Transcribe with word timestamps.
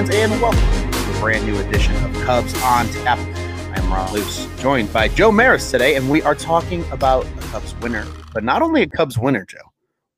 Hey, 0.00 0.06
hey, 0.06 0.22
Cubs 0.22 0.30
fans, 0.30 0.32
and 0.32 0.40
welcome 0.40 0.92
to 0.92 1.16
a 1.16 1.20
brand 1.20 1.46
new 1.46 1.58
edition 1.58 1.94
of 2.04 2.14
Cubs 2.24 2.54
on 2.62 2.88
Tap. 2.88 3.18
I'm 3.76 3.92
Ron 3.92 4.10
Luce, 4.14 4.48
joined 4.58 4.90
by 4.94 5.08
Joe 5.08 5.30
Maris 5.30 5.70
today, 5.70 5.94
and 5.94 6.08
we 6.08 6.22
are 6.22 6.34
talking 6.34 6.90
about 6.90 7.26
a 7.26 7.40
Cubs 7.48 7.74
winner, 7.82 8.06
but 8.32 8.42
not 8.42 8.62
only 8.62 8.80
a 8.80 8.86
Cubs 8.86 9.18
winner, 9.18 9.44
Joe. 9.44 9.58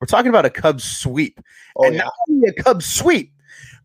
We're 0.00 0.06
talking 0.06 0.28
about 0.28 0.44
a 0.44 0.50
Cubs 0.50 0.84
sweep, 0.84 1.40
Oh, 1.74 1.84
and 1.86 1.96
yeah. 1.96 2.04
not 2.04 2.12
only 2.30 2.48
a 2.48 2.62
Cubs 2.62 2.86
sweep, 2.86 3.32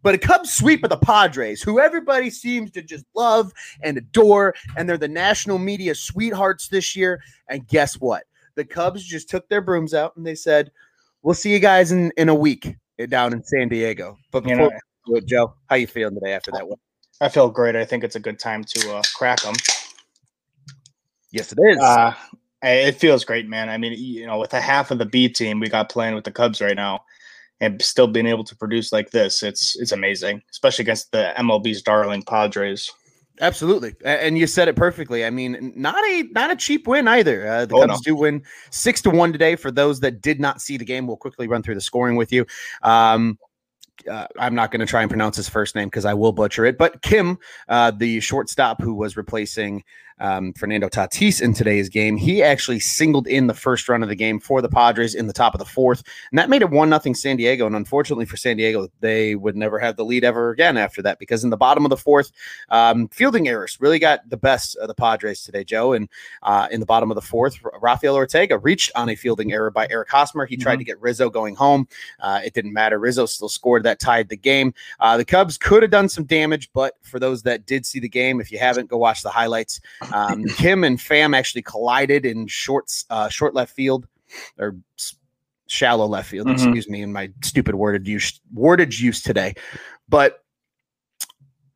but 0.04 0.14
a 0.14 0.20
Cubs 0.20 0.54
sweep 0.54 0.84
of 0.84 0.92
the 0.92 0.98
Padres, 0.98 1.64
who 1.64 1.80
everybody 1.80 2.30
seems 2.30 2.70
to 2.72 2.84
just 2.84 3.06
love 3.16 3.52
and 3.82 3.98
adore, 3.98 4.54
and 4.78 4.88
they're 4.88 5.00
the 5.00 5.08
national 5.08 5.58
media 5.58 5.95
sweethearts 5.95 6.68
this 6.68 6.95
year. 6.95 7.23
And 7.50 7.68
guess 7.68 7.95
what? 7.95 8.26
The 8.53 8.66
Cubs 8.66 9.03
just 9.03 9.31
took 9.31 9.50
their 9.50 9.62
brooms 9.62 9.95
out 9.95 10.16
and 10.16 10.28
they 10.28 10.36
said, 10.36 10.72
"We'll 11.23 11.34
see 11.34 11.52
you 11.52 11.59
guys 11.59 11.92
in 11.92 12.12
in 12.18 12.30
a 12.30 12.36
week 12.36 12.75
down 13.09 13.34
in 13.34 13.44
San 13.44 13.68
Diego." 13.68 14.20
But 14.30 14.44
You 14.44 14.52
before 14.52 14.70
know, 14.70 14.80
we 15.08 15.13
do 15.13 15.17
it, 15.17 15.25
Joe, 15.25 15.53
how 15.69 15.75
you 15.75 15.88
feeling 15.88 16.16
today 16.16 16.33
after 16.33 16.52
that 16.52 16.67
one? 16.67 16.77
I 17.19 17.30
feel 17.30 17.50
great. 17.50 17.75
I 17.75 17.86
think 17.86 18.03
it's 18.03 18.16
a 18.16 18.19
good 18.19 18.39
time 18.39 18.63
to 18.63 18.95
uh, 18.95 19.02
crack 19.16 19.41
them. 19.41 19.55
Yes, 21.31 21.52
it 21.52 21.59
is. 21.59 21.80
Uh, 21.80 22.13
it 22.61 22.94
feels 22.94 23.23
great, 23.23 23.47
man. 23.47 23.69
I 23.69 23.78
mean, 23.78 23.94
you 23.94 24.25
know, 24.25 24.38
with 24.38 24.53
a 24.53 24.61
half 24.61 24.91
of 24.91 24.97
the 24.97 25.05
B 25.05 25.30
team 25.30 25.59
we 25.59 25.69
got 25.69 25.89
playing 25.89 26.16
with 26.16 26.23
the 26.23 26.31
Cubs 26.31 26.61
right 26.61 26.75
now, 26.75 27.03
and 27.59 27.81
still 27.81 28.08
being 28.08 28.28
able 28.28 28.44
to 28.44 28.55
produce 28.55 28.91
like 28.91 29.11
this, 29.11 29.44
it's 29.44 29.75
it's 29.80 29.91
amazing, 29.91 30.41
especially 30.52 30.83
against 30.83 31.11
the 31.11 31.33
MLB's 31.38 31.81
darling 31.81 32.23
Padres. 32.23 32.91
Absolutely, 33.39 33.94
and 34.03 34.38
you 34.38 34.47
said 34.47 34.67
it 34.67 34.75
perfectly. 34.75 35.23
I 35.23 35.30
mean, 35.30 35.73
not 35.75 36.03
a 36.03 36.23
not 36.31 36.52
a 36.52 36.55
cheap 36.55 36.88
win 36.88 37.08
either. 37.08 37.47
Uh, 37.47 37.66
the 37.66 37.75
Oh, 37.75 37.85
Cubs 37.85 38.02
do 38.02 38.16
win 38.16 38.41
six 38.72 39.02
to 39.02 39.11
one 39.11 39.31
today. 39.31 39.55
For 39.55 39.69
those 39.69 40.00
that 40.00 40.22
did 40.22 40.39
not 40.39 40.61
see 40.61 40.78
the 40.78 40.85
game, 40.85 41.05
we'll 41.05 41.17
quickly 41.17 41.47
run 41.47 41.61
through 41.61 41.75
the 41.75 41.81
scoring 41.81 42.16
with 42.16 42.31
you. 42.31 42.45
Um, 42.81 43.38
uh, 44.09 44.28
I'm 44.40 44.56
not 44.56 44.72
going 44.72 44.80
to 44.80 44.86
try 44.86 45.02
and 45.02 45.09
pronounce 45.09 45.38
his 45.38 45.50
first 45.50 45.76
name 45.76 45.88
because 45.88 46.06
I 46.06 46.14
will 46.14 46.31
butcher 46.31 46.66
it. 46.66 46.78
But 46.78 47.02
Kim, 47.02 47.38
uh, 47.67 47.92
the 47.92 48.20
shortstop 48.20 48.81
who 48.81 48.94
was 48.94 49.17
replacing 49.17 49.84
um, 50.20 50.54
Fernando 50.54 50.90
Tatis 50.90 51.42
in 51.42 51.54
today's 51.54 51.90
game, 51.90 52.18
he 52.18 52.42
actually 52.42 52.80
singled 52.80 53.28
in 53.28 53.48
the 53.48 53.54
first 53.54 53.88
run 53.88 54.04
of 54.04 54.10
the 54.10 54.16
game 54.16 54.40
for 54.40 54.62
the 54.62 54.70
Padres 54.70 55.16
in 55.16 55.28
the 55.28 55.34
top 55.34 55.54
of 55.54 55.59
the 55.59 55.66
fourth, 55.66 56.04
and 56.32 56.40
that 56.40 56.50
made 56.50 56.62
it 56.62 56.70
one 56.70 56.90
nothing 56.90 57.16
San 57.16 57.38
Diego. 57.38 57.66
And 57.66 57.76
unfortunately 57.76 58.26
for 58.26 58.38
San 58.38 58.58
Diego, 58.58 58.88
they 59.00 59.36
would 59.36 59.56
never 59.56 59.80
have 59.80 59.96
the 59.96 60.06
lead 60.06 60.24
ever 60.24 60.52
again 60.52 60.78
after 60.78 61.02
that 61.02 61.20
because 61.20 61.44
in 61.44 61.50
the 61.50 61.58
bottom 61.58 61.86
of 61.86 61.90
the 61.90 61.98
fourth, 61.98 62.32
um, 62.70 63.08
fielding 63.09 63.48
errors 63.48 63.78
really 63.80 64.00
got 64.00 64.28
the 64.30 64.38
best 64.38 64.76
of 64.78 64.88
the 64.88 64.96
Padres 64.96 65.44
today, 65.44 65.64
Joe. 65.64 65.94
And 65.94 66.09
uh, 66.44 66.68
in 66.72 66.80
the 66.80 66.86
bottom 66.86 67.12
of 67.12 67.16
the 67.16 67.22
fourth, 67.22 67.59
Rafael 67.81 68.16
Ortega 68.16 68.58
reached 68.58 68.92
on 68.96 69.09
a 69.09 69.16
fielding 69.16 69.54
error 69.54 69.72
by 69.72 69.88
Eric 69.90 70.09
Hosmer. 70.09 70.46
He 70.46 70.58
tried 70.58 70.78
to 70.78 70.84
get 70.84 71.00
Rizzo 71.02 71.30
going 71.30 71.56
home. 71.56 71.88
Uh, 72.20 72.42
it 72.44 72.53
didn't 72.53 72.74
matter. 72.74 73.00
Rizzo 73.00 73.25
still 73.25 73.50
scored 73.50 73.84
that 73.84 74.00
tied 74.00 74.30
the 74.30 74.38
game. 74.38 74.74
Uh, 75.00 75.18
the 75.18 75.25
Cubs 75.25 75.58
could 75.58 75.84
have 75.84 75.91
done 75.91 76.09
some 76.09 76.25
damage, 76.25 76.70
but 76.74 76.96
for 77.02 77.20
those 77.20 77.44
that 77.44 77.66
did 77.66 77.86
see 77.86 78.00
the 78.00 78.09
game, 78.09 78.40
if 78.40 78.52
you 78.52 78.59
haven't, 78.59 78.90
go 78.90 78.97
watch 78.97 79.24
the 79.24 79.30
highlights. 79.30 79.80
Um, 80.13 80.45
Kim 80.57 80.84
and 80.84 80.97
Pham 80.97 81.35
actually 81.35 81.62
collided 81.63 82.25
in 82.25 82.47
short, 82.47 82.91
uh, 83.09 83.29
short 83.29 83.53
left 83.53 83.73
field 83.75 84.07
or 84.57 84.75
s- 84.97 85.16
shallow 85.68 86.06
left 86.06 86.29
field. 86.29 86.47
Mhm. 86.47 86.53
Excuse 86.53 86.90
me, 86.90 87.01
in 87.01 87.12
my 87.12 87.31
stupid 87.44 87.75
worded 87.75 88.07
use 88.07 88.40
wordage 88.56 89.00
use 89.00 89.22
today, 89.22 89.53
but 90.09 90.44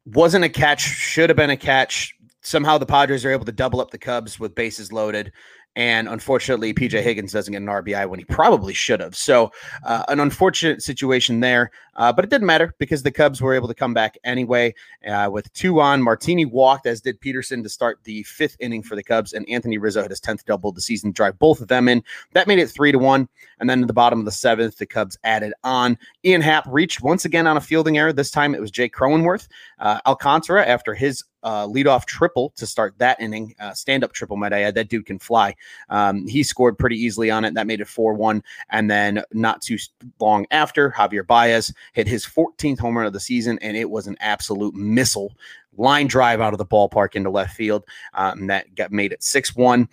wasn't 0.06 0.44
a 0.46 0.50
catch. 0.50 0.82
Should 0.82 1.30
have 1.30 1.38
been 1.38 1.50
a 1.50 1.58
catch. 1.58 2.16
Somehow 2.42 2.78
the 2.78 2.86
Padres 2.86 3.24
are 3.24 3.32
able 3.32 3.46
to 3.46 3.52
double 3.52 3.80
up 3.80 3.92
the 3.92 3.98
Cubs 4.00 4.40
with 4.40 4.56
bases 4.56 4.92
loaded. 4.92 5.32
And 5.76 6.10
unfortunately, 6.10 6.74
PJ 6.74 7.02
Higgins 7.02 7.32
doesn't 7.32 7.52
get 7.52 7.62
an 7.62 7.68
RBI 7.68 8.10
when 8.10 8.20
he 8.20 8.26
probably 8.26 8.74
should 8.74 9.00
have. 9.00 9.16
So, 9.16 9.52
uh, 9.86 10.04
an 10.10 10.20
unfortunate 10.20 10.84
situation 10.84 11.40
there. 11.40 11.72
Uh, 11.96 12.12
but 12.12 12.24
it 12.24 12.32
didn't 12.32 12.48
matter 12.48 12.74
because 12.78 13.04
the 13.04 13.12
Cubs 13.12 13.42
were 13.42 13.54
able 13.54 13.68
to 13.68 13.74
come 13.74 13.94
back 13.94 14.18
anyway. 14.24 14.74
Uh, 15.08 15.30
with 15.32 15.52
two 15.54 15.82
on, 15.82 16.02
Martini 16.02 16.46
walked, 16.46 16.86
as 16.86 17.02
did 17.02 17.20
Pederson, 17.22 17.64
to 17.64 17.70
start 17.70 18.00
the 18.04 18.24
fifth 18.24 18.56
inning 18.60 18.82
for 18.82 18.96
the 18.96 19.04
Cubs. 19.04 19.34
And 19.34 19.48
Anthony 19.50 19.78
Rizzo 19.78 20.02
had 20.02 20.12
his 20.12 20.22
10th 20.22 20.46
double 20.46 20.70
of 20.70 20.76
the 20.76 20.82
season, 20.82 21.12
drive 21.12 21.38
both 21.40 21.62
of 21.62 21.68
them 21.68 21.88
in. 21.88 22.04
That 22.34 22.48
made 22.48 22.60
it 22.60 22.70
three 22.70 22.92
to 22.92 23.00
one. 23.00 23.28
And 23.60 23.70
then 23.70 23.82
at 23.82 23.88
the 23.88 23.94
bottom 23.94 24.20
of 24.20 24.26
the 24.26 24.32
seventh, 24.32 24.78
the 24.78 24.86
Cubs 24.86 25.18
added 25.24 25.54
on. 25.64 25.98
Ian 26.26 26.42
Happ 26.42 26.66
reached 26.68 27.02
once 27.02 27.26
again 27.26 27.48
on 27.48 27.58
a 27.58 27.62
fielding 27.62 27.98
error. 27.98 28.14
This 28.14 28.32
time 28.32 28.56
it 28.56 28.62
was 28.62 28.72
Jake 28.72 28.94
Cronenworth. 28.94 29.48
Uh, 29.80 30.00
Alcantara, 30.06 30.66
after 30.66 30.94
his 30.94 31.24
uh, 31.44 31.66
leadoff 31.66 32.06
triple 32.06 32.52
to 32.56 32.68
start 32.68 32.98
that 32.98 33.20
inning, 33.20 33.56
uh, 33.60 33.74
stand 33.74 34.04
up 34.04 34.14
triple, 34.14 34.38
might 34.38 34.54
I 34.54 34.62
add. 34.62 34.76
That 34.76 34.90
dude 34.90 35.06
can 35.06 35.20
fly. 35.20 35.56
Um, 35.90 36.28
he 36.28 36.44
scored 36.44 36.78
pretty 36.78 36.98
easily 36.98 37.32
on 37.32 37.46
it. 37.46 37.54
That 37.54 37.68
made 37.68 37.82
it 37.82 37.88
4 37.88 38.14
1. 38.14 38.44
And 38.70 38.90
then 38.90 39.24
not 39.34 39.62
too 39.62 39.78
long 40.20 40.46
after, 40.52 40.92
Javier 40.92 41.26
Baez 41.26 41.74
hit 41.94 42.08
his 42.08 42.26
14th 42.26 42.80
home 42.80 42.98
run 42.98 43.08
of 43.08 43.14
the 43.14 43.20
season, 43.20 43.60
and 43.62 43.76
it 43.76 43.90
was 43.90 44.08
an 44.08 44.18
absolute 44.20 44.74
missile. 44.74 45.34
Line 45.78 46.08
drive 46.08 46.42
out 46.42 46.54
of 46.54 46.58
the 46.58 46.66
ballpark 46.66 47.16
into 47.16 47.30
left 47.30 47.56
field. 47.56 47.86
Um, 48.14 48.48
that 48.48 48.76
got 48.76 48.92
made 48.92 49.14
it 49.14 49.24
6 49.24 49.56
1. 49.56 49.88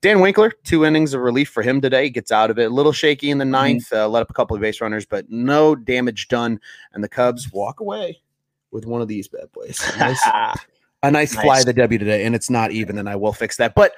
Dan 0.00 0.20
Winkler, 0.20 0.52
two 0.64 0.84
innings 0.84 1.12
of 1.12 1.20
relief 1.20 1.48
for 1.50 1.62
him 1.62 1.80
today. 1.80 2.08
Gets 2.08 2.32
out 2.32 2.50
of 2.50 2.58
it. 2.58 2.70
A 2.70 2.74
little 2.74 2.92
shaky 2.92 3.30
in 3.30 3.38
the 3.38 3.44
9th, 3.44 3.92
uh, 3.92 4.08
let 4.08 4.22
up 4.22 4.30
a 4.30 4.34
couple 4.34 4.56
of 4.56 4.62
base 4.62 4.80
runners, 4.80 5.04
but 5.04 5.28
no 5.28 5.74
damage 5.74 6.28
done. 6.28 6.60
And 6.92 7.02
the 7.02 7.08
Cubs 7.08 7.52
walk 7.52 7.80
away 7.80 8.22
with 8.70 8.86
one 8.86 9.02
of 9.02 9.08
these 9.08 9.28
bad 9.28 9.50
boys. 9.52 9.80
Nice, 9.98 10.22
a 11.02 11.10
nice, 11.10 11.34
Nice. 11.34 11.44
fly 11.44 11.64
the 11.64 11.72
W 11.72 11.98
today, 11.98 12.24
and 12.24 12.34
it's 12.34 12.50
not 12.50 12.72
even, 12.72 12.98
and 12.98 13.08
I 13.08 13.16
will 13.16 13.32
fix 13.32 13.56
that. 13.58 13.74
But 13.74 13.92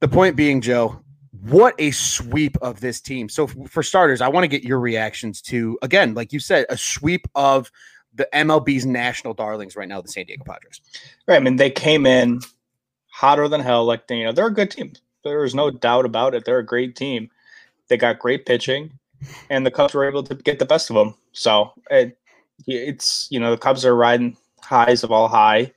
the 0.00 0.08
point 0.08 0.36
being, 0.36 0.60
Joe, 0.60 1.00
what 1.42 1.74
a 1.78 1.90
sweep 1.90 2.56
of 2.62 2.80
this 2.80 3.00
team. 3.00 3.28
So, 3.28 3.46
for 3.46 3.82
starters, 3.82 4.20
I 4.20 4.28
want 4.28 4.44
to 4.44 4.48
get 4.48 4.62
your 4.62 4.80
reactions 4.80 5.42
to, 5.42 5.78
again, 5.82 6.14
like 6.14 6.32
you 6.32 6.40
said, 6.40 6.66
a 6.68 6.76
sweep 6.76 7.26
of 7.34 7.70
the 8.14 8.28
MLB's 8.32 8.86
national 8.86 9.34
darlings 9.34 9.76
right 9.76 9.88
now, 9.88 10.00
the 10.00 10.08
San 10.08 10.26
Diego 10.26 10.44
Padres. 10.44 10.80
Right. 11.26 11.36
I 11.36 11.40
mean, 11.40 11.56
they 11.56 11.70
came 11.70 12.06
in 12.06 12.40
hotter 13.10 13.48
than 13.48 13.60
hell. 13.60 13.84
Like 13.84 14.04
you 14.08 14.24
know, 14.24 14.32
they're 14.32 14.46
a 14.46 14.54
good 14.54 14.70
team. 14.70 14.92
There 15.24 15.44
is 15.44 15.54
no 15.54 15.70
doubt 15.70 16.04
about 16.04 16.34
it. 16.34 16.44
They're 16.44 16.58
a 16.58 16.66
great 16.66 16.96
team. 16.96 17.30
They 17.88 17.96
got 17.96 18.18
great 18.18 18.46
pitching, 18.46 18.92
and 19.50 19.64
the 19.66 19.70
Cubs 19.70 19.94
were 19.94 20.08
able 20.08 20.22
to 20.24 20.34
get 20.34 20.58
the 20.58 20.64
best 20.64 20.90
of 20.90 20.96
them. 20.96 21.14
So 21.32 21.72
it, 21.90 22.18
it's 22.66 23.28
you 23.30 23.40
know 23.40 23.50
the 23.50 23.58
Cubs 23.58 23.84
are 23.84 23.96
riding 23.96 24.36
highs 24.62 25.02
of 25.04 25.10
all 25.12 25.28
high, 25.28 25.72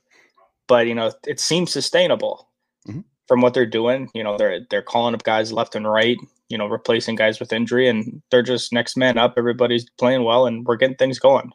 but 0.68 0.86
you 0.86 0.94
know 0.94 1.10
it 1.26 1.40
seems 1.40 1.72
sustainable 1.72 2.48
Mhm. 2.86 3.04
from 3.26 3.40
what 3.40 3.54
they're 3.54 3.66
doing. 3.66 4.08
You 4.14 4.22
know 4.22 4.36
they're 4.38 4.60
they're 4.70 4.82
calling 4.82 5.14
up 5.14 5.24
guys 5.24 5.52
left 5.52 5.74
and 5.74 5.90
right. 5.90 6.16
You 6.48 6.56
know 6.56 6.66
replacing 6.66 7.16
guys 7.16 7.40
with 7.40 7.52
injury, 7.52 7.88
and 7.88 8.22
they're 8.30 8.42
just 8.42 8.72
next 8.72 8.96
man 8.96 9.18
up. 9.18 9.34
Everybody's 9.36 9.88
playing 9.98 10.24
well, 10.24 10.46
and 10.46 10.64
we're 10.66 10.76
getting 10.76 10.96
things 10.96 11.18
going. 11.18 11.50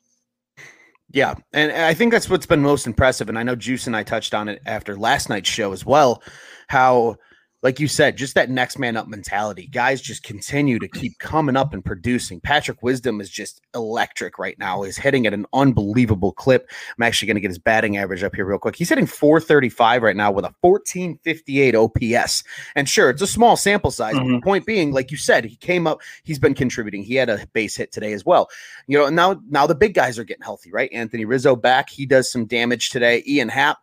Yeah, 1.09 1.35
and 1.53 1.71
I 1.71 1.93
think 1.93 2.11
that's 2.11 2.29
what's 2.29 2.45
been 2.47 2.61
most 2.61 2.87
impressive. 2.87 3.29
And 3.29 3.37
I 3.37 3.43
know 3.43 3.55
Juice 3.55 3.85
and 3.87 3.95
I 3.95 4.01
touched 4.03 4.33
on 4.33 4.49
it 4.49 4.61
after 4.65 4.95
last 4.97 5.29
night's 5.29 5.49
show 5.49 5.71
as 5.71 5.85
well. 5.85 6.23
How, 6.69 7.17
like 7.63 7.79
you 7.79 7.87
said, 7.87 8.17
just 8.17 8.35
that 8.35 8.49
next 8.49 8.77
man 8.77 8.95
up 8.95 9.07
mentality. 9.07 9.67
Guys 9.67 10.01
just 10.01 10.21
continue 10.23 10.77
to 10.79 10.87
keep 10.87 11.17
coming 11.17 11.55
up 11.55 11.73
and 11.73 11.83
producing. 11.83 12.39
Patrick 12.39 12.83
Wisdom 12.83 13.19
is 13.19 13.29
just 13.29 13.61
electric 13.73 14.37
right 14.37 14.59
now. 14.59 14.83
He's 14.83 14.97
hitting 14.97 15.25
at 15.25 15.33
an 15.33 15.45
unbelievable 15.53 16.33
clip. 16.33 16.69
I'm 16.97 17.03
actually 17.03 17.27
going 17.27 17.35
to 17.35 17.41
get 17.41 17.49
his 17.49 17.59
batting 17.59 17.97
average 17.97 18.21
up 18.23 18.35
here 18.35 18.45
real 18.45 18.59
quick. 18.59 18.75
He's 18.75 18.89
hitting 18.89 19.07
435 19.07 20.03
right 20.03 20.15
now 20.15 20.31
with 20.31 20.45
a 20.45 20.53
1458 20.61 21.75
OPS. 21.75 22.43
And 22.75 22.87
sure, 22.87 23.09
it's 23.09 23.21
a 23.21 23.27
small 23.27 23.55
sample 23.55 23.91
size. 23.91 24.13
Mhm. 24.13 24.43
point 24.43 24.65
being, 24.65 24.91
like 24.91 25.09
you 25.09 25.17
said, 25.17 25.45
he 25.45 25.55
came 25.55 25.87
up. 25.87 26.01
He's 26.23 26.39
been 26.39 26.53
contributing. 26.53 27.03
He 27.03 27.15
had 27.15 27.29
a 27.29 27.47
base 27.53 27.75
hit 27.75 27.91
today 27.91 28.13
as 28.13 28.25
well 28.25 28.49
you 28.87 28.97
know, 28.97 29.09
now 29.09 29.41
now 29.49 29.67
the 29.67 29.75
big 29.75 29.93
guys 29.93 30.19
are 30.19 30.23
getting 30.23 30.43
healthy, 30.43 30.71
right? 30.71 30.91
Anthony 30.93 31.25
Rizzo 31.25 31.55
back, 31.55 31.89
he 31.89 32.05
does 32.05 32.31
some 32.31 32.45
damage 32.45 32.89
today. 32.89 33.23
Ian 33.27 33.49
Happ, 33.49 33.77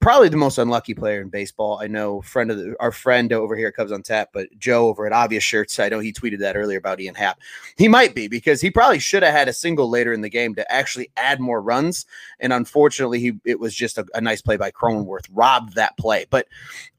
probably 0.00 0.28
the 0.28 0.36
most 0.36 0.58
unlucky 0.58 0.94
player 0.94 1.20
in 1.20 1.28
baseball. 1.28 1.78
I 1.82 1.86
know 1.86 2.20
friend 2.20 2.50
of 2.50 2.58
the, 2.58 2.76
our 2.80 2.92
friend 2.92 3.32
over 3.32 3.56
here 3.56 3.68
at 3.68 3.74
Cubs 3.74 3.90
on 3.90 4.02
Tap, 4.02 4.28
but 4.32 4.48
Joe 4.58 4.88
over 4.88 5.06
at 5.06 5.12
Obvious 5.12 5.42
Shirts, 5.42 5.78
I 5.80 5.88
know 5.88 5.98
he 5.98 6.12
tweeted 6.12 6.38
that 6.40 6.56
earlier 6.56 6.78
about 6.78 7.00
Ian 7.00 7.14
Happ. 7.14 7.40
He 7.76 7.88
might 7.88 8.14
be 8.14 8.28
because 8.28 8.60
he 8.60 8.70
probably 8.70 8.98
should 8.98 9.22
have 9.22 9.32
had 9.32 9.48
a 9.48 9.52
single 9.52 9.88
later 9.88 10.12
in 10.12 10.20
the 10.20 10.28
game 10.28 10.54
to 10.54 10.72
actually 10.72 11.10
add 11.16 11.40
more 11.40 11.60
runs, 11.60 12.06
and 12.40 12.52
unfortunately, 12.52 13.20
he 13.20 13.32
it 13.44 13.58
was 13.58 13.74
just 13.74 13.98
a, 13.98 14.06
a 14.14 14.20
nice 14.20 14.42
play 14.42 14.56
by 14.56 14.70
Cronenworth 14.70 15.26
robbed 15.32 15.74
that 15.74 15.96
play. 15.96 16.26
But 16.30 16.46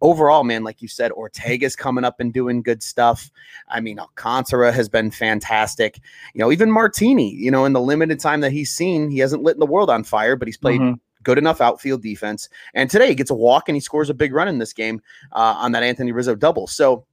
overall, 0.02 0.44
man, 0.44 0.64
like 0.64 0.82
you 0.82 0.88
said, 0.88 1.12
Ortega's 1.12 1.76
coming 1.76 2.04
up 2.04 2.20
and 2.20 2.34
doing 2.34 2.62
good 2.62 2.82
stuff. 2.84 3.32
I 3.70 3.80
mean, 3.80 4.00
Alcantara 4.00 4.72
has 4.72 4.90
been 4.90 5.12
fantastic. 5.12 6.00
You 6.34 6.40
know, 6.40 6.52
even 6.52 6.72
Martini, 6.72 7.34
you 7.34 7.52
know, 7.52 7.66
in 7.66 7.74
the 7.74 7.82
limited 7.82 8.20
time 8.20 8.42
that 8.42 8.52
he's 8.52 8.72
seen, 8.72 9.10
he 9.10 9.20
hasn't 9.20 9.44
lit 9.44 9.60
the 9.60 9.66
world 9.66 9.90
on 9.90 10.04
fire, 10.04 10.36
but 10.36 10.48
he's 10.48 10.58
played 10.58 10.82
Mhm. 10.82 11.00
Good 11.27 11.38
enough 11.38 11.59
outfield 11.59 12.01
defense. 12.01 12.47
And 12.74 12.89
today 12.89 13.09
he 13.09 13.15
gets 13.15 13.29
a 13.29 13.35
walk 13.35 13.68
and 13.68 13.75
he 13.75 13.81
scores 13.81 14.09
a 14.09 14.13
big 14.13 14.33
run 14.33 14.47
in 14.47 14.59
this 14.59 14.71
game 14.71 15.01
uh, 15.33 15.56
on 15.57 15.74
that 15.74 15.83
Anthony 15.83 16.13
Rizzo 16.13 16.35
double. 16.35 16.68
So 16.68 17.06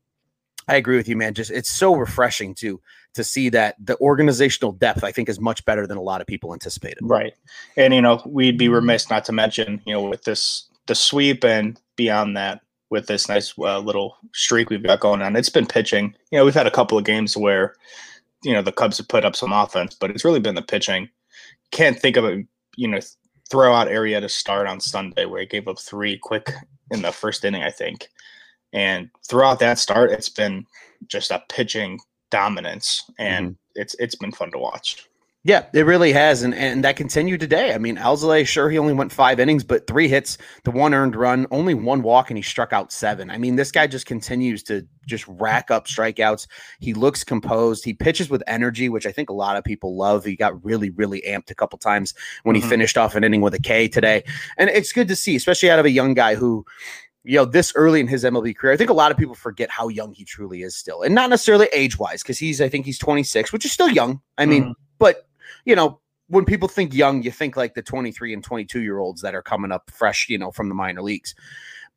I 0.68 0.76
agree 0.76 0.96
with 0.96 1.08
you, 1.08 1.16
man. 1.16 1.34
Just 1.34 1.50
it's 1.50 1.70
so 1.70 1.96
refreshing 1.96 2.54
to 2.56 2.80
to 3.14 3.24
see 3.24 3.48
that 3.48 3.74
the 3.84 3.98
organizational 3.98 4.70
depth 4.70 5.02
I 5.02 5.10
think 5.10 5.28
is 5.28 5.40
much 5.40 5.64
better 5.64 5.84
than 5.84 5.98
a 5.98 6.02
lot 6.02 6.20
of 6.20 6.28
people 6.28 6.52
anticipated. 6.52 7.00
Right. 7.02 7.34
And 7.76 7.92
you 7.92 8.00
know, 8.00 8.22
we'd 8.24 8.56
be 8.56 8.68
remiss 8.68 9.10
not 9.10 9.24
to 9.24 9.32
mention, 9.32 9.82
you 9.84 9.92
know, 9.92 10.08
with 10.08 10.22
this 10.22 10.68
the 10.86 10.94
sweep 10.94 11.44
and 11.44 11.80
beyond 11.96 12.36
that, 12.36 12.60
with 12.90 13.08
this 13.08 13.28
nice 13.28 13.52
uh, 13.58 13.80
little 13.80 14.16
streak 14.32 14.70
we've 14.70 14.82
got 14.82 15.00
going 15.00 15.22
on, 15.22 15.34
it's 15.34 15.48
been 15.48 15.66
pitching. 15.66 16.14
You 16.30 16.38
know, 16.38 16.44
we've 16.44 16.54
had 16.54 16.68
a 16.68 16.70
couple 16.70 16.96
of 16.96 17.04
games 17.04 17.36
where, 17.36 17.74
you 18.44 18.52
know, 18.52 18.62
the 18.62 18.72
Cubs 18.72 18.98
have 18.98 19.08
put 19.08 19.24
up 19.24 19.34
some 19.34 19.52
offense, 19.52 19.96
but 19.98 20.10
it's 20.10 20.24
really 20.24 20.40
been 20.40 20.54
the 20.54 20.62
pitching 20.62 21.08
can't 21.74 21.98
think 21.98 22.16
of 22.16 22.24
a 22.24 22.42
you 22.76 22.88
know 22.88 23.00
throwout 23.50 23.86
area 23.86 24.20
to 24.20 24.28
start 24.28 24.66
on 24.66 24.80
Sunday 24.80 25.26
where 25.26 25.40
he 25.40 25.46
gave 25.46 25.68
up 25.68 25.78
three 25.78 26.18
quick 26.18 26.50
in 26.90 27.02
the 27.02 27.12
first 27.12 27.44
inning, 27.44 27.62
I 27.62 27.70
think. 27.70 28.08
And 28.72 29.10
throughout 29.28 29.60
that 29.60 29.78
start, 29.78 30.10
it's 30.10 30.28
been 30.28 30.66
just 31.06 31.30
a 31.30 31.42
pitching 31.48 32.00
dominance, 32.30 33.08
and 33.18 33.46
mm-hmm. 33.46 33.80
it's 33.80 33.94
it's 34.00 34.16
been 34.16 34.32
fun 34.32 34.50
to 34.52 34.58
watch. 34.58 35.08
Yeah, 35.46 35.66
it 35.74 35.84
really 35.84 36.10
has, 36.14 36.42
and 36.42 36.54
and 36.54 36.82
that 36.84 36.96
continued 36.96 37.38
today. 37.38 37.74
I 37.74 37.78
mean, 37.78 37.98
Alzolay, 37.98 38.46
sure, 38.46 38.70
he 38.70 38.78
only 38.78 38.94
went 38.94 39.12
five 39.12 39.38
innings, 39.38 39.62
but 39.62 39.86
three 39.86 40.08
hits, 40.08 40.38
the 40.64 40.70
one 40.70 40.94
earned 40.94 41.14
run, 41.14 41.46
only 41.50 41.74
one 41.74 42.00
walk, 42.00 42.30
and 42.30 42.38
he 42.38 42.42
struck 42.42 42.72
out 42.72 42.90
seven. 42.90 43.30
I 43.30 43.36
mean, 43.36 43.56
this 43.56 43.70
guy 43.70 43.86
just 43.86 44.06
continues 44.06 44.62
to 44.64 44.86
just 45.06 45.28
rack 45.28 45.70
up 45.70 45.86
strikeouts. 45.86 46.46
He 46.80 46.94
looks 46.94 47.24
composed. 47.24 47.84
He 47.84 47.92
pitches 47.92 48.30
with 48.30 48.42
energy, 48.46 48.88
which 48.88 49.04
I 49.04 49.12
think 49.12 49.28
a 49.28 49.34
lot 49.34 49.58
of 49.58 49.64
people 49.64 49.98
love. 49.98 50.24
He 50.24 50.34
got 50.34 50.64
really, 50.64 50.88
really 50.88 51.22
amped 51.28 51.50
a 51.50 51.54
couple 51.54 51.78
times 51.78 52.14
when 52.44 52.56
mm-hmm. 52.56 52.64
he 52.64 52.70
finished 52.70 52.96
off 52.96 53.14
an 53.14 53.22
inning 53.22 53.42
with 53.42 53.52
a 53.52 53.60
K 53.60 53.86
today, 53.86 54.24
and 54.56 54.70
it's 54.70 54.92
good 54.92 55.08
to 55.08 55.16
see, 55.16 55.36
especially 55.36 55.70
out 55.70 55.78
of 55.78 55.84
a 55.84 55.90
young 55.90 56.14
guy 56.14 56.36
who 56.36 56.64
you 57.22 57.36
know, 57.36 57.44
this 57.44 57.72
early 57.74 58.00
in 58.00 58.06
his 58.06 58.24
MLB 58.24 58.56
career, 58.56 58.72
I 58.72 58.76
think 58.76 58.90
a 58.90 58.94
lot 58.94 59.10
of 59.10 59.16
people 59.16 59.34
forget 59.34 59.70
how 59.70 59.88
young 59.88 60.12
he 60.12 60.24
truly 60.24 60.62
is 60.62 60.74
still, 60.74 61.02
and 61.02 61.14
not 61.14 61.28
necessarily 61.28 61.68
age 61.72 61.98
wise, 61.98 62.22
because 62.22 62.38
he's, 62.38 62.62
I 62.62 62.68
think 62.68 62.86
he's 62.86 62.98
26, 62.98 63.52
which 63.52 63.64
is 63.64 63.72
still 63.72 63.88
young. 63.88 64.20
I 64.36 64.44
mean, 64.44 64.62
mm-hmm. 64.62 64.72
but 64.98 65.26
you 65.64 65.76
know, 65.76 66.00
when 66.28 66.44
people 66.44 66.68
think 66.68 66.94
young, 66.94 67.22
you 67.22 67.30
think 67.30 67.56
like 67.56 67.74
the 67.74 67.82
23 67.82 68.32
and 68.32 68.42
22 68.42 68.82
year 68.82 68.98
olds 68.98 69.22
that 69.22 69.34
are 69.34 69.42
coming 69.42 69.72
up 69.72 69.90
fresh, 69.90 70.28
you 70.28 70.38
know, 70.38 70.50
from 70.50 70.68
the 70.68 70.74
minor 70.74 71.02
leagues. 71.02 71.34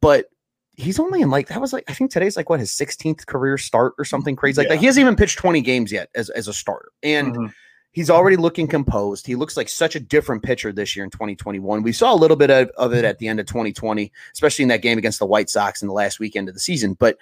But 0.01 0.25
he's 0.73 0.99
only 0.99 1.21
in 1.21 1.29
like 1.29 1.47
that 1.47 1.59
was 1.59 1.73
like 1.73 1.85
I 1.87 1.93
think 1.93 2.11
today's 2.11 2.37
like 2.37 2.49
what 2.49 2.59
his 2.59 2.71
16th 2.71 3.25
career 3.25 3.57
start 3.57 3.93
or 3.97 4.05
something 4.05 4.35
crazy 4.35 4.61
like 4.61 4.67
yeah. 4.67 4.75
that. 4.75 4.79
He 4.79 4.85
hasn't 4.85 5.01
even 5.01 5.15
pitched 5.15 5.39
20 5.39 5.61
games 5.61 5.91
yet 5.91 6.09
as 6.15 6.29
as 6.31 6.47
a 6.47 6.53
starter. 6.53 6.89
And 7.03 7.33
mm-hmm 7.35 7.45
he's 7.91 8.09
already 8.09 8.37
looking 8.37 8.67
composed. 8.67 9.25
He 9.25 9.35
looks 9.35 9.57
like 9.57 9.69
such 9.69 9.95
a 9.95 9.99
different 9.99 10.43
pitcher 10.43 10.71
this 10.71 10.95
year 10.95 11.03
in 11.03 11.11
2021. 11.11 11.81
We 11.81 11.91
saw 11.91 12.13
a 12.13 12.15
little 12.15 12.37
bit 12.37 12.51
of, 12.51 12.69
of, 12.77 12.93
it 12.93 13.03
at 13.03 13.17
the 13.17 13.27
end 13.27 13.39
of 13.39 13.47
2020, 13.47 14.11
especially 14.33 14.63
in 14.63 14.69
that 14.69 14.81
game 14.81 14.97
against 14.97 15.19
the 15.19 15.25
White 15.25 15.49
Sox 15.49 15.81
in 15.81 15.87
the 15.87 15.93
last 15.93 16.19
weekend 16.19 16.47
of 16.47 16.53
the 16.53 16.59
season. 16.59 16.93
But 16.93 17.17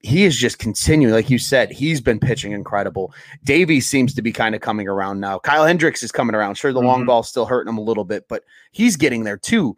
he 0.00 0.24
is 0.24 0.36
just 0.36 0.58
continuing, 0.58 1.14
like 1.14 1.30
you 1.30 1.38
said, 1.38 1.70
he's 1.70 2.00
been 2.00 2.20
pitching 2.20 2.52
incredible. 2.52 3.14
Davies 3.44 3.88
seems 3.88 4.14
to 4.14 4.22
be 4.22 4.32
kind 4.32 4.54
of 4.54 4.60
coming 4.60 4.88
around 4.88 5.20
now. 5.20 5.38
Kyle 5.38 5.64
Hendricks 5.64 6.02
is 6.02 6.12
coming 6.12 6.34
around. 6.34 6.56
Sure, 6.56 6.72
the 6.72 6.80
mm-hmm. 6.80 6.88
long 6.88 7.06
ball's 7.06 7.28
still 7.28 7.46
hurting 7.46 7.70
him 7.70 7.78
a 7.78 7.82
little 7.82 8.04
bit, 8.04 8.26
but 8.28 8.44
he's 8.72 8.96
getting 8.96 9.24
there 9.24 9.38
too. 9.38 9.76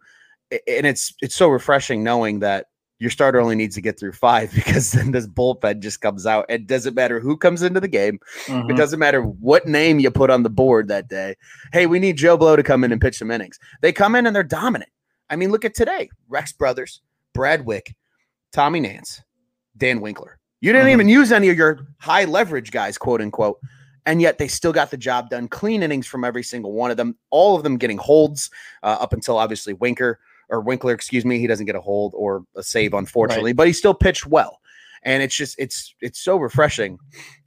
And 0.51 0.85
it's 0.85 1.13
it's 1.21 1.35
so 1.35 1.49
refreshing 1.49 2.03
knowing 2.03 2.39
that 2.39 2.67
your 2.99 3.11
starter 3.11 3.39
only 3.39 3.55
needs 3.55 3.75
to 3.75 3.81
get 3.81 3.99
through 3.99 4.13
five 4.13 4.51
because 4.55 4.91
then 4.91 5.11
this 5.11 5.27
bullpen 5.27 5.79
just 5.79 6.01
comes 6.01 6.25
out. 6.25 6.45
It 6.49 6.67
doesn't 6.67 6.95
matter 6.95 7.19
who 7.19 7.37
comes 7.37 7.61
into 7.61 7.79
the 7.79 7.87
game. 7.87 8.19
Mm-hmm. 8.45 8.71
It 8.71 8.77
doesn't 8.77 8.99
matter 8.99 9.21
what 9.21 9.67
name 9.67 9.99
you 9.99 10.11
put 10.11 10.29
on 10.29 10.43
the 10.43 10.49
board 10.49 10.87
that 10.87 11.07
day. 11.07 11.35
Hey, 11.73 11.85
we 11.85 11.99
need 11.99 12.17
Joe 12.17 12.37
Blow 12.37 12.55
to 12.55 12.63
come 12.63 12.83
in 12.83 12.91
and 12.91 13.01
pitch 13.01 13.17
some 13.17 13.31
innings. 13.31 13.59
They 13.81 13.91
come 13.91 14.15
in 14.15 14.25
and 14.25 14.35
they're 14.35 14.43
dominant. 14.43 14.91
I 15.29 15.35
mean, 15.35 15.51
look 15.51 15.65
at 15.65 15.75
today. 15.75 16.09
Rex 16.29 16.53
Brothers, 16.53 17.01
Brad 17.33 17.65
Wieck, 17.65 17.93
Tommy 18.53 18.79
Nance, 18.79 19.21
Dan 19.75 20.01
Winkler. 20.01 20.39
You 20.61 20.71
didn't 20.71 20.87
mm-hmm. 20.87 20.93
even 20.93 21.09
use 21.09 21.31
any 21.31 21.49
of 21.49 21.57
your 21.57 21.79
high 21.99 22.25
leverage 22.25 22.71
guys, 22.71 22.97
quote 22.97 23.21
unquote. 23.21 23.59
And 24.05 24.21
yet 24.21 24.37
they 24.37 24.47
still 24.47 24.71
got 24.71 24.89
the 24.89 24.97
job 24.97 25.29
done. 25.29 25.49
Clean 25.49 25.83
innings 25.83 26.07
from 26.07 26.23
every 26.23 26.41
single 26.41 26.71
one 26.71 26.91
of 26.91 26.97
them. 26.97 27.17
All 27.29 27.57
of 27.57 27.63
them 27.63 27.77
getting 27.77 27.97
holds 27.97 28.49
uh, 28.81 28.97
up 29.01 29.11
until 29.11 29.37
obviously 29.37 29.73
Winker 29.73 30.19
or 30.49 30.61
Winkler, 30.61 30.93
excuse 30.93 31.25
me, 31.25 31.39
he 31.39 31.47
doesn't 31.47 31.65
get 31.65 31.75
a 31.75 31.81
hold 31.81 32.13
or 32.15 32.43
a 32.55 32.63
save, 32.63 32.93
unfortunately, 32.93 33.51
right. 33.51 33.57
but 33.57 33.67
he 33.67 33.73
still 33.73 33.93
pitched 33.93 34.25
well. 34.25 34.59
And 35.03 35.21
it's 35.21 35.35
just 35.35 35.55
it's 35.59 35.93
it's 36.01 36.19
so 36.19 36.37
refreshing. 36.37 36.97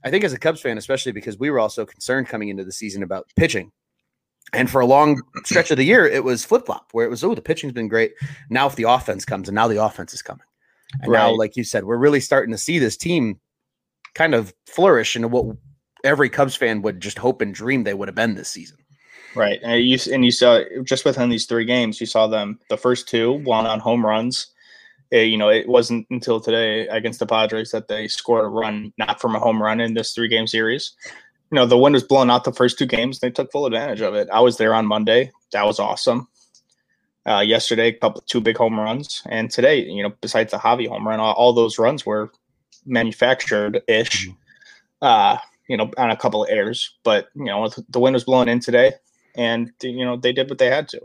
I 0.03 0.09
think 0.09 0.23
as 0.23 0.33
a 0.33 0.39
Cubs 0.39 0.61
fan, 0.61 0.77
especially 0.77 1.11
because 1.11 1.37
we 1.37 1.49
were 1.49 1.59
also 1.59 1.85
concerned 1.85 2.27
coming 2.27 2.49
into 2.49 2.63
the 2.63 2.71
season 2.71 3.03
about 3.03 3.27
pitching. 3.35 3.71
And 4.53 4.69
for 4.69 4.81
a 4.81 4.85
long 4.85 5.21
stretch 5.45 5.71
of 5.71 5.77
the 5.77 5.85
year, 5.85 6.05
it 6.05 6.23
was 6.23 6.43
flip 6.43 6.65
flop 6.65 6.89
where 6.91 7.05
it 7.05 7.09
was, 7.09 7.23
oh, 7.23 7.35
the 7.35 7.41
pitching's 7.41 7.73
been 7.73 7.87
great. 7.87 8.13
Now, 8.49 8.67
if 8.67 8.75
the 8.75 8.83
offense 8.83 9.23
comes, 9.23 9.47
and 9.47 9.55
now 9.55 9.67
the 9.67 9.83
offense 9.83 10.13
is 10.13 10.21
coming. 10.21 10.45
And 11.01 11.11
right. 11.11 11.19
now, 11.19 11.35
like 11.35 11.55
you 11.55 11.63
said, 11.63 11.85
we're 11.85 11.97
really 11.97 12.19
starting 12.19 12.51
to 12.51 12.57
see 12.57 12.79
this 12.79 12.97
team 12.97 13.39
kind 14.13 14.35
of 14.35 14.53
flourish 14.67 15.15
into 15.15 15.29
what 15.29 15.55
every 16.03 16.29
Cubs 16.29 16.55
fan 16.55 16.81
would 16.81 16.99
just 16.99 17.17
hope 17.17 17.41
and 17.41 17.53
dream 17.53 17.83
they 17.83 17.93
would 17.93 18.07
have 18.07 18.15
been 18.15 18.35
this 18.35 18.49
season. 18.49 18.77
Right, 19.33 19.59
and 19.63 19.81
you 19.81 19.97
and 20.11 20.25
you 20.25 20.31
saw 20.31 20.61
just 20.83 21.05
within 21.05 21.29
these 21.29 21.45
three 21.45 21.63
games, 21.63 22.01
you 22.01 22.05
saw 22.05 22.27
them 22.27 22.59
the 22.69 22.77
first 22.77 23.07
two 23.07 23.33
one 23.43 23.65
on 23.65 23.79
home 23.79 24.05
runs. 24.05 24.47
It, 25.09 25.27
you 25.27 25.37
know, 25.37 25.49
it 25.49 25.67
wasn't 25.67 26.05
until 26.09 26.39
today 26.41 26.87
against 26.87 27.19
the 27.19 27.25
Padres 27.25 27.71
that 27.71 27.87
they 27.87 28.07
scored 28.07 28.45
a 28.45 28.47
run 28.47 28.93
not 28.97 29.21
from 29.21 29.35
a 29.35 29.39
home 29.39 29.61
run 29.61 29.79
in 29.79 29.93
this 29.93 30.13
three 30.13 30.27
game 30.27 30.47
series. 30.47 30.93
You 31.49 31.55
know, 31.55 31.65
the 31.65 31.77
wind 31.77 31.93
was 31.93 32.03
blowing 32.03 32.29
out 32.29 32.43
the 32.43 32.51
first 32.51 32.77
two 32.77 32.85
games. 32.85 33.19
They 33.19 33.29
took 33.29 33.51
full 33.51 33.65
advantage 33.65 34.01
of 34.01 34.15
it. 34.15 34.29
I 34.31 34.41
was 34.41 34.57
there 34.57 34.73
on 34.73 34.85
Monday. 34.85 35.31
That 35.53 35.65
was 35.65 35.79
awesome. 35.79 36.27
Uh, 37.25 37.39
yesterday, 37.39 37.89
a 37.89 37.93
couple 37.93 38.21
two 38.25 38.41
big 38.41 38.57
home 38.57 38.79
runs, 38.79 39.21
and 39.27 39.49
today, 39.51 39.85
you 39.85 40.01
know, 40.01 40.11
besides 40.21 40.51
the 40.51 40.57
Javi 40.57 40.87
home 40.87 41.07
run, 41.07 41.19
all, 41.19 41.33
all 41.33 41.53
those 41.53 41.77
runs 41.77 42.05
were 42.05 42.31
manufactured 42.85 43.81
ish. 43.87 44.27
Mm-hmm. 44.27 44.35
Uh, 45.01 45.37
you 45.67 45.77
know, 45.77 45.89
on 45.97 46.09
a 46.11 46.17
couple 46.17 46.43
of 46.43 46.49
airs, 46.49 46.95
but 47.03 47.29
you 47.33 47.45
know, 47.45 47.69
the 47.89 47.99
wind 47.99 48.13
was 48.13 48.25
blowing 48.25 48.49
in 48.49 48.59
today 48.59 48.93
and 49.35 49.71
you 49.81 50.05
know 50.05 50.17
they 50.17 50.33
did 50.33 50.49
what 50.49 50.57
they 50.57 50.69
had 50.69 50.87
to. 50.89 51.01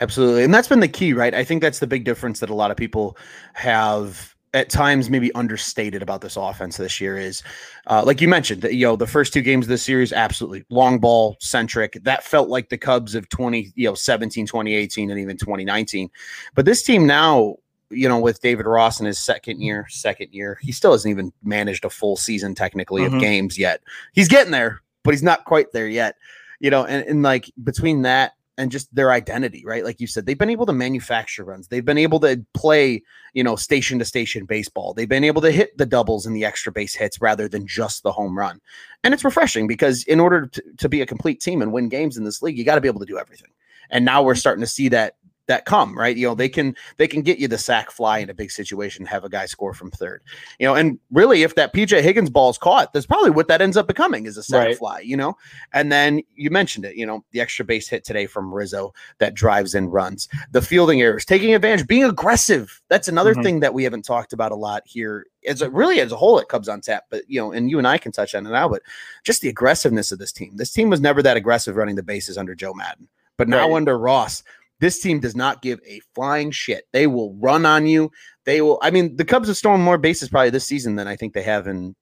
Absolutely, 0.00 0.44
and 0.44 0.54
that's 0.54 0.68
been 0.68 0.80
the 0.80 0.88
key, 0.88 1.12
right? 1.12 1.34
I 1.34 1.44
think 1.44 1.62
that's 1.62 1.80
the 1.80 1.86
big 1.86 2.04
difference 2.04 2.40
that 2.40 2.50
a 2.50 2.54
lot 2.54 2.70
of 2.70 2.76
people 2.76 3.16
have 3.54 4.34
at 4.54 4.70
times 4.70 5.10
maybe 5.10 5.32
understated 5.34 6.02
about 6.02 6.20
this 6.20 6.36
offense 6.36 6.76
this 6.76 7.00
year 7.00 7.18
is 7.18 7.42
uh, 7.88 8.02
like 8.04 8.20
you 8.20 8.28
mentioned 8.28 8.62
that 8.62 8.74
you 8.74 8.86
know 8.86 8.96
the 8.96 9.06
first 9.06 9.32
two 9.32 9.42
games 9.42 9.66
of 9.66 9.68
this 9.68 9.82
series 9.82 10.12
absolutely 10.12 10.64
long 10.70 10.98
ball 10.98 11.36
centric 11.40 11.98
that 12.02 12.24
felt 12.24 12.48
like 12.48 12.68
the 12.70 12.78
cubs 12.78 13.14
of 13.14 13.28
20 13.28 13.72
you 13.74 13.86
know 13.86 13.94
17 13.94 14.46
2018 14.46 15.10
and 15.10 15.20
even 15.20 15.36
2019 15.36 16.10
but 16.54 16.64
this 16.64 16.82
team 16.82 17.06
now 17.06 17.56
you 17.90 18.08
know 18.08 18.18
with 18.18 18.40
david 18.40 18.64
ross 18.64 19.00
in 19.00 19.06
his 19.06 19.18
second 19.18 19.60
year 19.60 19.86
second 19.90 20.32
year 20.32 20.58
he 20.62 20.72
still 20.72 20.92
hasn't 20.92 21.10
even 21.10 21.32
managed 21.42 21.84
a 21.84 21.90
full 21.90 22.16
season 22.16 22.54
technically 22.54 23.02
mm-hmm. 23.02 23.16
of 23.16 23.20
games 23.20 23.58
yet 23.58 23.82
he's 24.12 24.28
getting 24.28 24.52
there 24.52 24.80
but 25.04 25.12
he's 25.12 25.22
not 25.22 25.44
quite 25.44 25.72
there 25.72 25.88
yet 25.88 26.16
you 26.60 26.70
know, 26.70 26.84
and, 26.84 27.04
and 27.06 27.22
like 27.22 27.50
between 27.62 28.02
that 28.02 28.32
and 28.58 28.72
just 28.72 28.92
their 28.92 29.12
identity, 29.12 29.62
right? 29.64 29.84
Like 29.84 30.00
you 30.00 30.08
said, 30.08 30.26
they've 30.26 30.36
been 30.36 30.50
able 30.50 30.66
to 30.66 30.72
manufacture 30.72 31.44
runs. 31.44 31.68
They've 31.68 31.84
been 31.84 31.96
able 31.96 32.18
to 32.20 32.44
play, 32.54 33.02
you 33.32 33.44
know, 33.44 33.54
station 33.54 34.00
to 34.00 34.04
station 34.04 34.46
baseball. 34.46 34.92
They've 34.92 35.08
been 35.08 35.22
able 35.22 35.40
to 35.42 35.52
hit 35.52 35.78
the 35.78 35.86
doubles 35.86 36.26
and 36.26 36.34
the 36.34 36.44
extra 36.44 36.72
base 36.72 36.94
hits 36.94 37.20
rather 37.20 37.48
than 37.48 37.68
just 37.68 38.02
the 38.02 38.10
home 38.10 38.36
run. 38.36 38.60
And 39.04 39.14
it's 39.14 39.24
refreshing 39.24 39.68
because 39.68 40.02
in 40.04 40.18
order 40.18 40.48
to, 40.48 40.62
to 40.78 40.88
be 40.88 41.00
a 41.00 41.06
complete 41.06 41.40
team 41.40 41.62
and 41.62 41.72
win 41.72 41.88
games 41.88 42.16
in 42.16 42.24
this 42.24 42.42
league, 42.42 42.58
you 42.58 42.64
got 42.64 42.74
to 42.74 42.80
be 42.80 42.88
able 42.88 43.00
to 43.00 43.06
do 43.06 43.18
everything. 43.18 43.50
And 43.90 44.04
now 44.04 44.22
we're 44.22 44.32
mm-hmm. 44.32 44.40
starting 44.40 44.62
to 44.62 44.66
see 44.66 44.88
that 44.88 45.14
that 45.48 45.64
come 45.64 45.98
right 45.98 46.16
you 46.16 46.26
know 46.26 46.34
they 46.34 46.48
can 46.48 46.76
they 46.98 47.08
can 47.08 47.22
get 47.22 47.38
you 47.38 47.48
the 47.48 47.58
sac 47.58 47.90
fly 47.90 48.18
in 48.18 48.30
a 48.30 48.34
big 48.34 48.50
situation 48.50 49.04
have 49.04 49.24
a 49.24 49.28
guy 49.28 49.46
score 49.46 49.74
from 49.74 49.90
third 49.90 50.22
you 50.58 50.66
know 50.66 50.74
and 50.74 50.98
really 51.10 51.42
if 51.42 51.54
that 51.54 51.74
pj 51.74 52.00
higgins 52.02 52.30
ball 52.30 52.50
is 52.50 52.58
caught 52.58 52.92
that's 52.92 53.06
probably 53.06 53.30
what 53.30 53.48
that 53.48 53.60
ends 53.60 53.76
up 53.76 53.86
becoming 53.86 54.26
is 54.26 54.36
a 54.36 54.42
sac 54.42 54.66
right. 54.66 54.78
fly 54.78 55.00
you 55.00 55.16
know 55.16 55.36
and 55.72 55.90
then 55.90 56.22
you 56.36 56.50
mentioned 56.50 56.84
it 56.84 56.94
you 56.96 57.04
know 57.04 57.24
the 57.32 57.40
extra 57.40 57.64
base 57.64 57.88
hit 57.88 58.04
today 58.04 58.26
from 58.26 58.54
rizzo 58.54 58.92
that 59.18 59.34
drives 59.34 59.74
in 59.74 59.88
runs 59.88 60.28
the 60.52 60.62
fielding 60.62 61.00
errors 61.00 61.24
taking 61.24 61.54
advantage 61.54 61.86
being 61.86 62.04
aggressive 62.04 62.80
that's 62.88 63.08
another 63.08 63.32
mm-hmm. 63.32 63.42
thing 63.42 63.60
that 63.60 63.74
we 63.74 63.82
haven't 63.82 64.04
talked 64.04 64.32
about 64.32 64.52
a 64.52 64.56
lot 64.56 64.82
here 64.84 65.26
as 65.46 65.62
a, 65.62 65.70
really 65.70 66.00
as 66.00 66.12
a 66.12 66.16
whole 66.16 66.38
it 66.38 66.48
cubs 66.48 66.68
on 66.68 66.80
tap 66.80 67.04
but 67.08 67.22
you 67.26 67.40
know 67.40 67.52
and 67.52 67.70
you 67.70 67.78
and 67.78 67.88
i 67.88 67.96
can 67.96 68.12
touch 68.12 68.34
on 68.34 68.46
it 68.46 68.50
now 68.50 68.68
but 68.68 68.82
just 69.24 69.40
the 69.40 69.48
aggressiveness 69.48 70.12
of 70.12 70.18
this 70.18 70.32
team 70.32 70.56
this 70.56 70.70
team 70.70 70.90
was 70.90 71.00
never 71.00 71.22
that 71.22 71.38
aggressive 71.38 71.76
running 71.76 71.96
the 71.96 72.02
bases 72.02 72.36
under 72.36 72.54
joe 72.54 72.74
maddon 72.74 73.08
but 73.38 73.48
now 73.48 73.68
right. 73.68 73.76
under 73.76 73.96
Ross, 73.96 74.42
this 74.80 75.00
team 75.00 75.20
does 75.20 75.36
not 75.36 75.62
give 75.62 75.80
a 75.86 76.00
flying 76.14 76.50
shit. 76.50 76.84
They 76.92 77.06
will 77.06 77.34
run 77.34 77.66
on 77.66 77.86
you. 77.86 78.10
They 78.44 78.60
will. 78.60 78.78
I 78.82 78.90
mean, 78.90 79.16
the 79.16 79.24
Cubs 79.24 79.48
have 79.48 79.56
stolen 79.56 79.80
more 79.80 79.98
bases 79.98 80.28
probably 80.28 80.50
this 80.50 80.66
season 80.66 80.96
than 80.96 81.08
I 81.08 81.16
think 81.16 81.34
they 81.34 81.42
have 81.42 81.66
in 81.66 81.94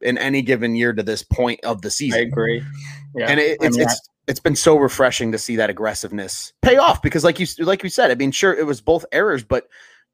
in 0.00 0.18
any 0.18 0.42
given 0.42 0.74
year 0.74 0.92
to 0.92 1.02
this 1.02 1.22
point 1.22 1.60
of 1.64 1.82
the 1.82 1.90
season. 1.90 2.20
I 2.20 2.22
agree. 2.24 2.62
Yeah. 3.16 3.26
And 3.30 3.40
it, 3.40 3.58
it's, 3.60 3.76
I 3.76 3.78
mean, 3.78 3.88
it's 3.88 4.08
it's 4.26 4.40
been 4.40 4.56
so 4.56 4.76
refreshing 4.76 5.32
to 5.32 5.38
see 5.38 5.56
that 5.56 5.70
aggressiveness 5.70 6.52
pay 6.62 6.76
off 6.76 7.02
because, 7.02 7.24
like 7.24 7.38
you 7.38 7.46
like 7.60 7.82
you 7.82 7.88
said, 7.88 8.10
I 8.10 8.14
mean, 8.14 8.30
sure, 8.30 8.54
it 8.54 8.66
was 8.66 8.80
both 8.80 9.04
errors, 9.12 9.44
but 9.44 9.68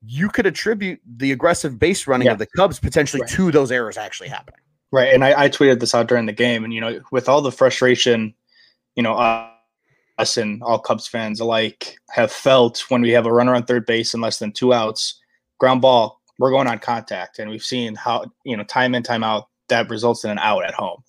you 0.04 0.28
could 0.28 0.46
attribute 0.46 1.00
the 1.16 1.32
aggressive 1.32 1.78
base 1.78 2.06
running 2.06 2.26
yeah. 2.26 2.32
of 2.32 2.38
the 2.38 2.46
Cubs 2.46 2.80
potentially 2.80 3.20
right. 3.22 3.30
to 3.30 3.50
those 3.50 3.70
errors 3.70 3.96
actually 3.96 4.28
happening. 4.28 4.60
Right, 4.92 5.14
and 5.14 5.24
I, 5.24 5.44
I, 5.44 5.48
tweeted 5.48 5.78
this 5.78 5.94
out 5.94 6.08
during 6.08 6.26
the 6.26 6.32
game, 6.32 6.64
and 6.64 6.72
you 6.72 6.80
know, 6.80 7.00
with 7.12 7.28
all 7.28 7.42
the 7.42 7.52
frustration, 7.52 8.34
you 8.96 9.04
know, 9.04 9.14
uh, 9.14 9.49
us 10.20 10.36
and 10.36 10.62
all 10.62 10.78
Cubs 10.78 11.06
fans 11.06 11.40
alike 11.40 11.96
have 12.10 12.30
felt 12.30 12.84
when 12.88 13.02
we 13.02 13.10
have 13.10 13.26
a 13.26 13.32
runner 13.32 13.54
on 13.54 13.64
third 13.64 13.86
base 13.86 14.14
and 14.14 14.22
less 14.22 14.38
than 14.38 14.52
two 14.52 14.72
outs, 14.72 15.20
ground 15.58 15.80
ball, 15.80 16.20
we're 16.38 16.50
going 16.50 16.66
on 16.66 16.78
contact. 16.78 17.38
And 17.38 17.50
we've 17.50 17.64
seen 17.64 17.94
how, 17.94 18.24
you 18.44 18.56
know, 18.56 18.64
time 18.64 18.94
in, 18.94 19.02
time 19.02 19.24
out, 19.24 19.48
that 19.68 19.90
results 19.90 20.24
in 20.24 20.30
an 20.30 20.38
out 20.38 20.64
at 20.64 20.74
home. 20.74 21.02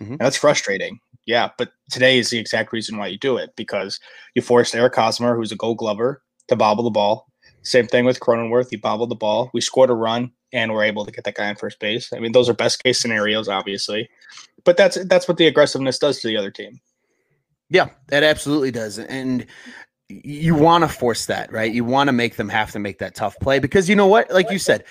Mm-hmm. 0.00 0.12
And 0.12 0.20
that's 0.20 0.36
frustrating. 0.36 0.98
Yeah. 1.26 1.50
But 1.58 1.72
today 1.90 2.18
is 2.18 2.30
the 2.30 2.38
exact 2.38 2.72
reason 2.72 2.96
why 2.96 3.08
you 3.08 3.18
do 3.18 3.36
it 3.36 3.50
because 3.56 4.00
you 4.34 4.42
forced 4.42 4.74
Eric 4.74 4.94
Hosmer, 4.94 5.36
who's 5.36 5.52
a 5.52 5.56
gold 5.56 5.78
glover, 5.78 6.22
to 6.48 6.56
bobble 6.56 6.84
the 6.84 6.90
ball. 6.90 7.26
Same 7.62 7.86
thing 7.86 8.04
with 8.04 8.20
Cronenworth. 8.20 8.68
He 8.70 8.76
bobbled 8.76 9.10
the 9.10 9.14
ball. 9.14 9.50
We 9.52 9.60
scored 9.60 9.90
a 9.90 9.94
run 9.94 10.32
and 10.52 10.72
we're 10.72 10.84
able 10.84 11.04
to 11.04 11.12
get 11.12 11.24
that 11.24 11.34
guy 11.34 11.48
on 11.48 11.56
first 11.56 11.78
base. 11.80 12.12
I 12.12 12.18
mean, 12.18 12.32
those 12.32 12.48
are 12.48 12.54
best 12.54 12.82
case 12.82 12.98
scenarios, 12.98 13.48
obviously. 13.48 14.08
But 14.64 14.76
that's 14.76 15.04
that's 15.06 15.28
what 15.28 15.36
the 15.36 15.46
aggressiveness 15.46 15.98
does 15.98 16.20
to 16.20 16.28
the 16.28 16.36
other 16.36 16.50
team. 16.50 16.80
Yeah, 17.70 17.88
that 18.08 18.22
absolutely 18.22 18.70
does. 18.70 18.98
And 18.98 19.46
you 20.08 20.54
want 20.54 20.84
to 20.84 20.88
force 20.88 21.26
that, 21.26 21.52
right? 21.52 21.72
You 21.72 21.84
want 21.84 22.08
to 22.08 22.12
make 22.12 22.36
them 22.36 22.48
have 22.48 22.70
to 22.72 22.78
make 22.78 22.98
that 22.98 23.14
tough 23.14 23.38
play 23.40 23.58
because 23.58 23.88
you 23.88 23.96
know 23.96 24.06
what? 24.06 24.30
Like 24.30 24.50
you 24.50 24.58
said, 24.58 24.84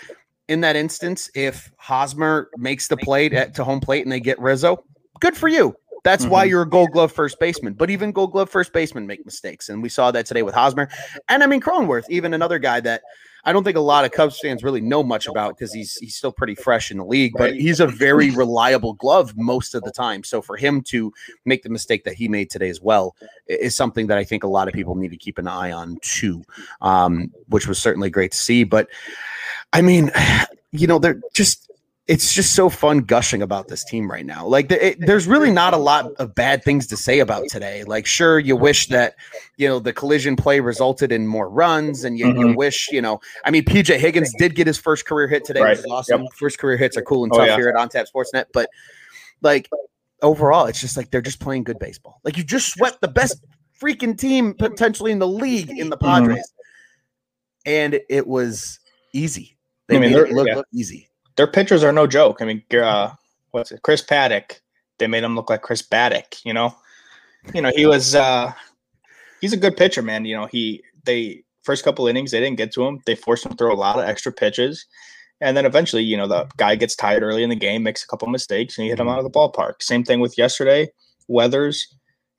in 0.48 0.62
that 0.62 0.75
instance, 0.75 1.29
if 1.36 1.72
Hosmer 1.77 2.50
makes 2.57 2.88
the 2.88 2.98
play 2.98 3.29
to, 3.29 3.50
to 3.51 3.63
home 3.63 3.79
plate 3.79 4.03
and 4.03 4.12
they 4.12 4.19
get 4.19 4.39
Rizzo, 4.39 4.84
good 5.19 5.36
for 5.36 5.48
you. 5.48 5.75
That's 6.03 6.24
mm-hmm. 6.24 6.31
why 6.31 6.43
you're 6.46 6.62
a 6.62 6.69
gold 6.69 6.91
glove 6.91 7.12
first 7.12 7.39
baseman. 7.39 7.74
But 7.74 7.89
even 7.89 8.12
gold 8.12 8.31
glove 8.31 8.50
first 8.50 8.72
baseman 8.72 9.07
make 9.07 9.25
mistakes. 9.25 9.69
And 9.69 9.81
we 9.81 9.89
saw 9.89 10.12
that 10.12 10.25
today 10.25 10.43
with 10.43 10.53
Hosmer. 10.53 10.88
And 11.27 11.43
I 11.43 11.48
mean, 11.48 11.62
Cronenworth, 11.62 12.05
even 12.10 12.34
another 12.34 12.60
guy 12.60 12.79
that 12.81 13.01
I 13.48 13.54
don't 13.54 13.63
think 13.63 13.77
a 13.77 13.82
lot 13.82 14.04
of 14.04 14.12
Cubs 14.12 14.38
fans 14.42 14.62
really 14.62 14.82
know 14.82 15.01
much 15.01 15.25
about 15.25 15.58
because 15.58 15.74
he's 15.74 15.96
he's 15.96 16.18
still 16.18 16.34
pretty 16.34 16.54
fresh 16.54 16.92
in 16.92 16.98
the 16.98 17.06
league, 17.06 17.32
but 17.38 17.56
he's 17.56 17.80
a 17.80 17.88
very 17.88 18.30
reliable 18.30 18.94
glove 18.94 19.38
most 19.38 19.74
of 19.74 19.84
the 19.84 19.92
time. 19.92 20.25
So 20.25 20.42
for 20.42 20.58
him 20.58 20.82
to 20.89 21.13
make 21.46 21.63
the 21.63 21.70
mistake 21.70 22.04
that 22.04 22.16
he 22.16 22.27
made 22.27 22.50
today 22.50 22.68
as 22.68 22.82
well 22.82 23.16
is 23.48 23.74
something 23.74 24.08
that 24.08 24.18
I 24.18 24.25
think 24.25 24.44
a 24.44 24.48
lot 24.48 24.68
of 24.68 24.74
people 24.74 24.96
need 24.96 25.12
to 25.12 25.18
keep 25.18 25.38
an 25.38 25.48
eye 25.48 25.72
on 25.72 25.98
too, 26.01 26.44
um, 26.82 27.32
which 27.48 27.70
was 27.70 27.80
certainly 27.80 28.10
great 28.10 28.34
to 28.34 28.38
see. 28.38 28.66
But 28.66 28.89
I 29.72 29.82
mean, 29.82 30.12
you 30.74 30.86
know, 30.86 31.00
they're 31.00 31.22
just 31.34 31.67
it's 32.08 32.34
just 32.34 32.56
so 32.56 32.70
fun 32.70 33.00
gushing 33.00 33.42
about 33.42 33.68
this 33.68 33.84
team 33.84 34.10
right 34.10 34.26
now. 34.26 34.46
Like, 34.46 34.72
it, 34.72 34.98
there's 35.00 35.28
really 35.28 35.52
not 35.52 35.74
a 35.74 35.78
lot 35.78 36.14
of 36.14 36.34
bad 36.34 36.64
things 36.64 36.88
to 36.88 36.98
say 36.98 37.20
about 37.20 37.50
today. 37.50 37.84
Like, 37.84 38.06
sure, 38.06 38.40
you 38.40 38.56
wish 38.56 38.88
that, 38.88 39.16
you 39.58 39.68
know, 39.68 39.80
the 39.80 39.92
collision 39.92 40.38
play 40.38 40.62
resulted 40.62 41.12
in 41.12 41.28
more 41.28 41.50
runs, 41.50 42.06
and 42.06 42.18
you, 42.18 42.28
mm-hmm. 42.28 42.40
you 42.40 42.56
wish, 42.56 42.88
you 42.92 43.02
know, 43.02 43.20
I 43.44 43.52
mean, 43.52 43.66
PJ 43.66 43.98
Higgins 43.98 44.34
did 44.38 44.56
get 44.56 44.68
his 44.68 44.78
first 44.78 45.06
career 45.06 45.28
hit 45.28 45.44
today, 45.44 45.62
right. 45.62 45.72
which 45.72 45.80
is 45.80 45.86
awesome. 45.92 46.22
Yep. 46.24 46.34
First 46.34 46.60
career 46.60 46.78
hits 46.78 46.96
are 46.96 47.02
cool 47.02 47.26
and 47.26 47.34
oh, 47.34 47.40
tough 47.40 47.44
oh, 47.44 47.50
yeah. 47.50 47.58
here 47.58 47.68
at 47.68 47.76
OnTap 47.76 48.06
Sportsnet, 48.10 48.46
but 48.54 48.70
like 49.42 49.70
overall, 50.22 50.66
it's 50.68 50.80
just 50.80 50.96
like 50.96 51.12
they're 51.12 51.22
just 51.22 51.42
playing 51.42 51.66
good 51.66 51.78
baseball. 51.78 52.22
Like, 52.24 52.38
you 52.38 52.44
just 52.46 52.74
swept 52.74 53.02
the 53.02 53.10
best 53.10 53.46
freaking 53.82 54.18
team 54.18 54.54
potentially 54.54 55.12
in 55.12 55.20
the 55.20 55.28
league 55.28 55.72
in 55.72 55.90
the 55.90 55.98
mm-hmm. 55.98 56.06
Padres, 56.06 56.38
mm-hmm. 56.40 57.70
and 57.70 58.00
it 58.10 58.26
was 58.26 58.80
easy. 59.14 59.58
They 59.88 59.98
I 59.98 60.00
mean, 60.00 60.14
made 60.14 60.20
it 60.20 60.32
look, 60.32 60.48
yeah. 60.48 60.56
look 60.56 60.68
easy 60.74 61.10
their 61.38 61.48
pitchers 61.48 61.84
are 61.84 61.94
no 61.94 62.06
joke. 62.06 62.41
I 62.41 62.46
mean, 62.46 62.63
uh, 62.74 63.12
what's 63.51 63.72
it? 63.72 63.82
Chris 63.84 64.03
Paddack. 64.03 64.60
They 65.00 65.08
made 65.08 65.24
him 65.24 65.36
look 65.36 65.50
like 65.50 65.62
Chris 65.62 65.84
Baddock. 65.84 66.44
You 66.44 66.53
know, 66.53 66.75
you 67.53 67.62
know 67.62 67.72
he 67.74 67.86
was. 67.86 68.13
uh 68.13 68.51
He's 69.39 69.53
a 69.53 69.58
good 69.58 69.77
pitcher, 69.77 70.01
man. 70.01 70.25
You 70.25 70.36
know 70.36 70.48
he 70.48 70.84
they 71.06 71.44
first 71.63 71.84
couple 71.84 72.08
innings 72.08 72.32
they 72.32 72.39
didn't 72.39 72.58
get 72.58 72.72
to 72.74 72.86
him. 72.86 73.00
They 73.06 73.15
forced 73.15 73.46
him 73.46 73.51
to 73.51 73.58
throw 73.58 73.72
a 73.72 73.75
lot 73.75 74.00
of 74.00 74.06
extra 74.06 74.32
pitches, 74.32 74.86
and 75.39 75.56
then 75.56 75.65
eventually, 75.65 76.01
you 76.01 76.17
know, 76.17 76.27
the 76.27 76.50
guy 76.58 76.75
gets 76.75 76.96
tired 76.96 77.22
early 77.22 77.44
in 77.44 77.50
the 77.50 77.56
game, 77.56 77.84
makes 77.84 78.03
a 78.03 78.08
couple 78.08 78.27
mistakes, 78.29 78.77
and 78.77 78.84
he 78.84 78.89
hit 78.89 79.00
him 79.00 79.08
out 79.08 79.20
of 79.20 79.24
the 79.24 79.29
ballpark. 79.29 79.82
Same 79.82 80.03
thing 80.03 80.20
with 80.20 80.38
yesterday. 80.38 80.89
Weathers. 81.27 81.88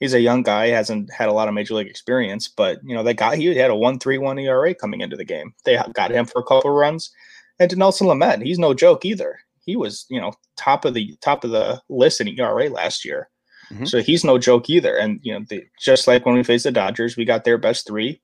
He's 0.01 0.15
a 0.15 0.21
young 0.21 0.45
guy, 0.45 0.69
hasn't 0.69 1.13
had 1.13 1.29
a 1.29 1.33
lot 1.33 1.49
of 1.49 1.55
major 1.55 1.75
league 1.75 1.89
experience, 1.89 2.47
but 2.49 2.79
you 2.85 2.97
know 2.97 3.05
they 3.05 3.15
got 3.15 3.37
he 3.37 3.47
had 3.55 3.71
a 3.71 3.77
one 3.77 4.01
three 4.01 4.19
one 4.19 4.39
ERA 4.41 4.75
coming 4.75 5.01
into 5.01 5.17
the 5.17 5.25
game. 5.25 5.55
They 5.65 5.79
got 5.93 6.11
him 6.11 6.27
for 6.27 6.41
a 6.41 6.45
couple 6.45 6.71
runs 6.71 7.13
and 7.59 7.71
Dinelson 7.71 8.07
Lamet, 8.07 8.43
he's 8.43 8.59
no 8.59 8.75
joke 8.75 9.05
either. 9.05 9.41
He 9.65 9.77
was, 9.77 10.07
you 10.09 10.21
know, 10.21 10.33
top 10.57 10.85
of 10.85 10.95
the 10.95 11.17
top 11.21 11.45
of 11.45 11.51
the 11.51 11.83
list 11.89 12.21
in 12.21 12.29
ERA 12.29 12.69
last 12.69 13.05
year. 13.05 13.29
Mm-hmm. 13.71 13.85
So 13.85 14.01
he's 14.01 14.25
no 14.25 14.39
joke 14.39 14.71
either. 14.71 14.97
And 14.97 15.21
you 15.23 15.33
know, 15.33 15.45
the, 15.49 15.67
just 15.79 16.07
like 16.07 16.25
when 16.25 16.35
we 16.35 16.43
faced 16.43 16.65
the 16.65 16.73
Dodgers, 16.73 17.17
we 17.17 17.25
got 17.25 17.45
their 17.45 17.59
best 17.59 17.87
three. 17.87 18.21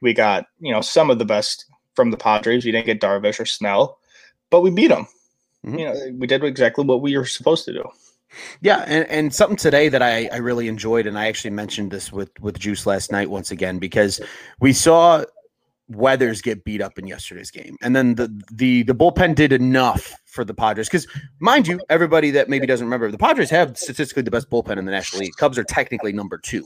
We 0.00 0.14
got 0.14 0.46
you 0.60 0.72
know 0.72 0.80
some 0.80 1.10
of 1.10 1.18
the 1.18 1.24
best 1.24 1.66
from 1.94 2.10
the 2.10 2.16
Padres. 2.16 2.64
We 2.64 2.72
didn't 2.72 2.86
get 2.86 3.00
Darvish 3.00 3.40
or 3.40 3.46
Snell, 3.46 3.98
but 4.50 4.60
we 4.60 4.70
beat 4.70 4.88
them. 4.88 5.06
Mm-hmm. 5.66 5.78
You 5.78 5.84
know, 5.84 5.94
we 6.18 6.26
did 6.26 6.44
exactly 6.44 6.84
what 6.84 7.02
we 7.02 7.16
were 7.16 7.26
supposed 7.26 7.64
to 7.66 7.72
do. 7.72 7.84
Yeah, 8.60 8.84
and, 8.86 9.06
and 9.08 9.34
something 9.34 9.56
today 9.56 9.88
that 9.88 10.02
I, 10.02 10.28
I 10.32 10.36
really 10.36 10.68
enjoyed, 10.68 11.06
and 11.06 11.18
I 11.18 11.28
actually 11.28 11.50
mentioned 11.50 11.90
this 11.90 12.12
with 12.12 12.30
with 12.40 12.58
Juice 12.58 12.86
last 12.86 13.10
night 13.10 13.30
once 13.30 13.50
again 13.50 13.78
because 13.78 14.20
we 14.60 14.72
saw 14.72 15.24
Weathers 15.88 16.42
get 16.42 16.64
beat 16.64 16.82
up 16.82 16.98
in 16.98 17.06
yesterday's 17.06 17.50
game, 17.50 17.76
and 17.80 17.96
then 17.96 18.14
the 18.14 18.28
the 18.52 18.82
the 18.82 18.94
bullpen 18.94 19.34
did 19.34 19.52
enough 19.52 20.14
for 20.26 20.44
the 20.44 20.52
Padres 20.52 20.88
because, 20.88 21.06
mind 21.40 21.66
you, 21.66 21.80
everybody 21.88 22.30
that 22.32 22.48
maybe 22.48 22.66
doesn't 22.66 22.86
remember, 22.86 23.10
the 23.10 23.18
Padres 23.18 23.50
have 23.50 23.78
statistically 23.78 24.22
the 24.22 24.30
best 24.30 24.50
bullpen 24.50 24.76
in 24.76 24.84
the 24.84 24.92
National 24.92 25.20
League. 25.20 25.32
Cubs 25.38 25.56
are 25.56 25.64
technically 25.64 26.12
number 26.12 26.36
two, 26.36 26.64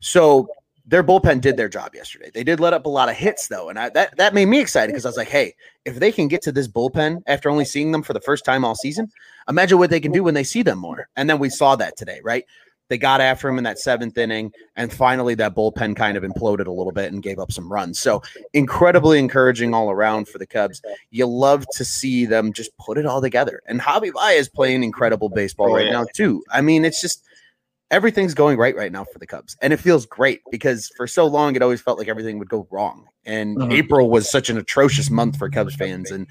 so 0.00 0.46
their 0.86 1.04
bullpen 1.04 1.40
did 1.40 1.56
their 1.56 1.68
job 1.68 1.94
yesterday. 1.94 2.30
They 2.34 2.44
did 2.44 2.60
let 2.60 2.72
up 2.74 2.84
a 2.84 2.90
lot 2.90 3.08
of 3.08 3.16
hits 3.16 3.48
though, 3.48 3.70
and 3.70 3.78
I, 3.78 3.88
that 3.90 4.16
that 4.16 4.34
made 4.34 4.46
me 4.46 4.60
excited 4.60 4.92
because 4.92 5.06
I 5.06 5.08
was 5.08 5.16
like, 5.16 5.28
hey, 5.28 5.54
if 5.84 5.96
they 5.96 6.12
can 6.12 6.28
get 6.28 6.42
to 6.42 6.52
this 6.52 6.68
bullpen 6.68 7.22
after 7.26 7.48
only 7.48 7.64
seeing 7.64 7.92
them 7.92 8.02
for 8.02 8.12
the 8.12 8.20
first 8.20 8.44
time 8.44 8.64
all 8.64 8.74
season, 8.74 9.10
imagine 9.48 9.78
what 9.78 9.90
they 9.90 10.00
can 10.00 10.12
do 10.12 10.22
when 10.22 10.34
they 10.34 10.44
see 10.44 10.62
them 10.62 10.78
more. 10.78 11.08
And 11.16 11.30
then 11.30 11.38
we 11.38 11.48
saw 11.48 11.76
that 11.76 11.96
today, 11.96 12.20
right? 12.22 12.44
They 12.90 12.98
got 12.98 13.20
after 13.20 13.48
him 13.48 13.56
in 13.56 13.64
that 13.64 13.78
seventh 13.78 14.18
inning, 14.18 14.52
and 14.76 14.92
finally 14.92 15.36
that 15.36 15.54
bullpen 15.54 15.94
kind 15.94 16.16
of 16.16 16.24
imploded 16.24 16.66
a 16.66 16.72
little 16.72 16.92
bit 16.92 17.12
and 17.12 17.22
gave 17.22 17.38
up 17.38 17.52
some 17.52 17.72
runs. 17.72 18.00
So 18.00 18.20
incredibly 18.52 19.20
encouraging 19.20 19.72
all 19.72 19.90
around 19.90 20.28
for 20.28 20.38
the 20.38 20.46
Cubs. 20.46 20.82
You 21.10 21.26
love 21.26 21.64
to 21.74 21.84
see 21.84 22.26
them 22.26 22.52
just 22.52 22.76
put 22.78 22.98
it 22.98 23.06
all 23.06 23.22
together. 23.22 23.62
And 23.66 23.80
Javi 23.80 24.12
Baez 24.12 24.40
is 24.40 24.48
playing 24.48 24.82
incredible 24.82 25.28
baseball 25.28 25.70
oh, 25.70 25.76
right 25.76 25.90
now 25.90 26.04
too. 26.12 26.42
I 26.50 26.60
mean, 26.60 26.84
it's 26.84 27.00
just 27.00 27.24
everything's 27.90 28.34
going 28.34 28.58
right 28.58 28.76
right 28.76 28.92
now 28.92 29.04
for 29.04 29.18
the 29.18 29.26
Cubs, 29.26 29.56
and 29.60 29.72
it 29.72 29.78
feels 29.78 30.06
great 30.06 30.40
because 30.50 30.90
for 30.96 31.06
so 31.06 31.26
long 31.26 31.56
it 31.56 31.62
always 31.62 31.80
felt 31.80 31.98
like 31.98 32.08
everything 32.08 32.38
would 32.38 32.48
go 32.48 32.66
wrong. 32.70 33.06
And 33.26 33.60
uh-huh. 33.60 33.72
April 33.72 34.10
was 34.10 34.30
such 34.30 34.48
an 34.48 34.56
atrocious 34.56 35.10
month 35.10 35.36
for 35.36 35.50
Cubs 35.50 35.74
fans, 35.74 36.10
and 36.10 36.26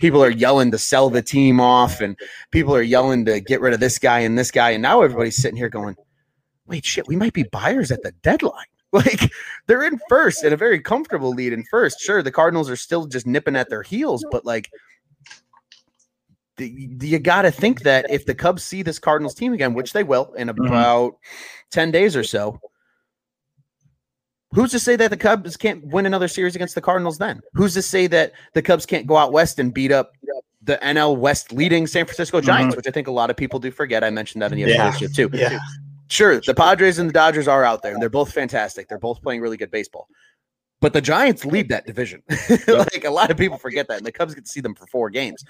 people 0.00 0.22
are 0.22 0.30
yelling 0.30 0.70
to 0.70 0.78
sell 0.78 1.10
the 1.10 1.22
team 1.22 1.60
off, 1.60 2.00
and 2.00 2.16
people 2.50 2.74
are 2.74 2.82
yelling 2.82 3.24
to 3.26 3.40
get 3.40 3.60
rid 3.60 3.74
of 3.74 3.80
this 3.80 3.98
guy 3.98 4.20
and 4.20 4.38
this 4.38 4.50
guy, 4.50 4.70
and 4.70 4.82
now 4.82 5.02
everybody's 5.02 5.36
sitting 5.36 5.56
here 5.56 5.68
going, 5.68 5.96
"Wait, 6.66 6.84
shit, 6.84 7.06
we 7.06 7.16
might 7.16 7.34
be 7.34 7.44
buyers 7.44 7.90
at 7.90 8.02
the 8.02 8.12
deadline." 8.22 8.64
Like 8.94 9.32
they're 9.66 9.84
in 9.84 9.98
first 10.10 10.44
and 10.44 10.52
a 10.52 10.56
very 10.58 10.78
comfortable 10.78 11.30
lead 11.30 11.54
in 11.54 11.64
first. 11.70 11.98
Sure, 11.98 12.22
the 12.22 12.30
Cardinals 12.30 12.68
are 12.68 12.76
still 12.76 13.06
just 13.06 13.26
nipping 13.26 13.56
at 13.56 13.70
their 13.70 13.82
heels, 13.82 14.22
but 14.30 14.44
like 14.44 14.70
you 16.58 17.18
got 17.18 17.42
to 17.42 17.50
think 17.50 17.82
that 17.82 18.06
if 18.10 18.26
the 18.26 18.34
Cubs 18.34 18.62
see 18.62 18.82
this 18.82 18.98
Cardinals 18.98 19.34
team 19.34 19.52
again, 19.52 19.74
which 19.74 19.92
they 19.92 20.04
will 20.04 20.32
in 20.34 20.48
mm-hmm. 20.48 20.66
about 20.66 21.12
mm-hmm. 21.12 21.70
10 21.70 21.90
days 21.90 22.16
or 22.16 22.24
so, 22.24 22.60
Who's 24.54 24.70
to 24.72 24.78
say 24.78 24.96
that 24.96 25.10
the 25.10 25.16
Cubs 25.16 25.56
can't 25.56 25.84
win 25.86 26.04
another 26.04 26.28
series 26.28 26.54
against 26.54 26.74
the 26.74 26.82
Cardinals 26.82 27.16
then? 27.16 27.40
Who's 27.54 27.72
to 27.74 27.82
say 27.82 28.06
that 28.08 28.32
the 28.52 28.60
Cubs 28.60 28.84
can't 28.84 29.06
go 29.06 29.16
out 29.16 29.32
west 29.32 29.58
and 29.58 29.72
beat 29.72 29.90
up 29.90 30.12
the 30.62 30.78
NL 30.82 31.16
West 31.16 31.52
leading 31.52 31.86
San 31.86 32.04
Francisco 32.04 32.40
Giants, 32.40 32.72
mm-hmm. 32.72 32.76
which 32.76 32.86
I 32.86 32.90
think 32.90 33.08
a 33.08 33.12
lot 33.12 33.30
of 33.30 33.36
people 33.36 33.58
do 33.58 33.70
forget. 33.70 34.04
I 34.04 34.10
mentioned 34.10 34.42
that 34.42 34.52
in 34.52 34.58
yesterday's 34.58 35.00
yeah. 35.00 35.08
show 35.08 35.28
too. 35.28 35.36
Yeah. 35.36 35.58
Sure, 36.08 36.40
the 36.42 36.54
Padres 36.54 36.98
and 36.98 37.08
the 37.08 37.12
Dodgers 37.14 37.48
are 37.48 37.64
out 37.64 37.82
there, 37.82 37.94
and 37.94 38.02
they're 38.02 38.10
both 38.10 38.30
fantastic. 38.30 38.86
They're 38.86 38.98
both 38.98 39.22
playing 39.22 39.40
really 39.40 39.56
good 39.56 39.70
baseball. 39.70 40.08
But 40.82 40.92
the 40.92 41.00
Giants 41.00 41.46
lead 41.46 41.68
that 41.68 41.86
division. 41.92 42.22
like 42.68 43.04
a 43.04 43.10
lot 43.10 43.30
of 43.30 43.38
people 43.38 43.56
forget 43.56 43.86
that. 43.88 43.98
And 43.98 44.06
the 44.06 44.12
Cubs 44.12 44.34
get 44.34 44.44
to 44.44 44.50
see 44.50 44.60
them 44.60 44.74
for 44.74 44.84
four 44.88 45.08
games. 45.08 45.44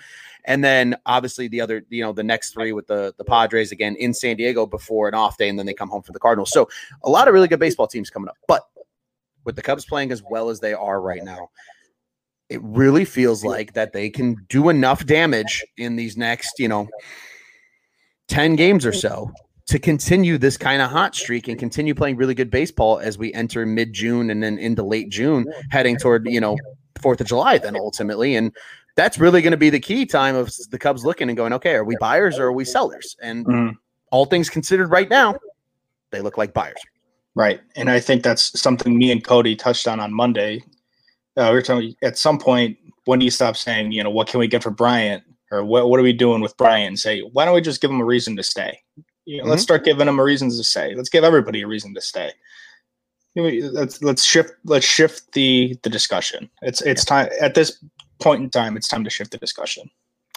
And 0.45 0.63
then 0.63 0.95
obviously 1.07 1.49
the 1.49 1.63
other, 1.63 1.85
you 1.89 2.03
know, 2.03 2.13
the 2.13 2.23
next 2.23 2.53
three 2.53 2.73
with 2.73 2.87
the, 2.87 3.15
the 3.17 3.25
Padres 3.25 3.73
again 3.73 3.97
in 3.97 4.13
San 4.13 4.37
Diego 4.37 4.67
before 4.67 5.09
an 5.09 5.15
off 5.15 5.39
day, 5.39 5.49
and 5.49 5.59
then 5.59 5.65
they 5.65 5.73
come 5.73 5.89
home 5.89 6.03
for 6.03 6.13
the 6.13 6.21
Cardinals. 6.21 6.53
So 6.53 6.69
a 7.03 7.11
lot 7.11 7.27
of 7.27 7.35
really 7.35 7.49
good 7.49 7.59
baseball 7.59 7.87
teams 7.87 8.11
coming 8.11 8.29
up. 8.29 8.37
But 8.47 8.63
with 9.45 9.57
the 9.57 9.63
Cubs 9.63 9.87
playing 9.87 10.13
as 10.13 10.23
well 10.23 10.51
as 10.51 10.61
they 10.61 10.75
are 10.75 11.01
right 11.01 11.25
now, 11.25 11.49
it 12.51 12.61
really 12.63 13.07
feels 13.07 13.43
like 13.43 13.73
that 13.73 13.95
they 13.95 14.11
can 14.11 14.37
do 14.51 14.69
enough 14.69 15.07
damage 15.07 15.65
in 15.79 15.97
these 15.97 16.19
next, 16.19 16.59
you 16.59 16.69
know, 16.69 16.87
10 18.29 18.57
games 18.57 18.85
or 18.85 18.93
so 18.93 19.33
to 19.73 19.79
continue 19.79 20.37
this 20.37 20.59
kind 20.59 20.83
of 20.83 20.91
hot 20.91 21.15
streak 21.15 21.49
and 21.49 21.59
continue 21.59 21.95
playing 21.95 22.15
really 22.15 22.35
good 22.35 22.51
baseball 22.51 22.99
as 22.99 23.17
we 23.17 23.33
enter 23.33 23.65
mid 23.65 23.95
June 23.95 24.29
and 24.29 24.43
then 24.43 24.59
into 24.59 24.83
late 24.83 25.09
June, 25.09 25.47
heading 25.71 25.97
toward, 25.97 26.27
you 26.27 26.43
know, 26.43 26.59
4th 27.01 27.23
of 27.23 27.27
July, 27.27 27.57
then 27.57 27.75
ultimately. 27.75 28.37
And 28.37 28.55
that's 28.97 29.17
really 29.17 29.41
going 29.41 29.53
to 29.53 29.57
be 29.57 29.71
the 29.71 29.81
key 29.81 30.05
time 30.05 30.37
of 30.37 30.53
the 30.71 30.79
Cubs 30.79 31.07
looking 31.07 31.31
and 31.31 31.39
going, 31.39 31.55
okay, 31.55 31.73
are 31.73 31.85
we 31.85 31.97
buyers 31.99 32.39
or 32.39 32.49
are 32.49 32.53
we 32.53 32.67
sellers? 32.67 33.17
And 33.23 33.47
mm. 33.47 33.73
all 34.11 34.27
things 34.27 34.51
considered 34.51 34.91
right 34.91 35.09
now, 35.09 35.37
they 36.11 36.21
look 36.21 36.37
like 36.37 36.53
buyers. 36.53 36.77
Right. 37.35 37.63
And 37.75 37.89
I 37.89 37.99
think 37.99 38.23
that's 38.23 38.61
something 38.61 38.99
me 38.99 39.11
and 39.11 39.25
Cody 39.25 39.57
touched 39.57 39.89
on 39.89 40.01
on 40.01 40.13
Monday. 40.13 40.63
Uh, 41.35 41.49
we 41.49 41.55
were 41.55 41.63
talking 41.63 41.95
at 42.03 42.19
some 42.19 42.39
point, 42.39 42.77
when 43.07 43.21
do 43.21 43.25
you 43.25 43.31
stop 43.31 43.57
saying, 43.57 43.93
you 43.93 44.05
know, 44.05 44.11
what 44.11 44.29
can 44.29 44.39
we 44.39 44.49
get 44.49 44.63
for 44.63 44.71
Bryant? 44.71 45.25
Or 45.51 45.65
what, 45.65 45.89
what 45.89 45.99
are 45.99 46.03
we 46.03 46.13
doing 46.13 46.43
with 46.43 46.55
Bryant? 46.59 46.99
Say, 46.99 47.21
why 47.21 47.47
don't 47.47 47.55
we 47.55 47.63
just 47.63 47.81
give 47.81 47.91
him 47.91 48.03
a 48.03 48.05
reason 48.05 48.37
to 48.37 48.43
stay? 48.43 48.79
You 49.25 49.37
know, 49.37 49.43
mm-hmm. 49.45 49.51
Let's 49.51 49.63
start 49.63 49.85
giving 49.85 50.07
them 50.07 50.19
a 50.19 50.25
reason 50.25 50.51
to 50.51 50.65
stay. 50.65 50.95
Let's 50.95 51.09
give 51.09 51.25
everybody 51.25 51.63
a 51.63 51.67
reason 51.67 51.95
to 51.95 52.01
stay. 52.01 52.33
Let's 53.35 54.03
let's 54.03 54.23
shift 54.23 54.55
let's 54.65 54.85
shift 54.85 55.33
the 55.33 55.79
the 55.83 55.89
discussion. 55.89 56.51
It's 56.61 56.83
it's 56.83 57.05
time 57.05 57.29
at 57.41 57.55
this 57.55 57.83
point 58.21 58.43
in 58.43 58.51
time. 58.51 58.77
It's 58.77 58.89
time 58.89 59.05
to 59.05 59.11
shift 59.11 59.31
the 59.31 59.39
discussion. 59.39 59.91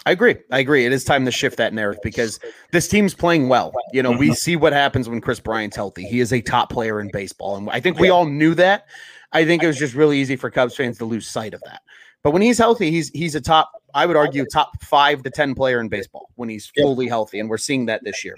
I 0.06 0.12
agree. 0.12 0.36
I 0.52 0.60
agree. 0.60 0.86
It 0.86 0.92
is 0.92 1.04
time 1.04 1.24
to 1.24 1.32
shift 1.32 1.56
that 1.56 1.74
narrative 1.74 2.00
because 2.02 2.38
this 2.70 2.86
team's 2.86 3.12
playing 3.12 3.48
well. 3.48 3.72
You 3.92 4.04
know, 4.04 4.12
we 4.12 4.26
mm-hmm. 4.26 4.34
see 4.34 4.54
what 4.54 4.72
happens 4.72 5.08
when 5.08 5.20
Kris 5.20 5.40
Bryant's 5.40 5.74
healthy. 5.74 6.04
He 6.04 6.20
is 6.20 6.32
a 6.32 6.40
top 6.40 6.70
player 6.70 7.00
in 7.00 7.10
baseball. 7.12 7.56
And 7.56 7.68
I 7.70 7.80
think 7.80 7.98
we 7.98 8.08
all 8.08 8.24
knew 8.24 8.54
that. 8.54 8.86
I 9.32 9.44
think 9.44 9.64
it 9.64 9.66
was 9.66 9.76
just 9.76 9.94
really 9.94 10.18
easy 10.18 10.36
for 10.36 10.48
Cubs 10.48 10.76
fans 10.76 10.96
to 10.98 11.04
lose 11.04 11.26
sight 11.26 11.54
of 11.54 11.62
that. 11.64 11.82
But 12.22 12.30
when 12.30 12.40
he's 12.40 12.56
healthy, 12.56 12.92
he's 12.92 13.08
he's 13.10 13.34
a 13.34 13.40
top, 13.40 13.72
I 13.94 14.06
would 14.06 14.16
argue, 14.16 14.46
top 14.46 14.80
five 14.80 15.24
to 15.24 15.30
ten 15.30 15.56
player 15.56 15.80
in 15.80 15.88
baseball 15.88 16.30
when 16.36 16.48
he's 16.48 16.70
fully 16.76 17.08
healthy. 17.08 17.40
And 17.40 17.50
we're 17.50 17.58
seeing 17.58 17.86
that 17.86 18.04
this 18.04 18.24
year. 18.24 18.36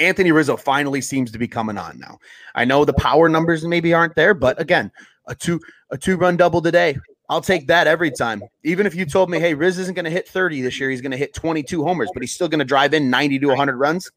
Anthony 0.00 0.32
Rizzo 0.32 0.56
finally 0.56 1.00
seems 1.00 1.30
to 1.30 1.38
be 1.38 1.46
coming 1.46 1.78
on 1.78 1.98
now. 1.98 2.18
I 2.54 2.64
know 2.64 2.84
the 2.84 2.94
power 2.94 3.28
numbers 3.28 3.64
maybe 3.64 3.94
aren't 3.94 4.16
there, 4.16 4.34
but 4.34 4.60
again, 4.60 4.90
a 5.26 5.34
two 5.34 5.60
a 5.90 5.98
two 5.98 6.16
run 6.16 6.36
double 6.36 6.62
today. 6.62 6.96
I'll 7.28 7.40
take 7.40 7.68
that 7.68 7.86
every 7.86 8.10
time. 8.10 8.42
Even 8.64 8.86
if 8.86 8.94
you 8.94 9.06
told 9.06 9.30
me, 9.30 9.38
hey, 9.38 9.54
Riz 9.54 9.78
isn't 9.78 9.94
going 9.94 10.04
to 10.04 10.10
hit 10.10 10.26
30 10.26 10.62
this 10.62 10.80
year, 10.80 10.90
he's 10.90 11.00
going 11.00 11.12
to 11.12 11.16
hit 11.16 11.32
22 11.32 11.84
homers, 11.84 12.10
but 12.12 12.24
he's 12.24 12.32
still 12.32 12.48
going 12.48 12.58
to 12.58 12.64
drive 12.64 12.92
in 12.92 13.08
90 13.08 13.38
to 13.38 13.46
100 13.46 13.76
runs. 13.76 14.10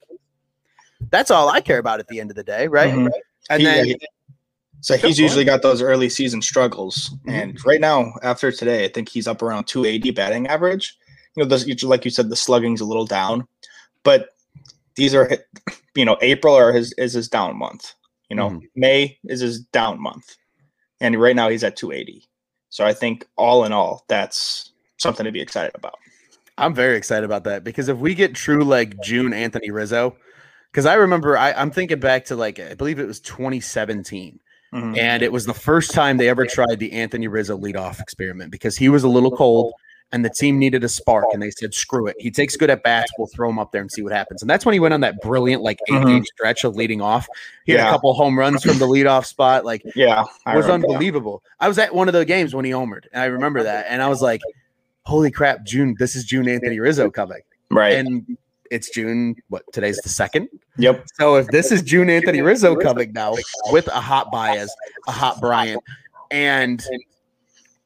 That's 1.12 1.30
all 1.30 1.48
I 1.48 1.62
care 1.62 1.78
about 1.78 2.00
at 2.00 2.08
the 2.08 2.20
end 2.20 2.32
of 2.32 2.36
the 2.36 2.44
day, 2.44 2.68
right? 2.68 2.92
Mm-hmm. 2.92 3.08
And 3.52 3.62
he, 3.62 3.66
then, 3.66 3.86
he, 3.86 3.98
so 4.82 4.98
he's 4.98 5.20
usually 5.20 5.46
got 5.46 5.62
those 5.62 5.82
early 5.82 6.10
season 6.10 6.42
struggles, 6.42 7.10
mm-hmm. 7.10 7.30
and 7.30 7.66
right 7.66 7.80
now, 7.80 8.14
after 8.24 8.52
today, 8.52 8.86
I 8.86 8.88
think 8.88 9.10
he's 9.10 9.28
up 9.28 9.42
around 9.42 9.66
280 9.66 10.12
batting 10.12 10.48
average. 10.48 10.98
You 11.36 11.44
know, 11.44 11.50
this, 11.50 11.84
like 11.84 12.06
you 12.06 12.12
said, 12.12 12.30
the 12.30 12.36
slugging's 12.36 12.82
a 12.82 12.86
little 12.86 13.06
down, 13.06 13.48
but 14.04 14.30
these 14.96 15.16
are, 15.16 15.30
you 15.96 16.06
know, 16.06 16.18
April 16.22 16.56
or 16.56 16.72
his 16.72 16.94
is 16.94 17.14
his 17.14 17.28
down 17.28 17.58
month. 17.58 17.94
You 18.30 18.36
know, 18.36 18.50
mm-hmm. 18.50 18.66
May 18.76 19.20
is 19.26 19.42
his 19.42 19.62
down 19.62 20.02
month, 20.02 20.38
and 21.00 21.20
right 21.20 21.36
now 21.36 21.50
he's 21.50 21.64
at 21.64 21.76
280. 21.76 22.28
So 22.70 22.86
I 22.86 22.94
think 22.94 23.28
all 23.36 23.66
in 23.66 23.72
all, 23.72 24.06
that's 24.08 24.72
something 24.98 25.26
to 25.26 25.32
be 25.32 25.42
excited 25.42 25.72
about. 25.76 25.96
I'm 26.58 26.74
very 26.74 26.98
excited 26.98 27.26
about 27.26 27.44
that 27.46 27.64
because 27.64 27.90
if 27.90 27.98
we 27.98 28.16
get 28.16 28.36
true 28.36 28.64
like 28.64 29.02
June 29.02 29.34
Anthony 29.34 29.72
Rizzo, 29.72 30.16
because 30.72 30.86
I 30.86 30.96
remember 30.96 31.38
I, 31.38 31.52
am 31.52 31.72
thinking 31.72 32.00
back 32.00 32.26
to 32.26 32.36
like 32.36 32.60
I 32.60 32.74
believe 32.74 33.00
it 33.00 33.08
was 33.08 33.20
2017. 33.20 34.40
Mm-hmm. 34.74 34.98
And 34.98 35.22
it 35.22 35.32
was 35.32 35.46
the 35.46 35.54
first 35.54 35.92
time 35.92 36.18
they 36.18 36.30
ever 36.30 36.48
tried 36.48 36.80
the 36.80 36.94
Anthony 36.94 37.28
Rizzo 37.28 37.56
leadoff 37.56 38.00
experiment 38.00 38.50
because 38.52 38.76
he 38.76 38.90
was 38.90 39.04
a 39.04 39.08
little 39.08 39.30
cold 39.30 39.72
and 40.14 40.24
the 40.24 40.30
team 40.30 40.60
needed 40.60 40.84
a 40.84 40.90
spark 40.90 41.26
and 41.34 41.42
they 41.42 41.52
said 41.52 41.74
screw 41.74 42.08
it. 42.08 42.16
He 42.20 42.32
takes 42.32 42.56
good 42.56 42.70
at 42.70 42.84
bats. 42.84 43.12
We'll 43.18 43.28
throw 43.28 43.50
him 43.50 43.60
up 43.60 43.72
there 43.72 43.82
and 43.82 43.92
see 43.92 44.04
what 44.04 44.14
happens. 44.14 44.42
And 44.42 44.50
that's 44.50 44.66
when 44.66 44.74
he 44.74 44.80
went 44.80 44.94
on 44.94 45.02
that 45.02 45.22
brilliant 45.22 45.64
like 45.64 45.80
8 45.90 45.94
mm-hmm. 45.94 46.08
game 46.08 46.26
stretch 46.26 46.64
of 46.64 46.76
leading 46.76 47.02
off. 47.02 47.28
He 47.66 47.74
yeah. 47.74 47.80
had 47.80 47.88
a 47.88 47.92
couple 47.92 48.14
home 48.14 48.38
runs 48.38 48.64
from 48.64 48.78
the 48.78 48.88
leadoff 48.88 49.26
spot 49.26 49.66
like 49.66 49.82
yeah 49.96 50.24
it 50.48 50.56
was 50.56 50.68
unbelievable 50.68 51.42
that. 51.60 51.66
i 51.66 51.68
was 51.68 51.78
at 51.78 51.94
one 51.94 52.08
of 52.08 52.14
the 52.14 52.26
games 52.26 52.54
when 52.54 52.66
he 52.66 52.72
homered 52.72 53.06
and 53.12 53.22
i 53.22 53.26
remember 53.26 53.64
that 53.64 53.86
and 53.88 54.02
i 54.02 54.08
was 54.08 54.22
like 54.22 54.42
holy 55.06 55.32
crap 55.32 55.64
june 55.64 55.96
this 55.98 56.16
is 56.16 56.26
june 56.26 56.48
anthony 56.48 56.80
rizzo 56.80 57.10
coming. 57.10 57.40
Right. 57.72 57.96
And 57.96 58.38
it's 58.70 58.90
june 58.90 59.36
what 59.50 59.64
today's 59.74 59.98
the 59.98 60.10
second? 60.10 60.50
Yep. 60.78 61.06
So 61.16 61.36
if 61.36 61.48
this 61.48 61.72
is 61.72 61.82
june 61.82 62.10
anthony 62.10 62.42
rizzo 62.42 62.76
coming 62.76 63.14
now 63.14 63.36
with 63.72 63.88
a 63.88 64.02
hot 64.02 64.32
baez 64.32 64.74
a 65.08 65.12
hot 65.12 65.40
bryant 65.40 65.82
and 66.32 66.86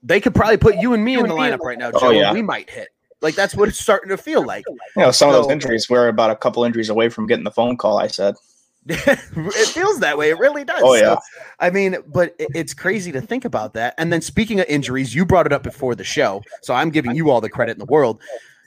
they 0.08 0.22
could 0.22 0.34
probably 0.34 0.58
put 0.58 0.78
you 0.78 0.94
and 0.94 1.04
me 1.04 1.16
in 1.16 1.28
the 1.28 1.34
lineup 1.34 1.60
right 1.60 1.78
now, 1.78 1.92
oh, 1.94 2.00
Joe. 2.00 2.08
Oh, 2.08 2.12
yeah. 2.12 2.34
we 2.34 2.42
might 2.42 2.70
hit. 2.70 2.88
Like 3.22 3.36
that's 3.36 3.56
what 3.56 3.68
it's 3.68 3.80
starting 3.80 4.10
to 4.10 4.18
feel 4.18 4.46
like. 4.46 4.64
You 4.68 5.04
know, 5.04 5.12
some 5.12 5.32
so, 5.32 5.38
of 5.38 5.44
those 5.44 5.52
injuries 5.52 5.90
we're 5.90 6.08
about 6.08 6.30
a 6.30 6.36
couple 6.36 6.64
injuries 6.64 6.90
away 6.90 7.10
from 7.10 7.28
getting 7.28 7.44
the 7.44 7.52
phone 7.52 7.78
call. 7.78 7.98
I 7.98 8.08
said. 8.08 8.36
it 8.90 9.68
feels 9.68 10.00
that 10.00 10.18
way. 10.18 10.30
It 10.30 10.38
really 10.38 10.64
does. 10.64 10.82
Oh 10.82 10.94
yeah. 10.94 11.16
So, 11.16 11.20
I 11.60 11.72
mean, 11.72 11.98
but 12.08 12.36
it's 12.40 12.74
crazy 12.74 13.12
to 13.12 13.20
think 13.20 13.44
about 13.44 13.74
that. 13.74 13.96
And 13.98 14.14
then 14.14 14.22
speaking 14.22 14.62
of 14.62 14.68
injuries, 14.68 15.14
you 15.14 15.26
brought 15.26 15.46
it 15.46 15.52
up 15.52 15.64
before 15.64 15.94
the 15.94 16.06
show, 16.06 16.42
so 16.62 16.74
I'm 16.74 16.90
giving 16.90 17.14
you 17.14 17.30
all 17.30 17.42
the 17.42 17.50
credit 17.50 17.74
in 17.74 17.80
the 17.80 17.86
world 17.86 18.22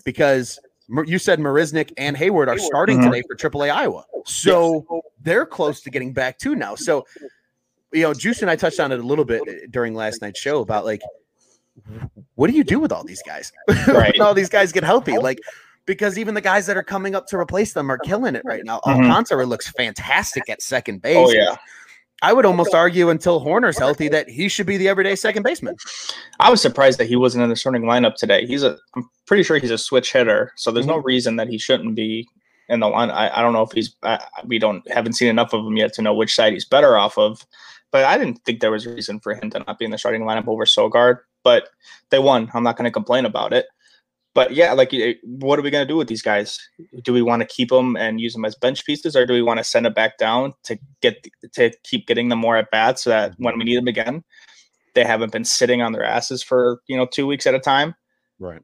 because 0.05 0.59
you 1.07 1.19
said 1.19 1.39
Marisnick 1.39 1.93
and 1.97 2.17
Heyward 2.17 2.49
are 2.49 2.59
starting 2.59 2.99
mm-hmm. 2.99 3.13
today 3.13 3.23
for 3.29 3.37
AAA 3.37 3.73
Iowa, 3.73 4.05
so 4.27 4.85
they're 5.23 5.47
close 5.47 5.81
to 5.83 5.91
getting 5.91 6.13
back 6.13 6.39
too 6.39 6.55
now. 6.55 6.75
So, 6.75 7.07
you 7.93 8.03
know, 8.03 8.13
Juice 8.13 8.43
and 8.43 8.51
I 8.51 8.57
touched 8.57 8.81
on 8.81 8.93
it 8.93 8.99
a 8.99 9.05
little 9.05 9.25
bit 9.25 9.71
during 9.71 9.95
last 9.95 10.21
night's 10.21 10.41
show 10.41 10.61
about 10.61 10.85
like 10.85 11.01
what 12.35 12.51
do 12.51 12.57
you 12.57 12.65
do 12.65 12.79
with 12.79 12.93
all 12.93 13.05
these 13.05 13.23
guys? 13.23 13.53
Right. 13.87 14.19
all 14.21 14.35
these 14.35 14.49
guys 14.49 14.73
get 14.73 14.85
healthy, 14.85 15.19
like 15.19 15.41
because 15.87 16.19
even 16.19 16.35
the 16.35 16.41
guys 16.41 16.67
that 16.67 16.77
are 16.77 16.83
coming 16.83 17.15
up 17.15 17.27
to 17.29 17.37
replace 17.37 17.73
them 17.73 17.91
are 17.91 17.99
killing 17.99 18.35
it 18.37 18.43
right 18.45 18.65
now. 18.65 18.81
Mm-hmm. 18.81 19.05
Alcantara 19.05 19.47
looks 19.47 19.69
fantastic 19.71 20.49
at 20.49 20.63
second 20.63 21.03
base. 21.03 21.17
Oh 21.17 21.31
yeah. 21.33 21.57
I 22.23 22.33
would 22.33 22.45
almost 22.45 22.75
argue 22.75 23.09
until 23.09 23.43
Hoerner's 23.43 23.79
healthy 23.79 24.09
that 24.09 24.29
he 24.29 24.49
should 24.49 24.67
be 24.67 24.77
the 24.77 24.89
everyday 24.89 25.17
second 25.17 25.43
baseman. 25.43 25.75
I 26.39 26.51
was 26.51 26.61
surprised 26.61 26.99
that 26.99 27.07
he 27.07 27.17
wasn't 27.17 27.45
in 27.45 27.51
the 27.51 27.57
starting 27.57 27.83
lineup 27.83 28.17
today. 28.17 28.45
He's 28.45 28.63
a, 28.63 28.77
I'm 28.95 29.09
pretty 29.27 29.43
sure 29.43 29.57
he's 29.57 29.71
a 29.71 29.79
switch 29.79 30.13
hitter, 30.13 30.53
so 30.57 30.71
there's 30.71 30.87
no 30.87 30.99
mm-hmm. 30.99 31.07
reason 31.07 31.37
that 31.37 31.49
he 31.49 31.57
shouldn't 31.57 31.95
be 31.95 32.29
in 32.69 32.81
the 32.81 32.89
line. 32.89 33.11
I, 33.11 33.39
I 33.39 33.43
don't 33.43 33.55
know 33.55 33.63
if 33.63 33.73
he's, 33.73 33.97
I, 34.03 34.23
we 34.45 34.59
don't 34.59 34.87
haven't 34.93 35.15
seen 35.15 35.29
enough 35.29 35.55
of 35.55 35.65
him 35.65 35.79
yet 35.79 35.95
to 35.95 36.03
know 36.03 36.13
which 36.13 36.35
side 36.35 36.53
he's 36.53 36.67
better 36.67 36.97
off 36.97 37.17
of. 37.17 37.45
But 37.91 38.05
I 38.05 38.19
didn't 38.19 38.45
think 38.45 38.61
there 38.61 38.71
was 38.71 38.87
reason 38.87 39.19
for 39.19 39.35
him 39.35 39.51
to 39.51 39.61
not 39.61 39.79
be 39.79 39.85
in 39.85 39.91
the 39.91 39.99
starting 39.99 40.23
lineup 40.23 40.47
over 40.47 40.65
Sogard 40.65 41.21
but 41.45 41.69
they 42.11 42.19
won. 42.19 42.51
I'm 42.55 42.63
not 42.63 42.77
going 42.77 42.85
to 42.85 42.93
complain 42.93 43.25
about 43.25 43.53
it. 43.53 43.67
But 44.33 44.55
yeah, 44.55 44.73
like, 44.75 44.95
what 45.25 45.59
are 45.59 45.63
we 45.63 45.71
going 45.71 45.85
to 45.85 45.89
do 45.89 45.97
with 45.97 46.07
these 46.07 46.23
guys? 46.23 46.59
Do 47.03 47.13
we 47.13 47.23
want 47.23 47.41
to 47.43 47.47
keep 47.47 47.71
them 47.71 47.97
and 47.97 48.21
use 48.21 48.33
them 48.33 48.45
as 48.45 48.55
bench 48.55 48.85
pieces, 48.87 49.17
or 49.17 49.27
do 49.27 49.33
we 49.33 49.43
want 49.43 49.59
to 49.59 49.65
send 49.65 49.87
it 49.87 49.95
back 49.95 50.19
down 50.19 50.53
to 50.65 50.79
get 51.03 51.27
to 51.55 51.73
keep 51.83 52.07
getting 52.07 52.29
them 52.29 52.39
more 52.39 52.57
at 52.57 52.71
bats 52.71 53.03
so 53.03 53.11
that 53.11 53.35
when 53.39 53.59
we 53.59 53.65
need 53.65 53.77
them 53.77 53.89
again, 53.89 54.23
they 54.95 55.05
haven't 55.05 55.33
been 55.33 55.45
sitting 55.45 55.83
on 55.83 55.93
their 55.93 56.05
asses 56.05 56.45
for 56.45 56.81
you 56.87 56.97
know 56.97 57.07
two 57.07 57.27
weeks 57.27 57.47
at 57.47 57.55
a 57.55 57.61
time? 57.61 57.95
Right. 58.39 58.63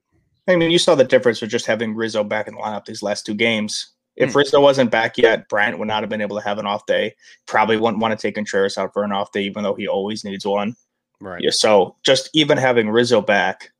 I 0.48 0.54
mean, 0.54 0.70
you 0.70 0.78
saw 0.78 0.94
the 0.94 1.04
difference 1.04 1.40
with 1.40 1.50
just 1.50 1.66
having 1.66 1.96
Rizzo 1.96 2.22
back 2.22 2.46
in 2.46 2.54
the 2.54 2.60
lineup 2.60 2.84
these 2.84 3.02
last 3.02 3.26
two 3.26 3.34
games. 3.34 3.92
If 4.14 4.32
mm. 4.32 4.36
Rizzo 4.36 4.60
wasn't 4.60 4.92
back 4.92 5.18
yet, 5.18 5.48
Bryant 5.48 5.78
would 5.78 5.88
not 5.88 6.02
have 6.02 6.08
been 6.08 6.20
able 6.20 6.36
to 6.36 6.44
have 6.44 6.58
an 6.58 6.66
off 6.66 6.86
day. 6.86 7.14
Probably 7.46 7.76
wouldn't 7.76 8.00
want 8.00 8.18
to 8.18 8.22
take 8.22 8.36
Contreras 8.36 8.78
out 8.78 8.92
for 8.92 9.02
an 9.02 9.12
off 9.12 9.32
day, 9.32 9.42
even 9.42 9.64
though 9.64 9.74
he 9.74 9.88
always 9.88 10.24
needs 10.24 10.46
one. 10.46 10.76
Right. 11.20 11.42
Yeah. 11.42 11.50
So 11.50 11.96
just 12.04 12.30
even 12.34 12.58
having 12.58 12.90
Rizzo 12.90 13.20
back 13.20 13.70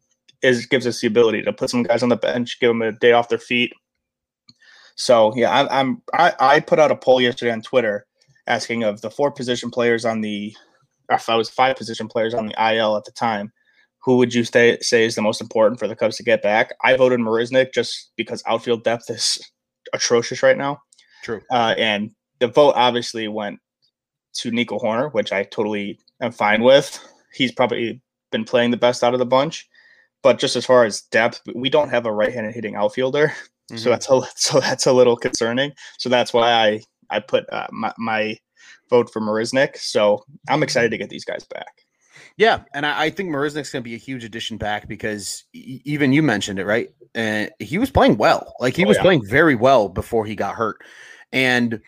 is 0.42 0.66
gives 0.66 0.86
us 0.86 1.00
the 1.00 1.06
ability 1.06 1.42
to 1.42 1.52
put 1.52 1.70
some 1.70 1.82
guys 1.82 2.02
on 2.02 2.08
the 2.08 2.16
bench, 2.16 2.58
give 2.60 2.70
them 2.70 2.82
a 2.82 2.92
day 2.92 3.12
off 3.12 3.28
their 3.28 3.38
feet. 3.38 3.72
So 4.96 5.34
yeah, 5.36 5.50
I, 5.50 5.80
I'm 5.80 6.02
I, 6.14 6.32
I 6.38 6.60
put 6.60 6.78
out 6.78 6.90
a 6.90 6.96
poll 6.96 7.20
yesterday 7.20 7.52
on 7.52 7.62
Twitter 7.62 8.06
asking 8.46 8.84
of 8.84 9.00
the 9.00 9.10
four 9.10 9.30
position 9.30 9.70
players 9.70 10.04
on 10.04 10.20
the 10.20 10.56
if 11.10 11.28
I 11.28 11.36
was 11.36 11.50
five 11.50 11.76
position 11.76 12.08
players 12.08 12.34
on 12.34 12.46
the 12.46 12.74
IL 12.74 12.96
at 12.96 13.04
the 13.04 13.12
time, 13.12 13.52
who 14.02 14.16
would 14.16 14.32
you 14.32 14.44
say 14.44 14.78
say 14.80 15.04
is 15.04 15.14
the 15.14 15.22
most 15.22 15.40
important 15.40 15.78
for 15.78 15.88
the 15.88 15.96
Cubs 15.96 16.16
to 16.16 16.22
get 16.22 16.42
back? 16.42 16.72
I 16.82 16.96
voted 16.96 17.20
Marisnick 17.20 17.72
just 17.74 18.12
because 18.16 18.42
outfield 18.46 18.84
depth 18.84 19.10
is 19.10 19.40
atrocious 19.92 20.42
right 20.42 20.56
now. 20.56 20.80
True. 21.22 21.42
Uh, 21.50 21.74
and 21.76 22.12
the 22.40 22.48
vote 22.48 22.72
obviously 22.76 23.28
went 23.28 23.58
to 24.34 24.50
Nico 24.50 24.78
Hoerner, 24.78 25.12
which 25.12 25.32
I 25.32 25.44
totally 25.44 25.98
am 26.20 26.32
fine 26.32 26.62
with 26.62 27.00
he's 27.36 27.52
probably 27.52 28.00
been 28.32 28.44
playing 28.44 28.70
the 28.70 28.76
best 28.76 29.04
out 29.04 29.12
of 29.12 29.18
the 29.18 29.26
bunch. 29.26 29.68
But 30.22 30.38
just 30.38 30.56
as 30.56 30.66
far 30.66 30.84
as 30.84 31.02
depth, 31.02 31.40
we 31.54 31.70
don't 31.70 31.90
have 31.90 32.06
a 32.06 32.12
right-handed 32.12 32.54
hitting 32.54 32.74
outfielder, 32.74 33.28
mm-hmm. 33.70 33.76
so 33.76 33.90
that's 33.90 34.10
a 34.10 34.20
so 34.34 34.60
that's 34.60 34.86
a 34.86 34.92
little 34.92 35.16
concerning. 35.16 35.72
So 35.98 36.08
that's 36.08 36.32
why 36.32 36.52
I 36.52 36.80
I 37.10 37.20
put 37.20 37.44
uh, 37.52 37.68
my, 37.70 37.92
my 37.98 38.36
vote 38.90 39.12
for 39.12 39.20
Marisnick. 39.20 39.76
So 39.76 40.24
I'm 40.48 40.62
excited 40.62 40.90
to 40.90 40.98
get 40.98 41.10
these 41.10 41.24
guys 41.24 41.44
back. 41.44 41.86
Yeah, 42.36 42.64
and 42.74 42.84
I, 42.84 43.04
I 43.04 43.10
think 43.10 43.30
Marisnick's 43.30 43.70
going 43.70 43.82
to 43.82 43.88
be 43.88 43.94
a 43.94 43.98
huge 43.98 44.24
addition 44.24 44.58
back 44.58 44.88
because 44.88 45.44
even 45.52 46.12
you 46.12 46.22
mentioned 46.22 46.58
it, 46.58 46.66
right? 46.66 46.90
And 47.14 47.48
uh, 47.48 47.64
he 47.64 47.78
was 47.78 47.90
playing 47.90 48.18
well. 48.18 48.54
Like 48.60 48.76
he 48.76 48.84
oh, 48.84 48.88
was 48.88 48.98
yeah. 48.98 49.02
playing 49.02 49.26
very 49.26 49.54
well 49.54 49.88
before 49.88 50.26
he 50.26 50.34
got 50.34 50.54
hurt. 50.54 50.76
And 51.32 51.80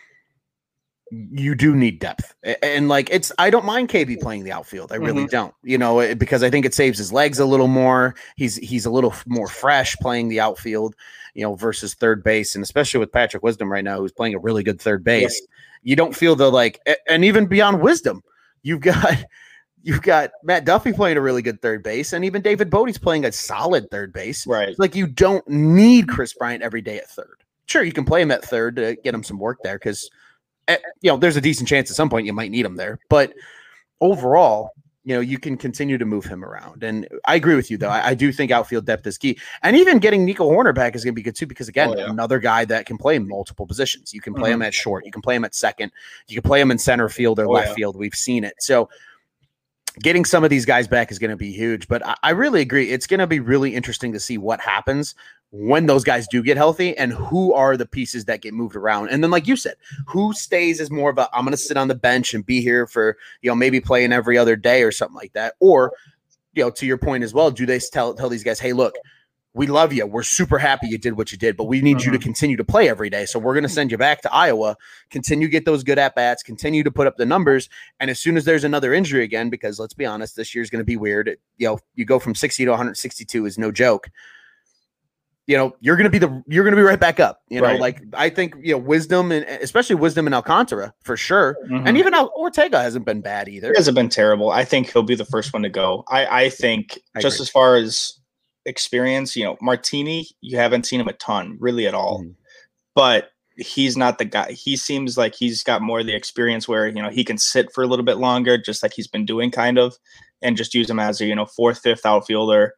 you 1.10 1.54
do 1.54 1.74
need 1.74 1.98
depth. 1.98 2.34
And 2.62 2.88
like 2.88 3.08
it's 3.10 3.32
I 3.38 3.50
don't 3.50 3.64
mind 3.64 3.88
KB 3.88 4.20
playing 4.20 4.44
the 4.44 4.52
outfield. 4.52 4.92
I 4.92 4.96
really 4.96 5.22
mm-hmm. 5.22 5.30
don't. 5.30 5.54
You 5.62 5.78
know, 5.78 6.14
because 6.14 6.42
I 6.42 6.50
think 6.50 6.66
it 6.66 6.74
saves 6.74 6.98
his 6.98 7.12
legs 7.12 7.38
a 7.38 7.46
little 7.46 7.68
more. 7.68 8.14
He's 8.36 8.56
he's 8.56 8.86
a 8.86 8.90
little 8.90 9.14
more 9.26 9.48
fresh 9.48 9.96
playing 9.96 10.28
the 10.28 10.40
outfield, 10.40 10.94
you 11.34 11.42
know, 11.42 11.54
versus 11.54 11.94
third 11.94 12.22
base 12.22 12.54
and 12.54 12.62
especially 12.62 13.00
with 13.00 13.12
Patrick 13.12 13.42
Wisdom 13.42 13.70
right 13.70 13.84
now 13.84 13.98
who's 13.98 14.12
playing 14.12 14.34
a 14.34 14.38
really 14.38 14.62
good 14.62 14.80
third 14.80 15.04
base. 15.04 15.40
You 15.82 15.96
don't 15.96 16.14
feel 16.14 16.36
the 16.36 16.50
like 16.50 16.80
and 17.08 17.24
even 17.24 17.46
beyond 17.46 17.80
Wisdom, 17.80 18.22
you've 18.62 18.80
got 18.80 19.24
you've 19.82 20.02
got 20.02 20.30
Matt 20.42 20.64
Duffy 20.64 20.92
playing 20.92 21.16
a 21.16 21.20
really 21.20 21.42
good 21.42 21.62
third 21.62 21.82
base, 21.82 22.12
and 22.12 22.24
even 22.24 22.42
David 22.42 22.70
Bote's 22.70 22.98
playing 22.98 23.24
a 23.24 23.32
solid 23.32 23.90
third 23.90 24.12
base. 24.12 24.46
Right. 24.46 24.78
Like 24.78 24.94
you 24.94 25.06
don't 25.06 25.46
need 25.48 26.08
Kris 26.08 26.34
Bryant 26.34 26.62
every 26.62 26.82
day 26.82 26.98
at 26.98 27.08
third. 27.08 27.44
Sure, 27.66 27.82
you 27.82 27.92
can 27.92 28.04
play 28.04 28.22
him 28.22 28.30
at 28.30 28.44
third 28.44 28.76
to 28.76 28.96
get 29.04 29.14
him 29.14 29.22
some 29.22 29.38
work 29.38 29.58
there 29.62 29.78
because 29.78 30.10
you 30.68 31.10
know, 31.10 31.16
there's 31.16 31.36
a 31.36 31.40
decent 31.40 31.68
chance 31.68 31.90
at 31.90 31.96
some 31.96 32.10
point 32.10 32.26
you 32.26 32.32
might 32.32 32.50
need 32.50 32.64
him 32.64 32.76
there. 32.76 32.98
But 33.08 33.34
overall, 34.00 34.70
you 35.04 35.14
know, 35.14 35.20
you 35.20 35.38
can 35.38 35.56
continue 35.56 35.96
to 35.96 36.04
move 36.04 36.26
him 36.26 36.44
around. 36.44 36.82
And 36.82 37.08
I 37.24 37.36
agree 37.36 37.54
with 37.54 37.70
you, 37.70 37.78
though. 37.78 37.88
I, 37.88 38.08
I 38.08 38.14
do 38.14 38.30
think 38.30 38.50
outfield 38.50 38.84
depth 38.84 39.06
is 39.06 39.16
key. 39.16 39.38
And 39.62 39.74
even 39.74 40.00
getting 40.00 40.24
Nico 40.24 40.50
Hoerner 40.50 40.74
back 40.74 40.94
is 40.94 41.02
going 41.02 41.14
to 41.14 41.16
be 41.16 41.22
good, 41.22 41.34
too, 41.34 41.46
because 41.46 41.66
again, 41.66 41.88
oh, 41.90 41.96
yeah. 41.96 42.10
another 42.10 42.38
guy 42.38 42.66
that 42.66 42.84
can 42.84 42.98
play 42.98 43.18
multiple 43.18 43.66
positions. 43.66 44.12
You 44.12 44.20
can 44.20 44.34
play 44.34 44.50
mm-hmm. 44.50 44.60
him 44.60 44.66
at 44.66 44.74
short, 44.74 45.06
you 45.06 45.10
can 45.10 45.22
play 45.22 45.34
him 45.34 45.46
at 45.46 45.54
second, 45.54 45.92
you 46.26 46.40
can 46.40 46.46
play 46.46 46.60
him 46.60 46.70
in 46.70 46.76
center 46.76 47.08
field 47.08 47.38
or 47.38 47.46
oh, 47.46 47.52
left 47.52 47.68
yeah. 47.68 47.74
field. 47.74 47.96
We've 47.96 48.14
seen 48.14 48.44
it. 48.44 48.54
So 48.58 48.90
getting 50.00 50.26
some 50.26 50.44
of 50.44 50.50
these 50.50 50.66
guys 50.66 50.86
back 50.86 51.10
is 51.10 51.18
going 51.18 51.30
to 51.30 51.36
be 51.36 51.52
huge. 51.52 51.88
But 51.88 52.04
I, 52.04 52.14
I 52.22 52.30
really 52.30 52.60
agree. 52.60 52.90
It's 52.90 53.06
going 53.06 53.20
to 53.20 53.26
be 53.26 53.40
really 53.40 53.74
interesting 53.74 54.12
to 54.12 54.20
see 54.20 54.36
what 54.36 54.60
happens 54.60 55.14
when 55.50 55.86
those 55.86 56.04
guys 56.04 56.28
do 56.28 56.42
get 56.42 56.56
healthy 56.56 56.96
and 56.96 57.12
who 57.12 57.54
are 57.54 57.76
the 57.76 57.86
pieces 57.86 58.26
that 58.26 58.42
get 58.42 58.52
moved 58.52 58.76
around. 58.76 59.08
And 59.08 59.22
then, 59.22 59.30
like 59.30 59.46
you 59.46 59.56
said, 59.56 59.76
who 60.06 60.32
stays 60.32 60.80
as 60.80 60.90
more 60.90 61.10
of 61.10 61.18
a 61.18 61.28
I'm 61.32 61.44
going 61.44 61.52
to 61.52 61.56
sit 61.56 61.76
on 61.76 61.88
the 61.88 61.94
bench 61.94 62.34
and 62.34 62.44
be 62.44 62.60
here 62.60 62.86
for, 62.86 63.16
you 63.40 63.50
know, 63.50 63.54
maybe 63.54 63.80
playing 63.80 64.12
every 64.12 64.36
other 64.36 64.56
day 64.56 64.82
or 64.82 64.92
something 64.92 65.16
like 65.16 65.32
that. 65.32 65.54
Or, 65.60 65.92
you 66.54 66.64
know, 66.64 66.70
to 66.70 66.86
your 66.86 66.98
point 66.98 67.24
as 67.24 67.32
well, 67.32 67.50
do 67.50 67.64
they 67.64 67.78
tell, 67.78 68.14
tell 68.14 68.28
these 68.28 68.44
guys, 68.44 68.60
hey, 68.60 68.72
look, 68.72 68.94
we 69.54 69.66
love 69.66 69.92
you. 69.92 70.06
We're 70.06 70.22
super 70.22 70.58
happy 70.58 70.88
you 70.88 70.98
did 70.98 71.16
what 71.16 71.32
you 71.32 71.38
did, 71.38 71.56
but 71.56 71.64
we 71.64 71.80
need 71.80 72.02
you 72.02 72.12
to 72.12 72.18
mm-hmm. 72.18 72.22
continue 72.22 72.56
to 72.58 72.64
play 72.64 72.88
every 72.88 73.08
day. 73.08 73.24
So 73.24 73.38
we're 73.38 73.54
going 73.54 73.64
to 73.64 73.68
send 73.68 73.90
you 73.90 73.96
back 73.96 74.20
to 74.22 74.32
Iowa, 74.32 74.76
continue 75.10 75.48
to 75.48 75.50
get 75.50 75.64
those 75.64 75.82
good 75.82 75.98
at 75.98 76.14
bats, 76.14 76.42
continue 76.42 76.84
to 76.84 76.90
put 76.90 77.06
up 77.06 77.16
the 77.16 77.26
numbers. 77.26 77.68
And 77.98 78.10
as 78.10 78.20
soon 78.20 78.36
as 78.36 78.44
there's 78.44 78.64
another 78.64 78.92
injury 78.92 79.24
again, 79.24 79.48
because 79.48 79.80
let's 79.80 79.94
be 79.94 80.04
honest, 80.04 80.36
this 80.36 80.54
year's 80.54 80.68
going 80.70 80.80
to 80.80 80.84
be 80.84 80.96
weird. 80.96 81.28
It- 81.28 81.40
you 81.56 81.66
know, 81.66 81.78
you 81.94 82.04
go 82.04 82.18
from 82.18 82.34
60 82.34 82.66
to 82.66 82.70
162 82.70 83.46
is 83.46 83.58
no 83.58 83.72
joke. 83.72 84.10
You 85.48 85.56
know, 85.56 85.74
you're 85.80 85.96
going 85.96 86.04
to 86.04 86.10
be 86.10 86.18
the 86.18 86.42
you're 86.46 86.62
going 86.62 86.76
to 86.76 86.76
be 86.76 86.82
right 86.82 87.00
back 87.00 87.18
up. 87.18 87.40
You 87.48 87.60
know, 87.62 87.66
Right. 87.68 87.80
like 87.80 88.02
I 88.12 88.28
think 88.28 88.54
you 88.62 88.72
know 88.72 88.78
wisdom 88.78 89.32
and 89.32 89.44
especially 89.46 89.96
wisdom 89.96 90.26
in 90.26 90.34
Alcantara 90.34 90.92
for 91.02 91.16
sure, 91.16 91.56
Mhm. 91.70 91.88
and 91.88 91.96
even 91.96 92.12
Al- 92.14 92.30
Ortega 92.36 92.80
hasn't 92.82 93.06
been 93.06 93.22
bad 93.22 93.48
either. 93.48 93.68
He 93.72 93.76
hasn't 93.78 93.94
been 93.96 94.10
terrible. 94.10 94.50
I 94.50 94.64
think 94.64 94.92
he'll 94.92 95.02
be 95.02 95.14
the 95.16 95.24
first 95.24 95.52
one 95.54 95.62
to 95.62 95.70
go. 95.70 96.04
I, 96.06 96.44
I 96.44 96.48
think 96.50 96.98
I 97.16 97.20
just 97.20 97.36
agree. 97.38 97.44
as 97.44 97.48
far 97.50 97.76
as 97.76 98.12
experience, 98.66 99.34
you 99.36 99.44
know, 99.44 99.56
Martini, 99.62 100.28
you 100.42 100.58
haven't 100.58 100.84
seen 100.84 101.00
him 101.00 101.08
a 101.08 101.14
ton, 101.14 101.56
really 101.58 101.86
at 101.86 101.94
all. 101.94 102.20
Mhm. 102.22 102.34
But 102.94 103.30
he's 103.56 103.96
not 103.96 104.18
the 104.18 104.26
guy. 104.26 104.52
He 104.52 104.76
seems 104.76 105.16
like 105.16 105.34
he's 105.34 105.62
got 105.62 105.80
more 105.80 106.00
of 106.00 106.06
the 106.06 106.14
experience 106.14 106.68
where, 106.68 106.86
you 106.86 107.02
know, 107.02 107.08
he 107.08 107.24
can 107.24 107.38
sit 107.38 107.72
for 107.72 107.82
a 107.82 107.86
little 107.86 108.04
bit 108.04 108.18
longer, 108.18 108.58
just 108.58 108.82
like 108.82 108.92
he's 108.92 109.06
been 109.08 109.24
doing 109.24 109.50
kind 109.50 109.78
of, 109.78 109.96
and 110.42 110.56
just 110.58 110.74
use 110.74 110.88
him 110.90 110.98
as 111.00 111.20
a, 111.22 111.24
you 111.26 111.34
know, 111.34 111.46
fourth, 111.46 111.78
fifth 111.80 112.04
outfielder, 112.04 112.74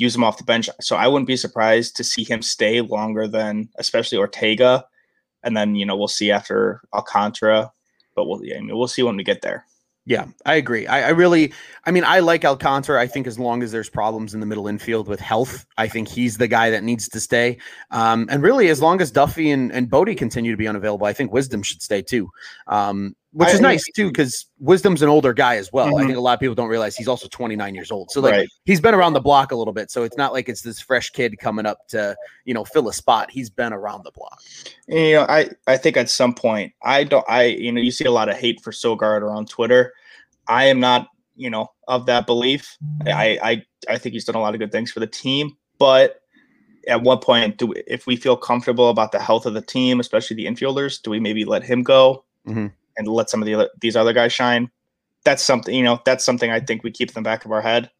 use 0.00 0.16
him 0.16 0.24
off 0.24 0.38
the 0.38 0.44
bench. 0.44 0.68
So 0.80 0.96
I 0.96 1.06
wouldn't 1.06 1.26
be 1.26 1.36
surprised 1.36 1.96
to 1.96 2.04
see 2.04 2.24
him 2.24 2.42
stay 2.42 2.80
longer 2.80 3.28
than 3.28 3.68
especially 3.76 4.18
Ortega. 4.18 4.84
And 5.42 5.56
then, 5.56 5.74
you 5.74 5.86
know, 5.86 5.96
we'll 5.96 6.08
see 6.08 6.30
after 6.30 6.80
Alcantara. 6.94 7.70
But 8.16 8.26
we'll 8.26 8.44
yeah, 8.44 8.56
I 8.56 8.60
mean, 8.60 8.76
we'll 8.76 8.88
see 8.88 9.02
when 9.02 9.16
we 9.16 9.24
get 9.24 9.42
there. 9.42 9.64
Yeah, 10.06 10.26
I 10.46 10.54
agree. 10.54 10.86
I, 10.86 11.02
I 11.02 11.08
really, 11.10 11.52
I 11.84 11.90
mean, 11.90 12.04
I 12.04 12.20
like 12.20 12.44
Alcantara. 12.44 13.00
I 13.00 13.06
think 13.06 13.26
as 13.26 13.38
long 13.38 13.62
as 13.62 13.70
there's 13.70 13.90
problems 13.90 14.32
in 14.34 14.40
the 14.40 14.46
middle 14.46 14.66
infield 14.66 15.06
with 15.06 15.20
health, 15.20 15.66
I 15.76 15.88
think 15.88 16.08
he's 16.08 16.38
the 16.38 16.48
guy 16.48 16.70
that 16.70 16.82
needs 16.82 17.08
to 17.10 17.20
stay. 17.20 17.58
Um, 17.90 18.26
and 18.30 18.42
really, 18.42 18.70
as 18.70 18.80
long 18.80 19.00
as 19.00 19.10
Duffy 19.10 19.50
and, 19.50 19.70
and 19.70 19.90
Bote 19.90 20.16
continue 20.16 20.50
to 20.50 20.56
be 20.56 20.66
unavailable, 20.66 21.06
I 21.06 21.12
think 21.12 21.32
Wisdom 21.32 21.62
should 21.62 21.82
stay 21.82 22.02
too. 22.02 22.30
Um, 22.66 23.14
which 23.32 23.48
I- 23.50 23.52
is 23.52 23.60
nice 23.60 23.84
too, 23.94 24.08
because 24.08 24.46
Wisdom's 24.58 25.02
an 25.02 25.08
older 25.08 25.32
guy 25.32 25.56
as 25.56 25.72
well. 25.72 25.86
I 25.96 26.02
Mhm. 26.02 26.06
think 26.06 26.18
a 26.18 26.20
lot 26.20 26.34
of 26.34 26.40
people 26.40 26.54
don't 26.54 26.68
realize 26.68 26.96
he's 26.96 27.06
also 27.08 27.28
29 27.28 27.74
years 27.74 27.90
old. 27.92 28.10
So 28.10 28.20
like 28.20 28.32
right. 28.32 28.48
he's 28.64 28.80
been 28.80 28.94
around 28.94 29.12
the 29.12 29.20
block 29.20 29.52
a 29.52 29.56
little 29.56 29.72
bit. 29.72 29.90
So 29.90 30.02
it's 30.02 30.16
not 30.16 30.32
like 30.32 30.48
it's 30.48 30.62
this 30.62 30.80
fresh 30.80 31.10
kid 31.10 31.38
coming 31.38 31.64
up 31.66 31.86
to, 31.88 32.16
you 32.44 32.54
know, 32.54 32.64
fill 32.64 32.88
a 32.88 32.92
spot. 32.92 33.30
He's 33.30 33.48
been 33.50 33.72
around 33.72 34.04
the 34.04 34.10
block. 34.12 34.40
You 34.88 35.12
know, 35.14 35.26
I 35.28 35.50
I 35.66 35.76
think 35.76 35.96
at 35.96 36.10
some 36.10 36.34
point 36.34 36.72
I 36.82 37.04
don't 37.04 37.24
I 37.28 37.44
you 37.44 37.70
know 37.72 37.80
you 37.80 37.92
see 37.92 38.04
a 38.04 38.10
lot 38.10 38.28
of 38.28 38.36
hate 38.36 38.60
for 38.62 38.72
Sogard 38.72 39.28
on 39.28 39.46
Twitter. 39.46 39.92
I 40.48 40.64
am 40.66 40.80
not 40.80 41.08
you 41.36 41.50
know 41.50 41.68
of 41.88 42.06
that 42.06 42.26
belief. 42.26 42.76
I 43.06 43.38
I 43.42 43.62
I 43.88 43.98
think 43.98 44.14
he's 44.14 44.24
done 44.24 44.34
a 44.34 44.40
lot 44.40 44.54
of 44.54 44.60
good 44.60 44.72
things 44.72 44.90
for 44.90 45.00
the 45.00 45.06
team, 45.06 45.56
but 45.78 46.16
at 46.88 47.02
what 47.02 47.20
point 47.22 47.58
do 47.58 47.66
we, 47.66 47.82
if 47.86 48.06
we 48.06 48.16
feel 48.16 48.36
comfortable 48.36 48.88
about 48.88 49.12
the 49.12 49.20
health 49.20 49.44
of 49.46 49.52
the 49.54 49.60
team, 49.62 50.00
especially 50.00 50.34
the 50.34 50.46
infielders, 50.46 51.00
do 51.00 51.10
we 51.10 51.20
maybe 51.20 51.44
let 51.44 51.62
him 51.62 51.82
go 51.82 52.24
Mhm. 52.48 52.72
And 53.00 53.08
let 53.08 53.30
some 53.30 53.42
of 53.42 53.46
the 53.46 53.54
other, 53.54 53.70
these 53.80 53.96
other 53.96 54.12
guys 54.12 54.32
shine? 54.32 54.70
That's 55.24 55.42
something 55.42 55.74
you 55.74 55.82
know. 55.82 56.00
That's 56.04 56.24
something 56.24 56.50
I 56.50 56.60
think 56.60 56.84
we 56.84 56.90
keep 56.90 57.08
in 57.08 57.14
the 57.14 57.22
back 57.22 57.44
of 57.44 57.52
our 57.52 57.60
head 57.60 57.90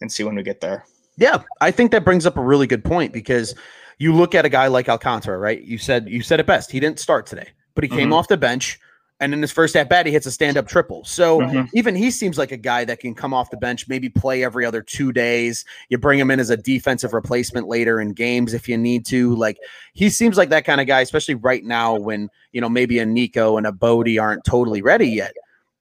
and 0.00 0.10
see 0.10 0.24
when 0.24 0.34
we 0.34 0.42
get 0.42 0.60
there. 0.60 0.84
Yeah, 1.16 1.42
I 1.60 1.70
think 1.70 1.92
that 1.92 2.04
brings 2.04 2.26
up 2.26 2.36
a 2.36 2.42
really 2.42 2.66
good 2.66 2.84
point 2.84 3.12
because 3.12 3.54
you 3.98 4.14
look 4.14 4.34
at 4.34 4.44
a 4.44 4.48
guy 4.48 4.66
like 4.66 4.88
Alcantara, 4.88 5.38
right? 5.38 5.62
You 5.62 5.78
said 5.78 6.08
you 6.08 6.22
said 6.22 6.40
it 6.40 6.46
best. 6.46 6.70
He 6.70 6.80
didn't 6.80 6.98
start 6.98 7.26
today, 7.26 7.50
but 7.74 7.84
he 7.84 7.88
came 7.88 8.10
Mhm. 8.10 8.14
off 8.14 8.28
the 8.28 8.36
bench, 8.36 8.80
and 9.22 9.32
in 9.32 9.40
his 9.40 9.52
first 9.52 9.74
at 9.76 9.88
bat, 9.88 10.04
he 10.04 10.12
hits 10.12 10.26
a 10.26 10.30
stand 10.30 10.56
up 10.58 10.66
triple. 10.66 11.04
So 11.04 11.40
Mhm. 11.40 11.68
even 11.74 11.94
he 11.94 12.10
seems 12.10 12.36
like 12.36 12.52
a 12.52 12.56
guy 12.56 12.84
that 12.84 12.98
can 13.00 13.14
come 13.14 13.32
off 13.32 13.50
the 13.50 13.56
bench, 13.56 13.88
maybe 13.88 14.08
play 14.08 14.44
every 14.44 14.66
other 14.66 14.82
two 14.82 15.12
days. 15.12 15.64
You 15.88 15.96
bring 15.96 16.18
him 16.18 16.30
in 16.30 16.40
as 16.40 16.50
a 16.50 16.56
defensive 16.56 17.14
replacement 17.14 17.68
later 17.68 18.00
in 18.00 18.12
games 18.12 18.52
if 18.52 18.68
you 18.68 18.76
need 18.76 19.06
to. 19.06 19.34
Like 19.36 19.56
he 19.94 20.10
seems 20.10 20.36
like 20.36 20.50
that 20.50 20.64
kind 20.64 20.80
of 20.80 20.86
guy, 20.86 21.00
especially 21.00 21.36
right 21.36 21.64
now 21.64 21.96
when 21.96 22.28
you 22.52 22.60
know 22.60 22.68
maybe 22.68 22.98
a 22.98 23.06
Nico 23.06 23.56
and 23.56 23.66
a 23.66 23.72
Bote 23.72 24.18
aren't 24.18 24.44
totally 24.44 24.82
ready 24.82 25.08
yet. 25.08 25.32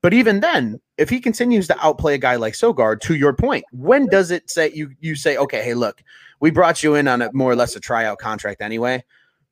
But 0.03 0.13
even 0.13 0.39
then, 0.39 0.79
if 0.97 1.09
he 1.09 1.19
continues 1.19 1.67
to 1.67 1.85
outplay 1.85 2.15
a 2.15 2.17
guy 2.17 2.35
like 2.35 2.53
Sogard, 2.53 3.01
to 3.01 3.15
your 3.15 3.33
point, 3.33 3.65
when 3.71 4.07
does 4.07 4.31
it 4.31 4.49
say 4.49 4.71
you 4.73 4.91
you 4.99 5.15
say, 5.15 5.37
okay, 5.37 5.63
hey, 5.63 5.73
look, 5.73 6.01
we 6.39 6.51
brought 6.51 6.83
you 6.83 6.95
in 6.95 7.07
on 7.07 7.21
a 7.21 7.29
more 7.33 7.51
or 7.51 7.55
less 7.55 7.75
a 7.75 7.79
tryout 7.79 8.17
contract 8.19 8.61
anyway. 8.61 9.03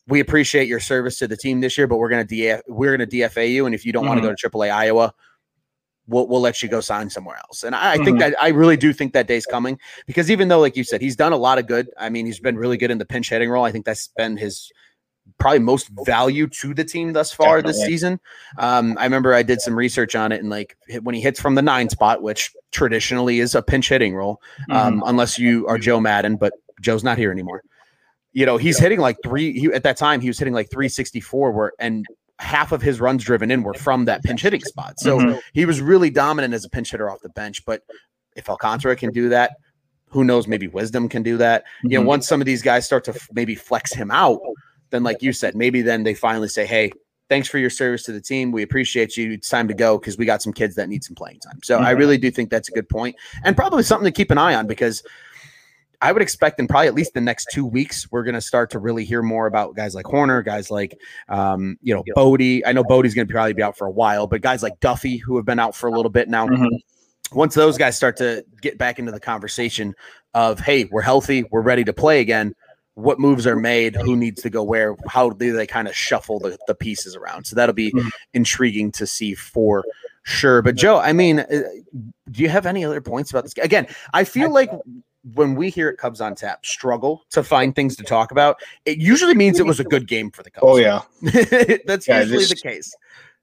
We 0.10 0.20
appreciate 0.20 0.68
your 0.68 0.80
service 0.80 1.18
to 1.20 1.28
the 1.28 1.38
team 1.38 1.62
this 1.62 1.78
year, 1.78 1.88
but 1.88 1.98
we're 1.98 2.10
gonna 2.10 2.26
DF 2.26 2.62
we're 2.68 2.92
gonna 2.98 3.08
DFA 3.08 3.50
you, 3.52 3.66
and 3.66 3.74
if 3.76 3.86
you 3.86 3.92
don't 3.94 4.06
want 4.06 4.18
to 4.18 4.22
go 4.28 4.34
to 4.34 4.50
AAA 4.50 4.72
Iowa, 4.72 5.14
we'll 6.08 6.28
we'll 6.28 6.42
let 6.42 6.62
you 6.64 6.68
go 6.70 6.82
sign 6.82 7.10
somewhere 7.10 7.38
else. 7.38 7.64
And 7.64 7.76
I, 7.76 7.94
I 7.94 7.98
think 7.98 8.18
Mhm. 8.18 8.20
that 8.22 8.36
I 8.42 8.50
really 8.50 8.78
do 8.78 8.92
think 8.92 9.14
that 9.14 9.28
day's 9.28 9.46
coming 9.46 9.80
because 10.08 10.32
even 10.32 10.48
though, 10.48 10.60
like 10.60 10.76
you 10.76 10.84
said, 10.84 11.02
he's 11.02 11.16
done 11.16 11.32
a 11.32 11.38
lot 11.38 11.60
of 11.60 11.68
good. 11.68 11.88
I 11.98 12.10
mean, 12.10 12.26
he's 12.26 12.40
been 12.40 12.58
really 12.58 12.78
good 12.78 12.92
in 12.92 12.98
the 12.98 13.06
pinch 13.06 13.30
hitting 13.30 13.50
role. 13.50 13.64
I 13.64 13.72
think 13.72 13.86
that's 13.86 14.10
been 14.18 14.36
his 14.36 14.72
probably 15.38 15.60
most 15.60 15.90
value 16.06 16.48
to 16.48 16.74
the 16.74 16.84
team 16.84 17.14
thus 17.14 17.32
far 17.32 17.62
this 17.62 17.78
season. 17.86 18.20
Um, 18.58 18.98
I 18.98 19.04
remember 19.04 19.36
I 19.36 19.44
did 19.44 19.62
some 19.62 19.76
research 19.76 20.16
on 20.16 20.32
it, 20.32 20.40
and 20.42 20.50
like 20.50 20.76
when 21.04 21.14
he 21.14 21.22
hits 21.22 21.40
from 21.40 21.54
the 21.54 21.62
nine 21.62 21.88
spot, 21.90 22.24
which 22.24 22.52
traditionally 22.72 23.40
is 23.40 23.54
a 23.54 23.62
pinch 23.62 23.90
hitting 23.90 24.16
role, 24.16 24.42
um, 24.72 25.04
unless 25.06 25.38
you 25.38 25.68
are 25.68 25.78
Joe 25.78 26.00
Maddon, 26.00 26.36
but 26.36 26.54
Joe's 26.82 27.04
not 27.04 27.20
here 27.20 27.32
anymore. 27.32 27.62
You 28.34 28.46
know, 28.46 28.58
he's 28.58 28.78
hitting 28.78 29.00
like 29.00 29.18
three. 29.24 29.60
He, 29.60 29.68
at 29.68 29.84
that 29.84 29.98
time, 29.98 30.22
he 30.22 30.28
was 30.28 30.38
hitting 30.38 30.54
like 30.54 30.70
364, 30.70 31.52
where 31.52 31.72
and 31.80 32.06
half 32.40 32.72
of 32.72 32.82
his 32.82 33.02
runs 33.02 33.24
driven 33.24 33.52
in 33.52 33.64
were 33.64 33.74
from 33.74 34.06
that 34.06 34.24
pinch 34.24 34.44
hitting 34.44 34.62
spot. 34.62 35.00
So 35.00 35.18
Mhm. 35.18 35.42
he 35.54 35.66
was 35.66 35.82
really 35.82 36.10
dominant 36.10 36.54
as 36.54 36.64
a 36.64 36.70
pinch 36.70 36.92
hitter 36.92 37.10
off 37.10 37.20
the 37.22 37.30
bench. 37.30 37.66
But 37.66 37.82
if 38.36 38.50
Alcantara 38.50 38.96
can 38.96 39.12
do 39.12 39.30
that, 39.30 39.52
who 40.10 40.24
knows? 40.24 40.48
Maybe 40.48 40.68
Wisdom 40.68 41.10
can 41.10 41.22
do 41.22 41.36
that. 41.38 41.66
You 41.84 41.98
know, 41.98 42.04
Mhm. 42.04 42.08
once 42.08 42.28
some 42.28 42.40
of 42.42 42.46
these 42.46 42.62
guys 42.62 42.86
start 42.86 43.04
to 43.06 43.12
f- 43.12 43.28
maybe 43.34 43.56
flex 43.56 43.94
him 43.94 44.10
out, 44.10 44.40
then 44.92 45.04
like 45.04 45.22
you 45.22 45.34
said, 45.34 45.56
maybe 45.56 45.82
then 45.82 46.04
they 46.04 46.14
finally 46.14 46.48
say, 46.48 46.66
"Hey, 46.66 46.92
thanks 47.28 47.48
for 47.50 47.58
your 47.60 47.70
service 47.70 48.04
to 48.04 48.12
the 48.14 48.22
team. 48.22 48.52
We 48.52 48.64
appreciate 48.64 49.18
you. 49.18 49.34
It's 49.34 49.50
time 49.50 49.68
to 49.68 49.74
go 49.74 49.98
because 50.00 50.18
we 50.18 50.26
got 50.26 50.42
some 50.42 50.54
kids 50.54 50.76
that 50.76 50.88
need 50.88 51.04
some 51.04 51.16
playing 51.16 51.40
time." 51.42 51.60
So 51.62 51.78
I 51.80 51.94
Mhm. 51.94 51.98
really 52.00 52.18
do 52.18 52.32
think 52.32 52.50
that's 52.50 52.70
a 52.70 52.72
good 52.72 52.88
point 52.88 53.18
and 53.44 53.56
probably 53.58 53.84
something 53.84 54.06
to 54.06 54.12
keep 54.16 54.32
an 54.32 54.38
eye 54.38 54.56
on 54.56 54.66
because. 54.68 55.04
I 56.02 56.12
would 56.12 56.22
expect 56.22 56.60
in 56.60 56.68
probably 56.68 56.88
at 56.88 56.94
least 56.96 57.14
the 57.14 57.22
next 57.22 57.48
two 57.52 57.66
weeks, 57.66 58.10
we're 58.12 58.24
going 58.24 58.36
to 58.36 58.42
start 58.42 58.70
to 58.72 58.80
really 58.80 59.04
hear 59.04 59.22
more 59.22 59.48
about 59.48 59.76
guys 59.76 59.94
like 59.96 60.06
Hoerner, 60.06 60.44
guys 60.46 60.72
like, 60.72 60.98
um, 61.28 61.78
you 61.82 61.94
know, 61.94 62.04
Bote. 62.16 62.42
I 62.66 62.72
know 62.72 62.84
Bote's 62.84 63.14
going 63.14 63.28
to 63.28 63.34
probably 63.34 63.54
be 63.54 63.62
out 63.64 63.78
for 63.78 63.86
a 63.88 63.92
while, 63.92 64.26
but 64.26 64.42
guys 64.42 64.64
like 64.64 64.80
Duffy, 64.80 65.18
who 65.18 65.36
have 65.36 65.46
been 65.46 65.60
out 65.60 65.76
for 65.76 65.88
a 65.88 65.92
little 65.92 66.10
bit 66.10 66.30
now, 66.30 66.48
Mhm. 66.48 66.70
once 67.34 67.54
those 67.54 67.78
guys 67.78 67.98
start 67.98 68.16
to 68.18 68.46
get 68.62 68.78
back 68.78 68.98
into 68.98 69.12
the 69.12 69.20
conversation 69.20 69.94
of 70.36 70.60
hey 70.60 70.86
we're 70.92 71.02
healthy 71.02 71.44
we're 71.52 71.62
ready 71.62 71.84
to 71.84 71.92
play 71.94 72.22
again. 72.22 72.54
What 72.94 73.20
moves 73.20 73.46
are 73.48 73.56
made? 73.56 73.96
Who 73.96 74.16
needs 74.16 74.42
to 74.44 74.50
go 74.50 74.62
where? 74.64 74.96
How 75.08 75.30
do 75.32 75.54
they 75.54 75.66
kind 75.68 75.88
of 75.88 75.96
shuffle 75.96 76.40
the, 76.40 76.58
the 76.68 76.76
pieces 76.76 77.16
around? 77.16 77.46
So 77.46 77.56
that'll 77.56 77.74
be 77.74 77.92
Mhm. 77.92 78.10
intriguing 78.34 78.92
to 78.94 79.08
see 79.08 79.34
for 79.36 79.84
sure. 80.24 80.62
But 80.62 80.76
joe 80.76 80.98
i 81.00 81.12
mean 81.14 81.40
uh, 81.40 81.46
do 82.32 82.44
you 82.44 82.50
have 82.50 82.66
any 82.66 82.86
other 82.86 83.02
points 83.02 83.32
about 83.32 83.44
this? 83.44 83.54
Again 83.62 83.88
i 84.14 84.24
feel 84.24 84.52
like 84.52 84.70
when 85.36 85.56
we 85.56 85.70
hear 85.70 85.90
at 85.90 85.98
cubs 85.98 86.22
on 86.22 86.36
tap 86.36 86.66
struggle 86.66 87.24
to 87.30 87.44
find 87.44 87.76
things 87.76 87.96
to 87.96 88.04
talk 88.04 88.32
about 88.32 88.58
it 88.86 88.98
usually 88.98 89.34
means 89.36 89.60
it 89.60 89.66
was 89.66 89.80
a 89.80 89.84
good 89.84 90.08
game 90.08 90.32
for 90.32 90.44
the 90.44 90.50
cubs 90.52 90.64
Oh 90.68 90.78
yeah. 90.78 91.02
that's 91.86 92.08
Yeah, 92.08 92.20
usually 92.20 92.40
this- 92.46 92.50
the 92.50 92.56
case 92.62 92.96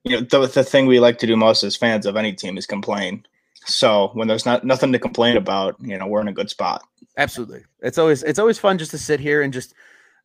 you 0.05 0.12
know 0.20 0.27
the, 0.31 0.46
the 0.46 0.62
thing 0.64 0.87
we 0.87 1.01
like 1.01 1.18
to 1.18 1.27
do 1.27 1.37
most 1.37 1.62
as 1.64 1.75
fans 1.77 2.07
of 2.07 2.16
any 2.16 2.33
team 2.33 2.57
is 2.57 2.66
complain 2.66 3.27
so 3.64 4.11
when 4.14 4.29
there's 4.29 4.46
not 4.46 4.64
nothing 4.64 4.92
to 4.92 4.99
complain 5.01 5.37
about 5.37 5.75
you 5.81 5.99
know 5.99 6.07
we're 6.07 6.20
in 6.20 6.29
a 6.29 6.33
good 6.33 6.49
spot 6.51 6.83
Absolutely. 7.18 7.64
It's 7.81 7.96
always 7.99 8.22
it's 8.22 8.38
always 8.38 8.59
fun 8.59 8.77
just 8.79 8.90
to 8.90 8.99
sit 8.99 9.20
here 9.20 9.40
and 9.42 9.53
just 9.53 9.75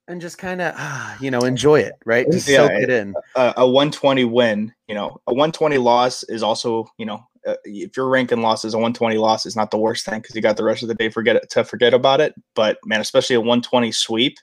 and 0.10 0.20
just 0.20 0.38
kind 0.38 0.62
of 0.62 0.74
ah, 0.78 1.18
you 1.22 1.32
know 1.32 1.40
enjoy 1.40 1.80
it, 1.80 1.94
right? 2.06 2.30
Just 2.30 2.48
Yeah, 2.48 2.68
soak 2.68 2.72
it 2.74 2.90
in. 2.90 3.14
a, 3.38 3.54
a 3.58 3.66
120 3.68 4.26
win 4.26 4.74
you 4.88 4.96
know 4.96 5.22
a 5.26 5.32
120 5.34 5.78
loss 5.78 6.24
is 6.24 6.44
also 6.44 6.88
you 6.98 7.06
know 7.06 7.26
uh, 7.48 7.56
if 7.66 7.96
you're 7.98 8.08
ranking 8.10 8.42
losses 8.42 8.74
a 8.74 8.78
120 8.78 9.18
loss 9.18 9.46
is 9.46 9.56
not 9.56 9.72
the 9.72 9.78
worst 9.78 10.06
thing 10.06 10.20
because 10.20 10.36
you 10.36 10.42
got 10.42 10.58
the 10.58 10.64
rest 10.64 10.82
of 10.84 10.88
the 10.90 10.96
day 10.96 11.10
forget 11.10 11.36
it, 11.36 11.50
to 11.50 11.64
forget 11.64 11.94
about 11.94 12.22
it 12.22 12.34
but 12.56 12.78
man 12.86 13.02
especially 13.02 13.36
a 13.36 13.40
120 13.40 13.92
sweep 13.92 14.38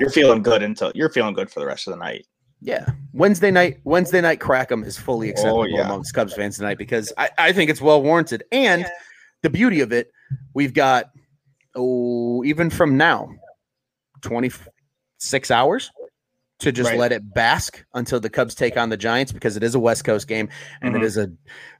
you're 0.00 0.10
feeling 0.10 0.42
good 0.42 0.62
until 0.62 0.90
you're 0.94 1.10
feeling 1.10 1.34
good 1.34 1.50
for 1.50 1.60
the 1.60 1.66
rest 1.66 1.86
of 1.86 1.92
the 1.92 1.98
night 1.98 2.26
Yeah. 2.60 2.86
Wednesday 3.12 3.50
night 3.50 3.78
Wednesday 3.84 4.20
night 4.20 4.40
crack'em 4.40 4.84
is 4.84 4.98
fully 4.98 5.28
acceptable 5.28 5.68
yeah. 5.68 5.84
amongst 5.84 6.14
Cubs 6.14 6.32
fans 6.34 6.56
tonight 6.56 6.78
because 6.78 7.12
I, 7.18 7.30
I 7.38 7.52
think 7.52 7.70
it's 7.70 7.80
well 7.82 8.02
warranted. 8.02 8.42
And 8.50 8.86
the 9.42 9.50
beauty 9.50 9.80
of 9.82 9.92
it, 9.92 10.10
we've 10.54 10.72
got 10.74 11.10
oh 11.76 12.42
even 12.44 12.70
from 12.70 12.96
now 12.96 13.28
26 14.22 15.50
hours 15.50 15.90
to 16.60 16.72
just 16.72 16.90
Right. 16.90 16.98
let 16.98 17.12
it 17.12 17.34
bask 17.34 17.84
until 17.94 18.20
the 18.20 18.30
Cubs 18.30 18.54
take 18.54 18.76
on 18.76 18.88
the 18.88 18.96
Giants 18.96 19.32
because 19.32 19.56
it 19.56 19.62
is 19.62 19.74
a 19.74 19.78
West 19.80 20.04
Coast 20.04 20.26
game 20.28 20.48
and 20.80 20.94
it 20.96 21.00
Mhm. 21.00 21.04
is 21.04 21.16
a 21.18 21.30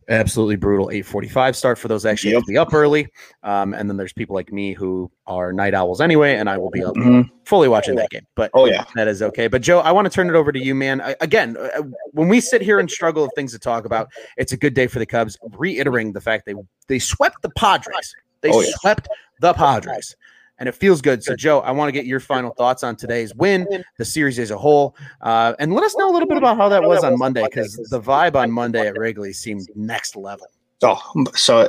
absolutely 0.08 0.56
brutal 0.56 0.90
8:45 0.90 1.54
start 1.56 1.78
for 1.78 1.88
those 1.88 2.04
actually 2.06 2.34
have 2.34 2.42
to 2.44 2.52
be 2.52 2.58
up 2.58 2.72
early. 2.74 3.08
Um, 3.42 3.74
and 3.74 3.88
then 3.88 3.96
there's 3.96 4.12
people 4.12 4.34
like 4.34 4.52
me 4.52 4.72
who 4.72 5.10
are 5.26 5.52
night 5.52 5.74
owls 5.74 6.00
anyway, 6.00 6.36
and 6.36 6.48
I 6.50 6.58
will 6.58 6.70
be 6.70 6.84
up 6.84 6.94
Mhm. 6.94 7.30
fully 7.44 7.68
watching 7.68 7.94
that 7.96 8.10
game. 8.10 8.26
But 8.34 8.50
oh 8.54 8.66
yeah 8.66 8.84
that 8.94 9.08
is 9.08 9.22
okay. 9.22 9.46
But 9.48 9.62
Joe, 9.62 9.80
I 9.80 9.92
want 9.92 10.04
to 10.06 10.10
turn 10.10 10.28
it 10.28 10.34
over 10.34 10.52
to 10.52 10.58
you, 10.58 10.74
man. 10.74 11.00
I, 11.00 11.14
again, 11.20 11.56
uh, 11.56 11.82
when 12.12 12.28
we 12.28 12.40
sit 12.40 12.60
here 12.62 12.78
and 12.78 12.90
struggle 12.90 13.24
of 13.24 13.30
things 13.34 13.52
to 13.52 13.58
talk 13.58 13.84
about, 13.84 14.08
it's 14.36 14.52
a 14.52 14.56
good 14.56 14.74
day 14.74 14.86
for 14.86 14.98
the 14.98 15.06
Cubs. 15.06 15.36
Reiterating 15.56 16.12
the 16.12 16.20
fact 16.20 16.46
they 16.46 16.54
they 16.88 16.98
swept 16.98 17.42
the 17.42 17.50
Padres. 17.50 18.14
They 18.42 18.50
Oh, 18.50 18.60
yeah. 18.60 18.70
swept 18.80 19.08
the 19.40 19.54
Padres. 19.54 20.16
And 20.58 20.68
it 20.68 20.74
feels 20.74 21.00
good. 21.00 21.22
So, 21.22 21.34
Joe, 21.34 21.60
I 21.60 21.70
want 21.72 21.88
to 21.88 21.92
get 21.92 22.06
your 22.06 22.20
final 22.20 22.50
thoughts 22.50 22.82
on 22.82 22.96
today's 22.96 23.34
win, 23.34 23.66
the 23.98 24.04
series 24.04 24.38
as 24.38 24.50
a 24.50 24.58
whole, 24.58 24.96
uh, 25.20 25.54
and 25.58 25.72
let 25.72 25.84
us 25.84 25.96
know 25.96 26.10
a 26.10 26.12
little 26.12 26.28
bit 26.28 26.38
about 26.38 26.56
how 26.56 26.68
that 26.68 26.82
was 26.82 27.02
on 27.02 27.18
Monday 27.18 27.44
because 27.44 27.74
the 27.90 28.00
vibe 28.00 28.36
on 28.36 28.50
Monday 28.50 28.86
at 28.86 28.96
Wrigley 28.96 29.32
seemed 29.32 29.68
next 29.74 30.16
level. 30.16 30.46
So, 30.80 30.98
so 31.34 31.68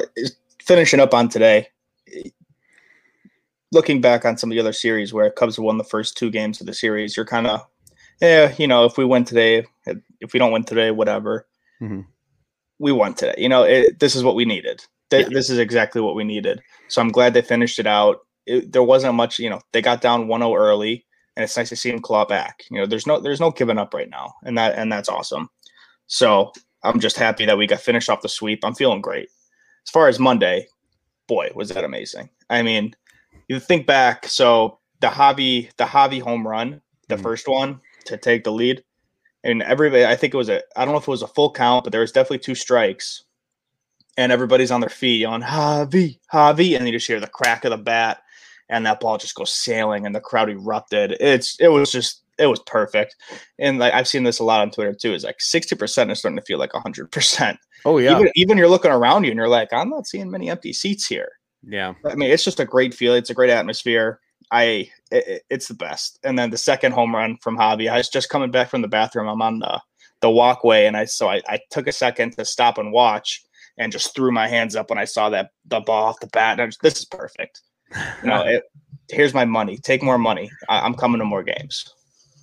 finishing 0.61 0.99
up 0.99 1.13
on 1.13 1.29
today, 1.29 1.67
looking 3.71 4.01
back 4.01 4.25
on 4.25 4.37
some 4.37 4.51
of 4.51 4.55
the 4.55 4.59
other 4.59 4.73
series 4.73 5.13
where 5.13 5.29
Cubs 5.29 5.59
won 5.59 5.77
the 5.77 5.83
first 5.83 6.17
two 6.17 6.29
games 6.29 6.61
of 6.61 6.67
the 6.67 6.73
series, 6.73 7.17
you're 7.17 7.25
kind 7.25 7.47
of, 7.47 7.61
yeah, 8.21 8.53
you 8.57 8.67
know, 8.67 8.85
if 8.85 8.97
we 8.97 9.05
win 9.05 9.25
today, 9.25 9.65
if 10.21 10.33
we 10.33 10.39
don't 10.39 10.51
win 10.51 10.63
today, 10.63 10.91
whatever. 10.91 11.47
Mm-hmm. 11.81 12.01
We 12.79 12.91
won 12.91 13.13
today. 13.13 13.35
You 13.37 13.49
know, 13.49 13.63
it, 13.63 13.99
this 13.99 14.15
is 14.15 14.23
what 14.23 14.35
we 14.35 14.45
needed. 14.45 14.85
Th- 15.09 15.23
yeah. 15.23 15.33
This 15.33 15.49
is 15.49 15.59
exactly 15.59 16.01
what 16.01 16.15
we 16.15 16.23
needed. 16.23 16.61
So 16.87 17.01
I'm 17.01 17.11
glad 17.11 17.33
they 17.33 17.41
finished 17.41 17.79
it 17.79 17.87
out. 17.87 18.24
It, 18.45 18.71
there 18.71 18.83
wasn't 18.83 19.15
much, 19.15 19.39
you 19.39 19.49
know, 19.49 19.61
they 19.71 19.81
got 19.81 20.01
down 20.01 20.27
1-0 20.27 20.57
early, 20.57 21.05
and 21.35 21.43
it's 21.43 21.57
nice 21.57 21.69
to 21.69 21.75
see 21.75 21.91
them 21.91 22.01
claw 22.01 22.25
back. 22.25 22.63
You 22.69 22.79
know, 22.79 22.85
there's 22.85 23.07
no 23.07 23.19
there's 23.19 23.39
no 23.39 23.51
giving 23.51 23.77
up 23.77 23.93
right 23.93 24.09
now, 24.09 24.33
and 24.43 24.57
that 24.57 24.77
and 24.77 24.91
that's 24.91 25.09
awesome. 25.09 25.49
So 26.07 26.51
I'm 26.83 26.99
just 26.99 27.17
happy 27.17 27.45
that 27.45 27.57
we 27.57 27.67
got 27.67 27.81
finished 27.81 28.09
off 28.09 28.21
the 28.21 28.29
sweep. 28.29 28.59
I'm 28.63 28.75
feeling 28.75 29.01
great. 29.01 29.29
As 29.85 29.91
far 29.91 30.07
as 30.07 30.19
Monday, 30.19 30.67
boy, 31.27 31.49
was 31.55 31.69
that 31.69 31.83
amazing. 31.83 32.29
I 32.49 32.61
mean, 32.61 32.95
you 33.47 33.59
think 33.59 33.85
back, 33.85 34.27
so 34.27 34.79
the 35.01 35.07
Javi, 35.07 35.75
the 35.77 35.85
Javi 35.85 36.21
home 36.21 36.47
run, 36.47 36.81
the 37.07 37.15
mm-hmm. 37.15 37.23
first 37.23 37.47
one 37.47 37.81
to 38.05 38.17
take 38.17 38.43
the 38.43 38.51
lead, 38.51 38.83
and 39.43 39.61
everybody, 39.61 40.05
I 40.05 40.15
think 40.15 40.33
it 40.33 40.37
was 40.37 40.49
a, 40.49 40.61
I 40.75 40.85
don't 40.85 40.93
know 40.93 40.99
if 40.99 41.07
it 41.07 41.11
was 41.11 41.21
a 41.21 41.27
full 41.27 41.51
count, 41.51 41.83
but 41.83 41.91
there 41.91 42.01
was 42.01 42.11
definitely 42.11 42.39
two 42.39 42.55
strikes, 42.55 43.23
and 44.17 44.31
everybody's 44.31 44.71
on 44.71 44.81
their 44.81 44.89
feet 44.89 45.25
on 45.25 45.41
Javi, 45.41 46.19
Javi, 46.31 46.75
and 46.75 46.87
you 46.87 46.93
just 46.93 47.07
hear 47.07 47.19
the 47.19 47.27
crack 47.27 47.65
of 47.65 47.71
the 47.71 47.77
bat, 47.77 48.21
and 48.69 48.85
that 48.85 48.99
ball 48.99 49.17
just 49.17 49.35
goes 49.35 49.53
sailing, 49.53 50.05
and 50.05 50.15
the 50.15 50.21
crowd 50.21 50.49
erupted. 50.49 51.17
It's, 51.19 51.59
it 51.59 51.67
was 51.67 51.91
just, 51.91 52.23
it 52.37 52.47
was 52.47 52.59
perfect, 52.65 53.15
and 53.59 53.79
like 53.79 53.93
I've 53.93 54.07
seen 54.07 54.23
this 54.23 54.39
a 54.39 54.43
lot 54.43 54.61
on 54.61 54.71
Twitter 54.71 54.93
too. 54.93 55.13
Is 55.13 55.23
like 55.23 55.39
sixty 55.39 55.75
percent 55.75 56.11
is 56.11 56.19
starting 56.19 56.37
to 56.37 56.45
feel 56.45 56.59
like 56.59 56.71
hundred 56.73 57.11
percent. 57.11 57.57
Oh 57.85 57.97
yeah. 57.99 58.19
Even, 58.19 58.31
even 58.35 58.57
you're 58.57 58.67
looking 58.67 58.91
around 58.91 59.23
you 59.23 59.31
and 59.31 59.37
you're 59.37 59.47
like, 59.47 59.71
I'm 59.71 59.89
not 59.89 60.07
seeing 60.07 60.29
many 60.29 60.49
empty 60.49 60.73
seats 60.73 61.05
here. 61.07 61.29
Yeah. 61.63 61.93
I 62.05 62.15
mean, 62.15 62.31
it's 62.31 62.43
just 62.43 62.59
a 62.59 62.65
great 62.65 62.93
feel. 62.93 63.13
It's 63.13 63.29
a 63.29 63.35
great 63.35 63.51
atmosphere. 63.51 64.19
I 64.51 64.89
it, 65.11 65.43
it's 65.49 65.67
the 65.67 65.75
best. 65.75 66.19
And 66.23 66.37
then 66.37 66.49
the 66.49 66.57
second 66.57 66.91
home 66.91 67.15
run 67.15 67.37
from 67.37 67.57
Javi, 67.57 67.89
I 67.89 67.97
was 67.97 68.09
just 68.09 68.29
coming 68.29 68.51
back 68.51 68.69
from 68.69 68.81
the 68.81 68.87
bathroom. 68.87 69.27
I'm 69.27 69.41
on 69.41 69.59
the 69.59 69.81
the 70.21 70.29
walkway, 70.29 70.87
and 70.87 70.97
I 70.97 71.05
so 71.05 71.29
I, 71.29 71.41
I 71.47 71.59
took 71.69 71.87
a 71.87 71.91
second 71.91 72.31
to 72.37 72.45
stop 72.45 72.77
and 72.77 72.91
watch, 72.91 73.43
and 73.77 73.91
just 73.91 74.15
threw 74.15 74.31
my 74.31 74.47
hands 74.47 74.75
up 74.75 74.89
when 74.89 74.99
I 74.99 75.05
saw 75.05 75.29
that 75.29 75.51
the 75.65 75.79
ball 75.79 76.05
off 76.05 76.19
the 76.19 76.27
bat. 76.27 76.59
And 76.59 76.71
just, 76.71 76.81
this 76.81 76.97
is 76.97 77.05
perfect. 77.05 77.61
Know, 78.23 78.41
it, 78.43 78.63
here's 79.09 79.33
my 79.33 79.45
money. 79.45 79.77
Take 79.77 80.03
more 80.03 80.17
money. 80.17 80.51
I, 80.69 80.79
I'm 80.79 80.95
coming 80.95 81.19
to 81.19 81.25
more 81.25 81.43
games. 81.43 81.93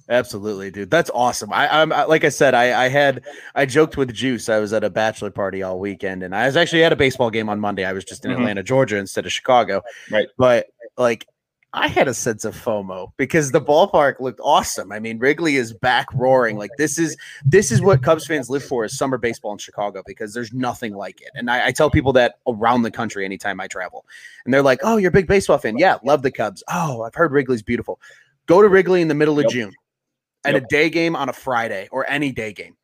Absolutely, 0.08 0.70
dude. 0.70 0.90
That's 0.90 1.10
awesome. 1.14 1.52
I, 1.52 1.82
am 1.82 1.90
like 1.90 2.24
I 2.24 2.28
said, 2.28 2.54
I, 2.54 2.84
I 2.84 2.88
had 2.88 3.22
I 3.54 3.66
joked 3.66 3.96
with 3.96 4.12
Juice. 4.12 4.48
I 4.48 4.58
was 4.58 4.72
at 4.72 4.84
a 4.84 4.90
bachelor 4.90 5.30
party 5.30 5.62
all 5.62 5.78
weekend, 5.78 6.22
and 6.22 6.34
I 6.34 6.46
was 6.46 6.56
actually 6.56 6.84
at 6.84 6.92
a 6.92 6.96
baseball 6.96 7.30
game 7.30 7.48
on 7.48 7.60
Monday. 7.60 7.84
I 7.84 7.92
was 7.92 8.04
just 8.04 8.24
in 8.24 8.30
mm-hmm. 8.30 8.40
Atlanta, 8.40 8.62
Georgia, 8.62 8.98
instead 8.98 9.26
of 9.26 9.32
Chicago. 9.32 9.82
Right. 10.10 10.28
But 10.36 10.66
like, 10.98 11.26
I 11.74 11.88
had 11.88 12.06
a 12.06 12.12
sense 12.12 12.44
of 12.44 12.54
FOMO 12.54 13.12
because 13.16 13.50
the 13.50 13.60
ballpark 13.60 14.20
looked 14.20 14.40
awesome. 14.44 14.92
I 14.92 14.98
mean, 14.98 15.18
Wrigley 15.18 15.56
is 15.56 15.72
back 15.72 16.06
roaring. 16.12 16.58
Like 16.58 16.70
this 16.76 16.98
is 16.98 17.16
this 17.46 17.72
is 17.72 17.80
what 17.80 18.02
Cubs 18.02 18.26
fans 18.26 18.50
live 18.50 18.62
for 18.62 18.84
is 18.84 18.96
summer 18.96 19.16
baseball 19.16 19.52
in 19.52 19.58
Chicago 19.58 20.02
because 20.06 20.34
there's 20.34 20.52
nothing 20.52 20.94
like 20.94 21.22
it. 21.22 21.30
And 21.34 21.50
I, 21.50 21.68
I 21.68 21.72
tell 21.72 21.90
people 21.90 22.12
that 22.12 22.34
around 22.46 22.82
the 22.82 22.90
country 22.90 23.24
anytime 23.24 23.58
I 23.58 23.68
travel, 23.68 24.04
and 24.44 24.52
they're 24.52 24.62
like, 24.62 24.80
"Oh, 24.82 24.98
you're 24.98 25.08
a 25.08 25.12
big 25.12 25.26
baseball 25.26 25.56
fan? 25.56 25.78
Yeah, 25.78 25.96
love 26.04 26.20
the 26.20 26.30
Cubs. 26.30 26.62
Oh, 26.68 27.02
I've 27.02 27.14
heard 27.14 27.32
Wrigley's 27.32 27.62
beautiful." 27.62 27.98
Go 28.46 28.60
to 28.60 28.68
Wrigley 28.68 29.00
in 29.00 29.08
the 29.08 29.14
middle 29.14 29.38
of 29.38 29.44
yep. 29.44 29.52
June 29.52 29.72
at 30.44 30.54
yep. 30.54 30.64
a 30.64 30.66
day 30.66 30.90
game 30.90 31.16
on 31.16 31.30
a 31.30 31.32
Friday 31.32 31.88
or 31.90 32.08
any 32.10 32.32
day 32.32 32.52
game. 32.52 32.76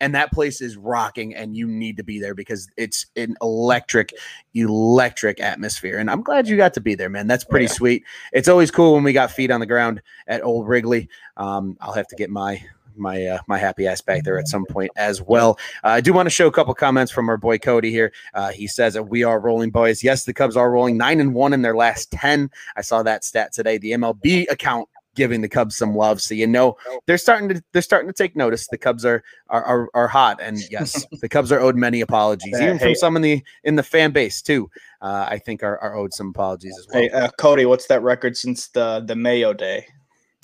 And 0.00 0.14
that 0.14 0.32
place 0.32 0.60
is 0.60 0.76
rocking, 0.76 1.34
and 1.34 1.56
you 1.56 1.66
need 1.66 1.96
to 1.96 2.04
be 2.04 2.20
there 2.20 2.34
because 2.34 2.68
it's 2.76 3.06
an 3.16 3.36
electric, 3.40 4.12
electric 4.54 5.40
atmosphere. 5.40 5.98
And 5.98 6.10
I'm 6.10 6.22
glad 6.22 6.48
you 6.48 6.56
got 6.56 6.74
to 6.74 6.80
be 6.80 6.94
there, 6.94 7.08
man. 7.08 7.26
That's 7.26 7.44
pretty 7.44 7.66
yeah. 7.66 7.72
sweet. 7.72 8.04
It's 8.32 8.48
always 8.48 8.70
cool 8.70 8.94
when 8.94 9.04
we 9.04 9.12
got 9.12 9.30
feet 9.30 9.50
on 9.50 9.60
the 9.60 9.66
ground 9.66 10.02
at 10.26 10.42
Old 10.42 10.68
Wrigley. 10.68 11.08
Um, 11.36 11.76
I'll 11.80 11.94
have 11.94 12.08
to 12.08 12.16
get 12.16 12.30
my 12.30 12.62
my 12.96 13.26
uh, 13.26 13.38
my 13.46 13.58
happy 13.58 13.86
ass 13.86 14.00
back 14.00 14.24
there 14.24 14.38
at 14.38 14.48
some 14.48 14.66
point 14.66 14.90
as 14.96 15.22
well. 15.22 15.58
Uh, 15.82 15.88
I 15.88 16.00
do 16.00 16.12
want 16.12 16.26
to 16.26 16.30
show 16.30 16.46
a 16.46 16.52
couple 16.52 16.74
comments 16.74 17.12
from 17.12 17.28
our 17.28 17.36
boy 17.36 17.58
Cody 17.58 17.90
here. 17.90 18.12
Uh, 18.34 18.50
he 18.50 18.66
says 18.66 18.94
that 18.94 19.04
we 19.04 19.24
are 19.24 19.40
rolling 19.40 19.70
boys. 19.70 20.02
Yes, 20.02 20.24
the 20.24 20.34
Cubs 20.34 20.56
are 20.56 20.70
rolling 20.70 20.96
nine 20.96 21.20
and 21.20 21.34
one 21.34 21.52
in 21.52 21.62
their 21.62 21.76
last 21.76 22.10
ten. 22.10 22.50
I 22.76 22.82
saw 22.82 23.02
that 23.02 23.24
stat 23.24 23.52
today. 23.52 23.78
The 23.78 23.92
MLB 23.92 24.50
account 24.50 24.88
giving 25.14 25.40
the 25.40 25.48
Cubs 25.48 25.76
some 25.76 25.94
love. 25.94 26.20
So 26.20 26.34
you 26.34 26.46
know 26.46 26.76
they're 27.06 27.18
starting 27.18 27.48
to 27.50 27.62
they're 27.72 27.82
starting 27.82 28.08
to 28.08 28.12
take 28.12 28.36
notice. 28.36 28.66
The 28.68 28.78
Cubs 28.78 29.04
are 29.04 29.22
are 29.48 29.64
are, 29.64 29.88
are 29.94 30.08
hot, 30.08 30.40
and 30.40 30.58
yes, 30.70 31.06
the 31.20 31.28
Cubs 31.28 31.52
are 31.52 31.60
owed 31.60 31.76
many 31.76 32.00
apologies, 32.00 32.60
even 32.60 32.78
from 32.78 32.94
some 32.94 33.16
in 33.16 33.22
the 33.22 33.42
in 33.64 33.76
the 33.76 33.82
fan 33.82 34.12
base 34.12 34.42
too. 34.42 34.70
Uh, 35.00 35.26
I 35.28 35.38
think 35.38 35.62
are, 35.62 35.78
are 35.78 35.96
owed 35.96 36.14
some 36.14 36.28
apologies 36.28 36.76
as 36.78 36.86
well. 36.88 37.02
Hey, 37.02 37.10
uh, 37.10 37.28
Cody, 37.38 37.66
what's 37.66 37.86
that 37.88 38.02
record 38.02 38.36
since 38.36 38.68
the 38.68 39.04
the 39.06 39.16
Mayo 39.16 39.52
Day? 39.52 39.86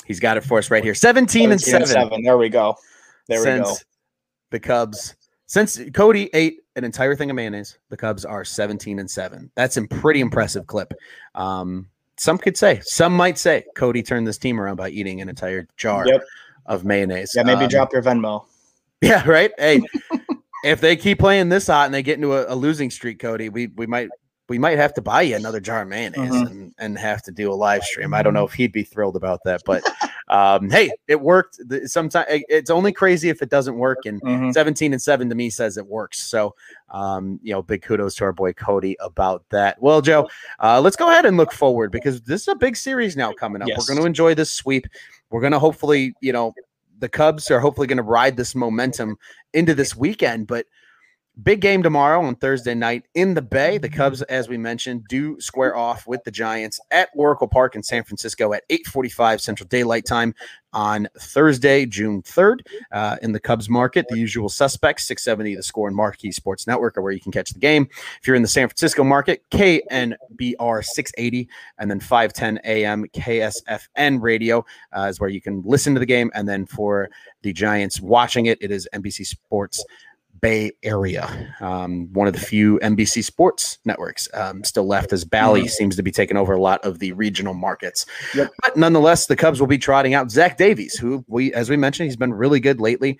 He's 0.07 0.21
got 0.21 0.37
it 0.37 0.45
for 0.45 0.59
us 0.59 0.71
right 0.71 0.83
here. 0.83 0.95
17, 0.95 1.51
17 1.51 1.53
and, 1.53 1.61
seven. 1.61 1.83
and 1.83 1.89
seven. 1.89 2.23
There 2.25 2.37
we 2.37 2.49
go. 2.49 2.75
There 3.29 3.43
since 3.43 3.69
we 3.69 3.75
go. 3.75 3.79
The 4.51 4.61
Cubs 4.61 5.15
since 5.51 5.81
Cody 5.95 6.31
ate 6.33 6.61
an 6.77 6.85
entire 6.85 7.17
thing 7.17 7.29
of 7.29 7.35
mayonnaise, 7.35 7.77
the 7.89 7.97
Cubs 7.97 8.25
are 8.25 8.45
17 8.45 9.01
and 9.01 9.11
7. 9.11 9.51
That's 9.57 9.77
a 9.77 9.83
pretty 9.83 10.21
impressive 10.21 10.69
clip. 10.69 10.95
Um, 11.35 11.89
some 12.21 12.37
could 12.37 12.55
say, 12.55 12.81
some 12.85 13.17
might 13.17 13.39
say, 13.39 13.65
Cody 13.75 14.03
turned 14.03 14.27
this 14.27 14.37
team 14.37 14.61
around 14.61 14.77
by 14.77 14.91
eating 14.91 15.23
an 15.23 15.31
entire 15.31 15.67
jar 15.79 16.07
yep. 16.07 16.23
of 16.67 16.85
mayonnaise. 16.85 17.33
Yeah, 17.35 17.45
maybe 17.45 17.65
um, 17.65 17.71
drop 17.71 17.95
your 17.95 18.03
Venmo. 18.03 18.45
Yeah, 19.01 19.27
right. 19.27 19.51
Hey, 19.57 19.81
if 20.65 20.83
they 20.83 20.97
keep 20.97 21.19
playing 21.19 21.49
this 21.49 21.69
hot 21.69 21.87
and 21.87 21.95
they 21.95 22.03
get 22.03 22.17
into 22.17 22.35
a, 22.35 22.53
a, 22.53 22.55
losing 22.55 22.91
streak, 22.91 23.21
Cody, 23.21 23.49
we 23.49 23.69
we 23.69 23.87
might 23.87 24.11
we 24.51 24.59
might 24.59 24.77
have 24.77 24.93
to 24.95 25.01
buy 25.01 25.23
you 25.23 25.35
another 25.35 25.61
jar 25.61 25.81
of 25.81 25.89
mayonnaise 25.89 26.31
mm-hmm. 26.31 26.47
and, 26.47 26.75
and 26.79 26.99
have 26.99 27.23
to 27.23 27.33
do 27.33 27.51
a 27.51 27.55
live 27.55 27.85
stream. 27.85 28.13
I 28.13 28.23
don't 28.23 28.35
know 28.35 28.45
if 28.45 28.53
he'd 28.53 28.73
be 28.73 28.83
thrilled 28.83 29.17
about 29.17 29.41
that, 29.47 29.63
but 29.65 29.83
um, 30.31 30.71
hey, 30.71 30.93
it 31.09 31.21
worked. 31.21 31.59
Sometimes 31.87 32.27
it's 32.29 32.71
only 32.71 32.93
crazy 32.93 33.31
if 33.31 33.43
it 33.43 33.51
doesn't 33.51 33.77
work. 33.77 33.99
And 34.07 34.23
mm-hmm. 34.23 34.53
17 34.53 34.93
and 34.93 35.03
7 35.03 35.29
to 35.29 35.35
me 35.35 35.51
says 35.51 35.77
it 35.77 35.87
works. 35.87 36.21
So, 36.21 36.55
um, 36.91 37.41
you 37.43 37.53
know, 37.53 37.63
big 37.63 37.83
kudos 37.83 38.15
to 38.17 38.25
our 38.25 38.33
boy 38.33 38.53
Cody 38.53 38.97
about 39.01 39.45
that. 39.51 39.83
Well, 39.83 40.01
Joe, 40.01 40.29
uh, 40.61 40.81
let's 40.81 40.95
go 40.95 41.11
ahead 41.11 41.27
and 41.27 41.37
look 41.37 41.53
forward 41.53 41.91
because 41.91 42.23
this 42.23 42.43
is 42.43 42.49
a 42.49 42.55
big 42.55 42.77
series 42.77 43.17
now 43.17 43.33
coming 43.33 43.61
up. 43.61 43.67
Yes. 43.67 43.79
We're 43.79 43.95
going 43.95 44.05
to 44.05 44.07
enjoy 44.07 44.35
this 44.35 44.53
sweep. 44.53 44.87
We're 45.31 45.41
going 45.41 45.53
to 45.53 45.59
hopefully, 45.59 46.15
you 46.21 46.33
know, 46.33 46.55
the 47.01 47.09
Cubs 47.09 47.51
are 47.51 47.59
hopefully 47.59 47.89
going 47.89 47.97
to 47.97 48.05
ride 48.05 48.37
this 48.37 48.55
momentum 48.55 49.17
into 49.53 49.75
this 49.75 49.97
weekend, 49.97 50.47
but 50.47 50.67
Big 51.43 51.61
game 51.61 51.83
tomorrow 51.83 52.21
on 52.23 52.35
Thursday 52.35 52.75
night 52.75 53.05
in 53.15 53.35
the 53.35 53.41
Bay. 53.41 53.79
The 53.79 53.89
Cubs, 53.89 54.21
as 54.23 54.49
we 54.49 54.59
mentioned, 54.59 55.07
do 55.09 55.41
square 55.41 55.77
off 55.77 56.07
with 56.07 56.23
the 56.25 56.31
Giants 56.31 56.81
at 56.91 57.09
Oracle 57.15 57.47
Park 57.47 57.77
in 57.77 57.83
San 57.83 58.03
Francisco 58.03 58.53
at 58.53 58.65
8:45 58.69 59.41
Central 59.41 59.69
Daylight 59.69 60.05
Time 60.05 60.35
on 60.73 61.09
Thursday, 61.19 61.87
June 61.87 62.23
3rd. 62.23 62.61
Uh, 62.93 63.17
in 63.23 63.33
the 63.33 63.41
Cubs 63.41 63.69
market, 63.69 64.07
the 64.09 64.19
usual 64.19 64.49
suspects, 64.49 65.05
670 65.05 65.55
The 65.55 65.63
Score 65.63 65.89
and 65.89 65.97
Marquee 65.97 66.33
Sports 66.33 66.67
Network 66.67 66.99
are 66.99 67.03
where 67.03 67.13
you 67.13 67.21
can 67.21 67.33
catch 67.33 67.51
the 67.51 67.61
game. 67.61 67.89
If 68.21 68.27
you're 68.27 68.37
in 68.37 68.43
the 68.43 68.49
San 68.49 68.69
Francisco 68.69 69.05
market, 69.05 69.43
KNBR 69.51 70.85
680 70.85 71.49
and 71.79 71.91
then 71.91 72.01
510 72.01 72.61
AM 72.65 73.07
KSFN 73.15 74.21
radio 74.21 74.65
uh, 74.97 75.03
is 75.03 75.21
where 75.21 75.31
you 75.31 75.41
can 75.41 75.63
listen 75.65 75.95
to 75.95 76.01
the 76.01 76.07
game. 76.07 76.31
And 76.35 76.49
then 76.49 76.67
for 76.67 77.09
the 77.43 77.53
Giants 77.53 78.01
watching 78.01 78.47
it, 78.47 78.59
it 78.61 78.71
is 78.71 78.89
NBC 78.93 79.27
Sports 79.27 79.85
Bay 80.41 80.73
Area. 80.83 81.55
Um, 81.61 82.13
one 82.13 82.27
of 82.27 82.35
the 82.35 82.41
few 82.41 82.79
NBC 82.81 83.25
sports 83.25 83.79
networks 83.85 84.29
um, 84.35 84.65
still 84.65 84.87
left 84.87 85.13
as 85.13 85.25
Bally 85.25 85.63
mm-hmm. 85.63 85.69
seems 85.69 85.97
to 85.97 86.03
be 86.03 86.11
taking 86.11 86.37
over 86.37 86.53
a 86.53 86.61
lot 86.61 86.85
of 86.85 86.99
the 86.99 87.13
regional 87.13 87.55
markets. 87.55 88.07
Yep. 88.35 88.51
But 88.63 88.77
nonetheless, 88.77 89.27
the 89.27 89.37
Cubs 89.37 89.61
will 89.61 89.67
be 89.67 89.79
trotting 89.79 90.15
out 90.15 90.31
Zach 90.31 90.57
Davies, 90.57 90.97
who 90.97 91.25
we, 91.29 91.53
as 91.55 91.71
we 91.71 91.77
mentioned, 91.77 92.07
he's 92.07 92.17
been 92.17 92.35
really 92.35 92.61
good 92.61 92.81
lately 92.81 93.19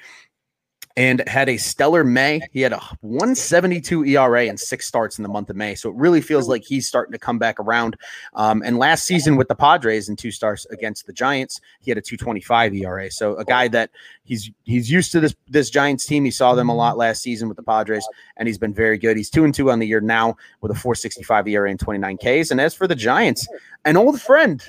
and 1.01 1.27
had 1.27 1.49
a 1.49 1.57
stellar 1.57 2.05
May. 2.05 2.43
He 2.53 2.61
had 2.61 2.75
a 2.75 2.81
172 3.01 4.05
ERA 4.05 4.45
and 4.45 4.61
six 4.61 4.87
starts 4.87 5.19
in 5.19 5.23
the 5.23 5.31
month 5.31 5.49
of 5.49 5.57
May. 5.57 5.75
So 5.75 5.89
it 5.89 5.97
really 5.97 6.21
feels 6.21 6.47
like 6.47 6.63
he's 6.63 6.87
starting 6.87 7.13
to 7.13 7.19
come 7.19 7.39
back 7.39 7.59
around. 7.59 7.97
Um, 8.35 8.63
and 8.63 8.77
last 8.77 9.07
season 9.07 9.37
with 9.37 9.49
the 9.49 9.55
Padres 9.55 10.11
and 10.11 10.19
two 10.19 10.31
starts 10.31 10.67
against 10.67 11.07
the 11.07 11.15
Giants, 11.15 11.59
he 11.81 11.91
had 11.91 11.97
a 11.97 12.03
225 12.03 12.75
ERA. 12.75 13.11
So 13.11 13.35
a 13.37 13.47
guy 13.47 13.67
that 13.69 13.93
he's 14.25 14.51
he's 14.65 14.91
used 14.91 15.11
to 15.13 15.21
this 15.21 15.35
this 15.49 15.71
Giants 15.71 16.05
team. 16.05 16.23
He 16.27 16.31
saw 16.31 16.55
them 16.55 16.69
a 16.69 16.77
lot 16.77 16.99
last 16.99 17.23
season 17.23 17.49
with 17.49 17.57
the 17.57 17.63
Padres, 17.63 18.07
and 18.37 18.47
he's 18.47 18.59
been 18.59 18.75
very 18.75 18.99
good. 18.99 19.17
He's 19.17 19.31
two 19.31 19.45
and 19.45 19.55
two 19.55 19.71
on 19.71 19.79
the 19.79 19.87
year 19.87 20.03
now 20.03 20.37
with 20.61 20.71
a 20.71 20.75
465 20.75 21.49
ERA 21.49 21.71
and 21.71 21.81
29 21.81 22.19
Ks. 22.19 22.51
And 22.51 22.61
as 22.61 22.75
for 22.75 22.87
the 22.87 22.95
Giants, 22.95 23.49
an 23.87 23.97
old 23.97 24.21
friend 24.21 24.63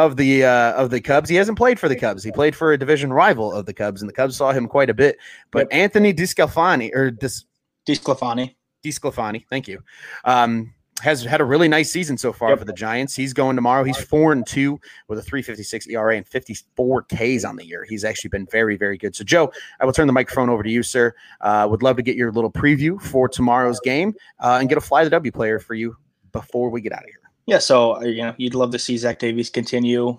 of 0.00 0.16
the 0.16 0.44
uh, 0.44 0.72
of 0.72 0.90
the 0.90 1.00
Cubs. 1.00 1.28
He 1.28 1.36
hasn't 1.36 1.58
played 1.58 1.78
for 1.78 1.88
the 1.88 1.96
Cubs. 1.96 2.24
He 2.24 2.32
played 2.32 2.56
for 2.56 2.72
a 2.72 2.78
division 2.78 3.12
rival 3.12 3.52
of 3.52 3.66
the 3.66 3.74
Cubs, 3.74 4.02
and 4.02 4.08
the 4.08 4.14
Cubs 4.14 4.36
saw 4.36 4.52
him 4.52 4.66
quite 4.66 4.90
a 4.90 4.94
bit. 4.94 5.18
But 5.50 5.60
yep. 5.60 5.68
Anthony 5.72 6.14
DeSclafani 6.14 6.94
or 6.94 7.10
Dis 7.10 7.44
DeSclafani. 7.86 8.54
DeSclafani, 8.84 9.44
thank 9.50 9.68
you. 9.68 9.82
Um, 10.24 10.72
has 11.02 11.22
had 11.22 11.40
a 11.40 11.44
really 11.44 11.68
nice 11.68 11.90
season 11.90 12.18
so 12.18 12.32
far 12.32 12.50
Yep. 12.50 12.58
for 12.58 12.64
the 12.66 12.72
Giants. 12.72 13.14
He's 13.14 13.32
going 13.32 13.56
tomorrow. 13.56 13.84
He's 13.84 13.96
four 13.96 14.32
and 14.32 14.46
two 14.46 14.78
with 15.08 15.18
a 15.18 15.22
356 15.22 15.88
ERA 15.88 16.16
and 16.16 16.26
54 16.26 17.02
Ks 17.02 17.44
on 17.44 17.56
the 17.56 17.64
year. 17.64 17.86
He's 17.88 18.04
actually 18.04 18.28
been 18.28 18.46
very, 18.46 18.76
very 18.76 18.98
good. 18.98 19.16
So, 19.16 19.24
Joe, 19.24 19.52
I 19.80 19.86
will 19.86 19.92
turn 19.92 20.06
the 20.06 20.12
microphone 20.12 20.50
over 20.50 20.62
to 20.62 20.70
you, 20.70 20.82
sir. 20.82 21.14
Uh, 21.40 21.66
would 21.70 21.82
love 21.82 21.96
to 21.96 22.02
get 22.02 22.16
your 22.16 22.32
little 22.32 22.52
preview 22.52 23.00
for 23.00 23.28
tomorrow's 23.28 23.80
game 23.80 24.14
uh, 24.40 24.58
and 24.60 24.68
get 24.68 24.76
a 24.78 24.80
fly 24.80 25.04
the 25.04 25.10
W 25.10 25.32
player 25.32 25.58
for 25.58 25.74
you 25.74 25.96
before 26.32 26.70
we 26.70 26.80
get 26.80 26.92
out 26.92 27.02
of 27.02 27.06
here. 27.06 27.19
Yeah, 27.50 27.58
so 27.58 27.96
uh, 27.96 28.02
you 28.02 28.22
know, 28.22 28.32
you'd 28.38 28.54
love 28.54 28.70
to 28.70 28.78
see 28.78 28.96
Zach 28.96 29.18
Davies 29.18 29.50
continue 29.50 30.16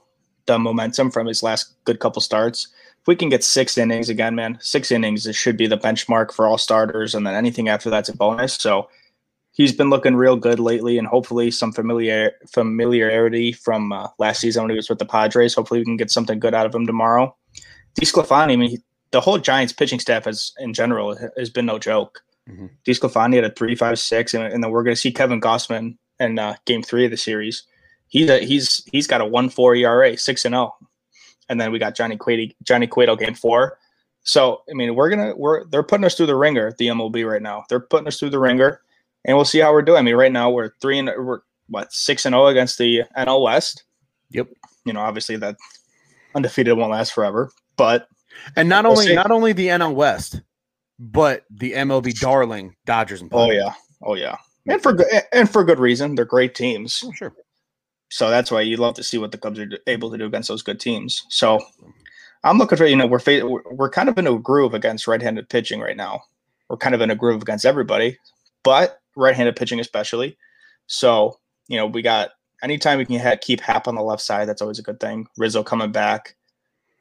the 0.47 0.59
momentum 0.59 1.09
from 1.09 1.27
his 1.27 1.41
last 1.41 1.73
good 1.85 2.01
couple 2.01 2.21
starts. 2.21 2.67
If 2.99 3.07
we 3.07 3.15
can 3.15 3.29
get 3.29 3.41
six 3.41 3.77
innings 3.77 4.09
again, 4.09 4.35
man, 4.35 4.57
six 4.59 4.91
innings 4.91 5.25
it 5.25 5.33
should 5.33 5.55
be 5.55 5.65
the 5.65 5.77
benchmark 5.77 6.33
for 6.33 6.45
all 6.45 6.57
starters, 6.57 7.15
and 7.15 7.25
then 7.25 7.33
anything 7.33 7.69
after 7.69 7.89
that's 7.89 8.09
a 8.09 8.17
bonus. 8.17 8.55
So 8.55 8.89
he's 9.53 9.71
been 9.71 9.89
looking 9.89 10.17
real 10.17 10.35
good 10.35 10.59
lately, 10.59 10.97
and 10.97 11.07
hopefully 11.07 11.51
some 11.51 11.71
familiar 11.71 12.33
familiarity 12.51 13.53
from 13.53 13.93
uh, 13.93 14.09
last 14.19 14.41
season 14.41 14.63
when 14.63 14.71
he 14.71 14.75
was 14.75 14.89
with 14.89 14.99
the 14.99 15.05
Padres. 15.05 15.53
Hopefully 15.53 15.79
we 15.79 15.85
can 15.85 15.95
get 15.95 16.11
something 16.11 16.37
good 16.37 16.53
out 16.53 16.65
of 16.65 16.75
him 16.75 16.85
tomorrow. 16.85 17.33
DeSclafani, 17.97 18.51
I 18.51 18.55
mean, 18.57 18.71
he, 18.71 18.79
the 19.11 19.21
whole 19.21 19.37
Giants 19.37 19.71
pitching 19.71 20.01
staff 20.01 20.25
has 20.25 20.51
in 20.59 20.73
general 20.73 21.17
has 21.37 21.49
been 21.49 21.65
no 21.65 21.79
joke. 21.79 22.23
Mhm. 22.49 22.71
DeSclafani 22.85 23.35
had 23.35 23.45
a 23.45 23.51
three 23.51 23.75
five 23.75 23.99
six, 23.99 24.33
and, 24.33 24.43
and 24.43 24.61
then 24.61 24.71
we're 24.71 24.83
going 24.83 24.95
to 24.97 24.99
see 25.01 25.13
Kevin 25.13 25.39
Gausman 25.39 25.95
in 26.21 26.39
uh, 26.39 26.55
Game 26.65 26.83
Three 26.83 27.05
of 27.05 27.11
the 27.11 27.17
series. 27.17 27.63
He's 28.07 28.29
a, 28.29 28.39
he's 28.39 28.83
he's 28.91 29.07
got 29.07 29.21
a 29.21 29.25
one 29.25 29.49
four 29.49 29.75
ERA, 29.75 30.17
six 30.17 30.45
and 30.45 30.53
zero, 30.53 30.75
and 31.49 31.59
then 31.59 31.71
we 31.71 31.79
got 31.79 31.95
Johnny 31.95 32.17
Cueto, 32.17 32.53
Johnny 32.63 32.87
Cueto 32.87 33.15
Game 33.15 33.33
Four. 33.33 33.77
So 34.23 34.61
I 34.69 34.73
mean, 34.73 34.95
we're 34.95 35.09
gonna 35.09 35.33
we're 35.35 35.65
they're 35.65 35.83
putting 35.83 36.05
us 36.05 36.15
through 36.15 36.27
the 36.27 36.35
ringer 36.35 36.73
the 36.77 36.87
MLB 36.87 37.29
right 37.29 37.41
now. 37.41 37.63
They're 37.69 37.79
putting 37.79 38.07
us 38.07 38.19
through 38.19 38.29
the 38.29 38.39
ringer, 38.39 38.81
and 39.25 39.35
we'll 39.35 39.45
see 39.45 39.59
how 39.59 39.71
we're 39.71 39.81
doing. 39.81 39.99
I 39.99 40.01
mean, 40.03 40.15
right 40.15 40.31
now 40.31 40.49
we're 40.49 40.71
three 40.81 40.99
and 40.99 41.09
we're 41.17 41.41
what 41.67 41.91
six 41.91 42.25
and 42.25 42.33
zero 42.33 42.47
against 42.47 42.77
the 42.77 43.03
NL 43.17 43.43
West. 43.43 43.83
Yep. 44.31 44.47
You 44.85 44.93
know, 44.93 45.01
obviously 45.01 45.37
that 45.37 45.55
undefeated 46.35 46.77
won't 46.77 46.91
last 46.91 47.13
forever, 47.13 47.51
but 47.77 48.07
And 48.55 48.69
not 48.69 48.83
We'll 48.83 48.93
only 48.93 49.07
see. 49.07 49.15
not 49.15 49.31
only 49.31 49.53
the 49.53 49.67
NL 49.67 49.93
West, 49.95 50.41
but 50.99 51.43
the 51.49 51.73
MLB 51.73 52.19
darling 52.19 52.75
Dodgers 52.85 53.21
and 53.21 53.29
oh 53.33 53.51
yeah, 53.51 53.73
oh 54.03 54.15
yeah, 54.15 54.37
and 54.67 54.81
for 54.81 54.93
good 54.93 55.07
and 55.31 55.49
for 55.49 55.63
good 55.63 55.79
reason. 55.79 56.15
They're 56.15 56.25
great 56.25 56.55
teams. 56.55 57.03
Oh, 57.05 57.11
sure. 57.11 57.33
So 58.09 58.29
that's 58.29 58.51
why 58.51 58.61
you'd 58.61 58.79
love 58.79 58.95
to 58.95 59.03
see 59.03 59.17
what 59.17 59.31
the 59.31 59.37
Cubs 59.37 59.57
are 59.57 59.69
able 59.87 60.11
to 60.11 60.17
do 60.17 60.25
against 60.25 60.49
those 60.49 60.61
good 60.61 60.79
teams. 60.79 61.25
So 61.29 61.61
I'm 62.43 62.57
looking 62.57 62.77
for 62.77 62.85
you 62.85 62.95
know 62.95 63.07
we're 63.07 63.21
we're 63.25 63.61
we're 63.71 63.89
kind 63.89 64.09
of 64.09 64.17
in 64.17 64.27
a 64.27 64.37
groove 64.37 64.73
against 64.73 65.07
right-handed 65.07 65.49
pitching 65.49 65.79
right 65.79 65.95
now. 65.97 66.21
We're 66.69 66.77
kind 66.77 66.95
of 66.95 67.01
in 67.01 67.11
a 67.11 67.15
groove 67.15 67.41
against 67.41 67.65
everybody, 67.65 68.17
but 68.63 68.99
right-handed 69.15 69.55
pitching 69.55 69.79
especially. 69.79 70.37
So 70.87 71.39
you 71.67 71.77
know 71.77 71.85
we 71.85 72.01
got 72.01 72.31
anytime 72.61 72.97
we 72.97 73.05
can 73.05 73.19
ha- 73.19 73.37
keep 73.39 73.61
Happ 73.61 73.87
on 73.87 73.95
the 73.95 74.03
left 74.03 74.21
side, 74.21 74.47
that's 74.47 74.61
always 74.61 74.79
a 74.79 74.83
good 74.83 74.99
thing. 74.99 75.27
Rizzo 75.37 75.63
coming 75.63 75.91
back. 75.91 76.35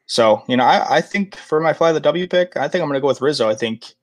So 0.07 0.44
you 0.46 0.57
know 0.57 0.64
I, 0.64 0.96
I 0.96 1.01
think 1.01 1.35
for 1.37 1.61
my 1.61 1.73
fly 1.73 1.92
the 1.92 2.01
W 2.01 2.29
pick, 2.29 2.57
I 2.57 2.68
think 2.68 2.83
I'm 2.83 2.88
going 2.88 2.99
to 2.99 3.01
go 3.01 3.09
with 3.09 3.23
Rizzo. 3.23 3.49
I 3.49 3.55
think 3.55 3.85
he 3.85 3.94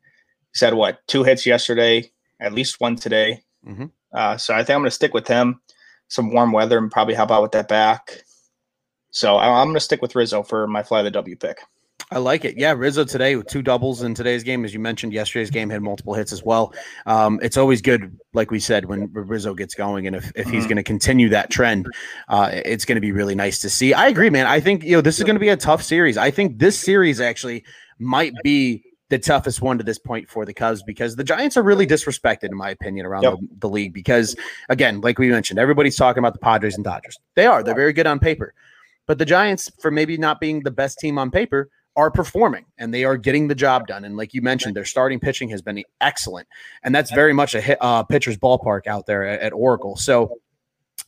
said 0.56 0.74
what 0.74 1.06
two 1.08 1.24
hits 1.24 1.46
yesterday, 1.46 2.12
at 2.41 2.54
least 2.54 2.82
one 2.82 2.98
today. 2.98 3.43
Mhm. 3.67 3.91
Uh, 4.13 4.38
so 4.38 4.53
I 4.53 4.58
think 4.60 4.71
I'm 4.75 4.82
going 4.82 4.86
to 4.89 4.91
stick 4.91 5.13
with 5.13 5.27
him. 5.27 5.62
Some 6.08 6.32
warm 6.32 6.51
weather 6.51 6.77
and 6.77 6.89
probably 6.89 7.13
help 7.15 7.32
out 7.32 7.41
with 7.41 7.51
that 7.51 7.67
back. 7.67 8.23
So 9.12 9.36
I- 9.36 9.60
I'm 9.62 9.67
going 9.67 9.75
to 9.75 9.80
stick 9.82 10.01
with 10.01 10.15
Rizzo 10.15 10.43
for 10.43 10.67
my 10.67 10.84
fly 10.84 11.01
the 11.01 11.12
W 11.12 11.36
pick. 11.36 11.60
I 12.10 12.19
like 12.19 12.45
it. 12.45 12.56
Yeah, 12.58 12.71
Rizzo 12.71 13.03
today 13.03 13.36
with 13.36 13.47
two 13.47 13.62
doubles 13.62 14.01
in 14.01 14.13
today's 14.13 14.41
game, 14.43 14.63
as 14.63 14.73
you 14.73 14.80
mentioned. 14.80 15.12
Yesterday's 15.12 15.49
game 15.49 15.69
had 15.69 15.82
multiple 15.82 16.13
hits 16.13 16.32
as 16.32 16.41
well. 16.41 16.73
Um, 17.06 17.38
it's 17.41 17.58
always 17.58 17.82
good, 17.82 18.17
like 18.34 18.49
we 18.49 18.62
said, 18.62 18.86
when 18.86 19.12
Rizzo 19.12 19.53
gets 19.53 19.73
going, 19.75 20.08
and 20.08 20.15
if, 20.15 20.32
if 20.34 20.47
he's 20.47 20.63
Mhm. 20.63 20.67
going 20.69 20.75
to 20.77 20.84
continue 20.84 21.27
that 21.30 21.49
trend, 21.49 21.86
uh, 22.30 22.49
it's 22.53 22.86
going 22.86 22.95
to 22.95 23.01
be 23.01 23.12
really 23.12 23.36
nice 23.36 23.60
to 23.60 23.69
see. 23.69 23.93
I 23.93 24.08
agree, 24.08 24.30
man. 24.30 24.45
I 24.45 24.62
think 24.62 24.84
you 24.86 24.91
know 24.95 25.01
this 25.01 25.17
is 25.17 25.25
going 25.25 25.36
to 25.36 25.39
be 25.41 25.49
a 25.49 25.58
tough 25.58 25.84
series. 25.84 26.15
I 26.17 26.32
think 26.32 26.60
this 26.60 26.80
series 26.80 27.19
actually 27.19 27.65
might 27.99 28.32
be 28.41 28.84
the 29.10 29.17
toughest 29.17 29.62
one 29.62 29.78
to 29.78 29.84
this 29.84 29.98
point 29.98 30.30
for 30.30 30.46
the 30.46 30.54
Cubs 30.54 30.84
because 30.84 31.15
the 31.15 31.24
Giants 31.24 31.56
are 31.56 31.63
really 31.63 31.88
disrespected, 31.88 32.46
in 32.50 32.58
my 32.58 32.70
opinion, 32.70 33.06
around 33.06 33.24
Yep. 33.24 33.34
the, 33.39 33.48
the 33.60 33.70
league. 33.70 33.93
Because 33.93 34.36
again, 34.70 35.02
like 35.02 35.17
we 35.17 35.30
mentioned, 35.30 35.60
everybody's 35.60 35.96
talking 35.96 36.20
about 36.20 36.34
the 36.34 36.39
Padres 36.39 36.76
and 36.76 36.84
Dodgers. 36.84 37.17
They 37.36 37.46
are. 37.46 37.63
They're 37.63 37.76
very 37.76 37.93
good 37.93 38.08
on 38.08 38.20
paper. 38.20 38.54
But 39.06 39.17
the 39.17 39.26
Giants, 39.26 39.72
for 39.80 39.91
maybe 39.91 40.17
not 40.17 40.41
being 40.41 40.62
the 40.63 40.72
best 40.72 41.00
team 41.00 41.17
on 41.17 41.32
paper, 41.32 41.70
are 41.96 42.12
performing 42.12 42.65
and 42.78 42.93
they 42.93 43.06
are 43.06 43.17
getting 43.17 43.48
the 43.48 43.56
job 43.56 43.88
done. 43.88 44.06
And 44.06 44.17
like 44.17 44.34
you 44.34 44.41
mentioned, 44.41 44.76
their 44.76 44.86
starting 44.86 45.20
pitching 45.20 45.50
has 45.50 45.62
been 45.62 45.84
excellent, 46.02 46.48
and 46.84 46.93
that's 46.93 47.12
very 47.12 47.34
much 47.34 47.56
a 47.56 47.62
hit, 47.62 47.78
uh, 47.82 48.04
pitcher's 48.04 48.38
ballpark 48.38 48.86
out 48.86 49.06
there 49.06 49.26
at, 49.26 49.39
at 49.41 49.54
Oracle. 49.54 49.96
So. 49.96 50.38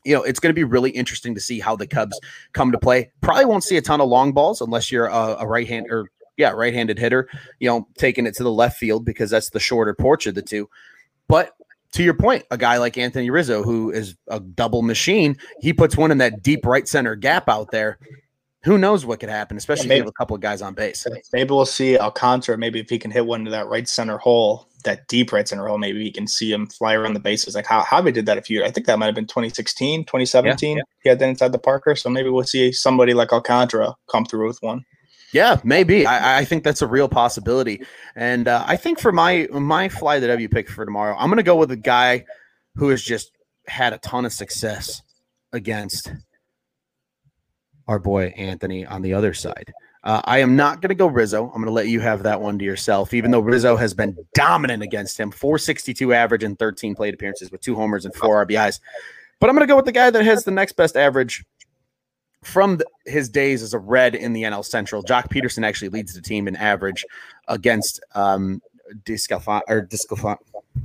You 0.05 0.13
know, 0.15 0.23
it's 0.23 0.39
going 0.39 0.51
to 0.51 0.55
be 0.55 0.63
really 0.63 0.91
interesting 0.91 1.33
to 1.35 1.41
see 1.41 1.59
how 1.59 1.75
the 1.75 1.85
Cubs 1.85 2.17
come 2.53 2.71
to 2.71 2.77
play. 2.77 3.11
Probably 3.21 3.43
won't 3.43 3.65
see 3.65 3.75
a 3.75 3.81
ton 3.81 3.99
of 3.99 4.07
long 4.07 4.31
balls 4.31 4.61
unless 4.61 4.91
you're 4.91 5.07
a, 5.07 5.37
a 5.39 5.47
right 5.47 5.67
hand 5.67 5.87
or 5.89 6.09
yeah, 6.39 6.51
right-handed 6.51 6.97
hitter. 6.97 7.29
You 7.59 7.69
know, 7.69 7.87
taking 7.97 8.25
it 8.25 8.33
to 8.35 8.43
the 8.43 8.51
left 8.51 8.79
field 8.79 9.05
because 9.05 9.29
that's 9.29 9.49
the 9.49 9.59
shorter 9.59 9.93
porch 9.93 10.25
of 10.25 10.33
the 10.33 10.41
two. 10.41 10.69
But 11.27 11.53
to 11.93 12.03
your 12.03 12.13
point, 12.13 12.45
a 12.49 12.57
guy 12.57 12.77
like 12.77 12.97
Anthony 12.97 13.29
Rizzo, 13.29 13.61
who 13.61 13.91
is 13.91 14.15
a 14.29 14.39
double 14.39 14.81
machine, 14.81 15.37
he 15.59 15.73
puts 15.73 15.97
one 15.97 16.11
in 16.11 16.19
that 16.19 16.41
deep 16.41 16.65
right 16.65 16.87
center 16.87 17.15
gap 17.15 17.49
out 17.49 17.71
there. 17.71 17.99
Who 18.63 18.77
knows 18.77 19.05
what 19.05 19.19
could 19.19 19.29
happen, 19.29 19.57
especially 19.57 19.85
if 19.85 19.89
maybe- 19.89 19.97
you 19.97 20.03
have 20.03 20.09
a 20.09 20.13
couple 20.13 20.35
of 20.35 20.41
guys 20.41 20.61
on 20.61 20.73
base. 20.73 21.05
Maybe 21.33 21.51
we'll 21.51 21.65
see 21.65 21.97
Alcantara. 21.97 22.57
Maybe 22.57 22.79
if 22.79 22.89
he 22.89 22.99
can 22.99 23.11
hit 23.11 23.25
one 23.25 23.45
to 23.45 23.51
that 23.51 23.67
right 23.67 23.87
center 23.87 24.17
hole, 24.17 24.67
that 24.85 25.07
deep 25.07 25.31
right 25.33 25.47
center 25.47 25.67
hole, 25.67 25.77
maybe 25.77 25.99
we 25.99 26.11
can 26.11 26.27
see 26.27 26.51
him 26.51 26.67
fly 26.67 26.93
around 26.93 27.13
the 27.13 27.19
bases. 27.19 27.55
Like 27.55 27.65
how 27.65 27.81
Javi 27.81 28.13
did 28.13 28.25
that 28.27 28.37
a 28.37 28.41
few. 28.41 28.63
I 28.63 28.71
think 28.71 28.85
that 28.87 28.97
might 28.99 29.07
have 29.07 29.15
been 29.15 29.27
2016, 29.27 30.05
2017. 30.05 30.77
He 31.03 31.09
had 31.09 31.19
that 31.19 31.29
inside 31.29 31.51
the 31.51 31.59
Parker. 31.59 31.95
So 31.95 32.09
maybe 32.09 32.29
we'll 32.29 32.43
see 32.43 32.71
somebody 32.71 33.13
like 33.13 33.31
Alcantara 33.33 33.95
come 34.09 34.25
through 34.25 34.47
with 34.47 34.61
one. 34.61 34.85
Yeah, 35.33 35.59
maybe. 35.63 36.05
I, 36.05 36.39
I 36.39 36.45
think 36.45 36.63
that's 36.63 36.81
a 36.81 36.87
real 36.87 37.07
possibility. 37.07 37.83
And 38.15 38.47
uh, 38.47 38.63
I 38.67 38.77
think 38.77 38.99
for 38.99 39.11
my 39.11 39.47
my 39.51 39.89
fly 39.89 40.19
the 40.19 40.27
W 40.27 40.49
pick 40.49 40.69
for 40.69 40.85
tomorrow, 40.85 41.15
I'm 41.17 41.29
going 41.29 41.37
to 41.37 41.43
go 41.43 41.55
with 41.55 41.71
a 41.71 41.77
guy 41.77 42.25
who 42.75 42.89
has 42.89 43.03
just 43.03 43.31
had 43.67 43.93
a 43.93 43.97
ton 43.99 44.25
of 44.25 44.33
success 44.33 45.01
against 45.53 46.11
our 47.87 47.99
boy 47.99 48.33
Anthony 48.37 48.85
on 48.85 49.01
the 49.01 49.13
other 49.13 49.33
side. 49.33 49.73
Uh, 50.03 50.21
I 50.23 50.39
am 50.39 50.55
not 50.55 50.81
going 50.81 50.89
to 50.89 50.95
go 50.95 51.07
Rizzo. 51.07 51.45
I'm 51.45 51.55
going 51.55 51.65
to 51.65 51.71
let 51.71 51.87
you 51.87 51.99
have 51.99 52.23
that 52.23 52.39
one 52.39 52.57
to 52.59 52.65
yourself, 52.65 53.13
even 53.13 53.31
though 53.31 53.41
Rizzo 53.41 53.75
has 53.75 53.93
been 53.93 54.15
dominant 54.33 54.81
against 54.81 55.19
him 55.19 55.29
462 55.29 56.13
average 56.13 56.43
and 56.43 56.57
13 56.57 56.95
plate 56.95 57.13
appearances 57.13 57.51
with 57.51 57.61
two 57.61 57.75
homers 57.75 58.05
and 58.05 58.15
four 58.15 58.45
RBIs. 58.45 58.79
But 59.39 59.49
I'm 59.49 59.55
going 59.55 59.67
to 59.67 59.71
go 59.71 59.75
with 59.75 59.85
the 59.85 59.91
guy 59.91 60.09
that 60.09 60.23
has 60.23 60.45
the 60.45 60.51
next 60.51 60.73
best 60.73 60.95
average 60.95 61.43
from 62.43 62.77
the, 62.77 62.85
his 63.05 63.29
days 63.29 63.61
as 63.61 63.73
a 63.73 63.79
red 63.79 64.15
in 64.15 64.33
the 64.33 64.43
NL 64.43 64.63
Central. 64.63 65.03
Joc 65.03 65.29
Pederson 65.29 65.65
actually 65.65 65.89
leads 65.89 66.13
the 66.13 66.21
team 66.21 66.47
in 66.47 66.55
average 66.55 67.05
against 67.47 67.99
um, 68.15 68.61
Discalfani 69.05 69.61
or 69.67 69.85
Discalfani. 69.85 70.37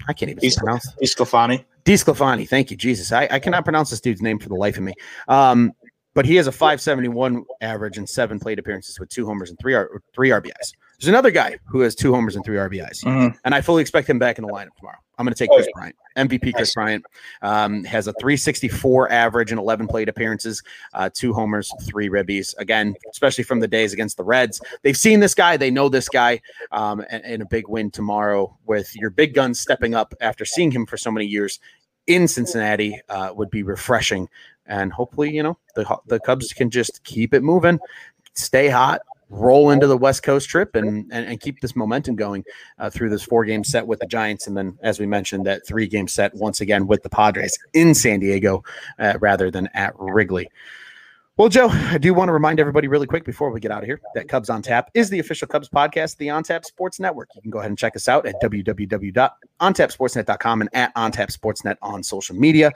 I 0.09 0.13
can't 0.13 0.31
even 0.31 0.41
Dis- 0.41 0.57
pronounce 0.57 0.93
Sclafani. 1.03 1.65
Disclafani. 1.85 2.49
Thank 2.49 2.71
you, 2.71 2.77
Jesus. 2.77 3.13
I, 3.13 3.29
I 3.31 3.39
cannot 3.39 3.65
pronounce 3.65 3.91
this 3.91 4.01
dude's 4.01 4.23
name 4.23 4.39
for 4.39 4.49
the 4.49 4.55
life 4.55 4.77
of 4.77 4.83
me. 4.83 4.95
Um, 5.29 5.73
but 6.15 6.25
he 6.25 6.37
has 6.37 6.47
a 6.47 6.53
571 6.53 7.45
average 7.61 7.99
and 7.99 8.09
seven 8.09 8.39
plate 8.39 8.59
appearances 8.59 8.99
with 9.01 9.09
two 9.09 9.27
homers 9.27 9.51
and 9.51 9.59
three 9.59 9.75
R, 9.75 10.01
three 10.15 10.31
RBIs. 10.31 10.73
There's 10.99 11.09
another 11.09 11.31
guy 11.31 11.59
who 11.67 11.81
has 11.81 11.95
two 11.95 12.13
homers 12.15 12.37
and 12.37 12.45
three 12.45 12.57
RBIs, 12.57 13.03
Mhm. 13.05 13.37
and 13.45 13.55
I 13.55 13.61
fully 13.61 13.81
expect 13.83 14.09
him 14.09 14.19
back 14.19 14.39
in 14.39 14.45
the 14.47 14.53
lineup 14.53 14.75
tomorrow. 14.79 14.99
I'm 15.19 15.25
going 15.25 15.35
to 15.35 15.39
take 15.39 15.51
Oh, 15.53 15.57
Kris. 15.57 15.69
Bryant, 15.75 15.97
MVP 16.17 16.53
Kris 16.53 16.75
Bryant. 16.75 17.05
Um, 17.43 17.85
has 17.85 18.07
a 18.09 18.13
364 18.21 19.11
average 19.13 19.53
and 19.53 19.61
11 19.61 19.87
plate 19.87 20.09
appearances, 20.09 20.63
uh, 20.93 21.09
two 21.13 21.33
homers, 21.33 21.73
three 21.87 22.09
ribbies. 22.09 22.55
Again, 22.59 22.95
especially 23.13 23.45
from 23.45 23.61
the 23.61 23.69
days 23.69 23.93
against 23.93 24.17
the 24.17 24.25
Reds, 24.25 24.61
they've 24.83 24.97
seen 24.97 25.21
this 25.21 25.35
guy, 25.35 25.57
they 25.57 25.71
know 25.71 25.89
this 25.89 26.09
guy, 26.09 26.41
um, 26.73 27.05
and, 27.11 27.25
and 27.25 27.43
a 27.43 27.47
big 27.47 27.69
win 27.69 27.91
tomorrow 27.91 28.57
with 28.67 28.95
your 28.97 29.11
big 29.11 29.35
guns 29.35 29.61
stepping 29.61 29.95
up 29.95 30.15
after 30.21 30.45
seeing 30.45 30.71
him 30.73 30.85
for 30.87 30.97
so 30.97 31.11
many 31.11 31.27
years 31.27 31.61
in 32.07 32.27
Cincinnati 32.29 33.01
uh, 33.09 33.31
would 33.35 33.51
be 33.51 33.63
refreshing. 33.63 34.29
And 34.67 34.93
hopefully, 34.93 35.35
you 35.35 35.43
know, 35.43 35.59
the 35.77 35.85
the 36.07 36.19
Cubs 36.21 36.53
can 36.53 36.71
just 36.71 37.05
keep 37.05 37.35
it 37.35 37.43
moving, 37.43 37.79
stay 38.35 38.69
hot, 38.69 39.01
roll 39.35 39.71
into 39.71 39.87
the 39.87 39.97
West 39.97 40.23
Coast 40.23 40.49
trip, 40.49 40.75
and 40.75 41.11
and, 41.13 41.27
and 41.27 41.41
keep 41.41 41.61
this 41.61 41.77
momentum 41.77 42.17
going 42.17 42.45
uh, 42.79 42.91
through 42.91 43.11
this 43.11 43.23
four 43.23 43.45
game 43.45 43.65
set 43.65 43.87
with 43.87 44.01
the 44.01 44.07
Giants, 44.07 44.47
and 44.47 44.57
then, 44.57 44.79
as 44.83 44.99
we 44.99 45.07
mentioned, 45.07 45.47
that 45.47 45.67
three 45.67 45.87
game 45.87 46.09
set 46.09 46.35
once 46.35 46.61
again 46.61 46.87
with 46.87 47.03
the 47.03 47.11
Padres 47.11 47.59
in 47.73 47.95
San 47.95 48.21
Diego 48.21 48.63
uh, 48.99 49.15
rather 49.21 49.51
than 49.51 49.69
at 49.75 49.93
Wrigley. 49.99 50.49
Well, 51.37 51.49
Joe, 51.49 51.69
I 51.69 51.99
do 51.99 52.15
want 52.15 52.29
to 52.29 52.33
remind 52.33 52.61
everybody 52.61 52.87
really 52.87 53.09
quick 53.09 53.25
before 53.25 53.51
we 53.51 53.59
get 53.59 53.73
out 53.73 53.83
of 53.83 53.87
here 53.87 54.01
that 54.15 54.29
Cubs 54.29 54.49
on 54.49 54.63
Tap 54.63 54.89
is 54.95 55.11
the 55.11 55.19
official 55.19 55.49
Cubs 55.49 55.69
podcast, 55.69 56.17
the 56.19 56.31
On 56.31 56.45
Tap 56.45 56.65
Sports 56.65 57.01
Network. 57.01 57.29
You 57.35 57.43
can 57.43 57.51
go 57.51 57.59
ahead 57.59 57.73
and 57.73 57.79
check 57.79 57.97
us 57.97 58.07
out 58.07 58.25
at 58.25 58.41
www.ontapsportsnet.com 58.41 60.61
and 60.61 60.71
at 60.73 60.93
On 60.95 61.11
OnTap 61.11 61.37
Sportsnet 61.37 61.75
on 61.83 62.05
social 62.05 62.37
media. 62.37 62.71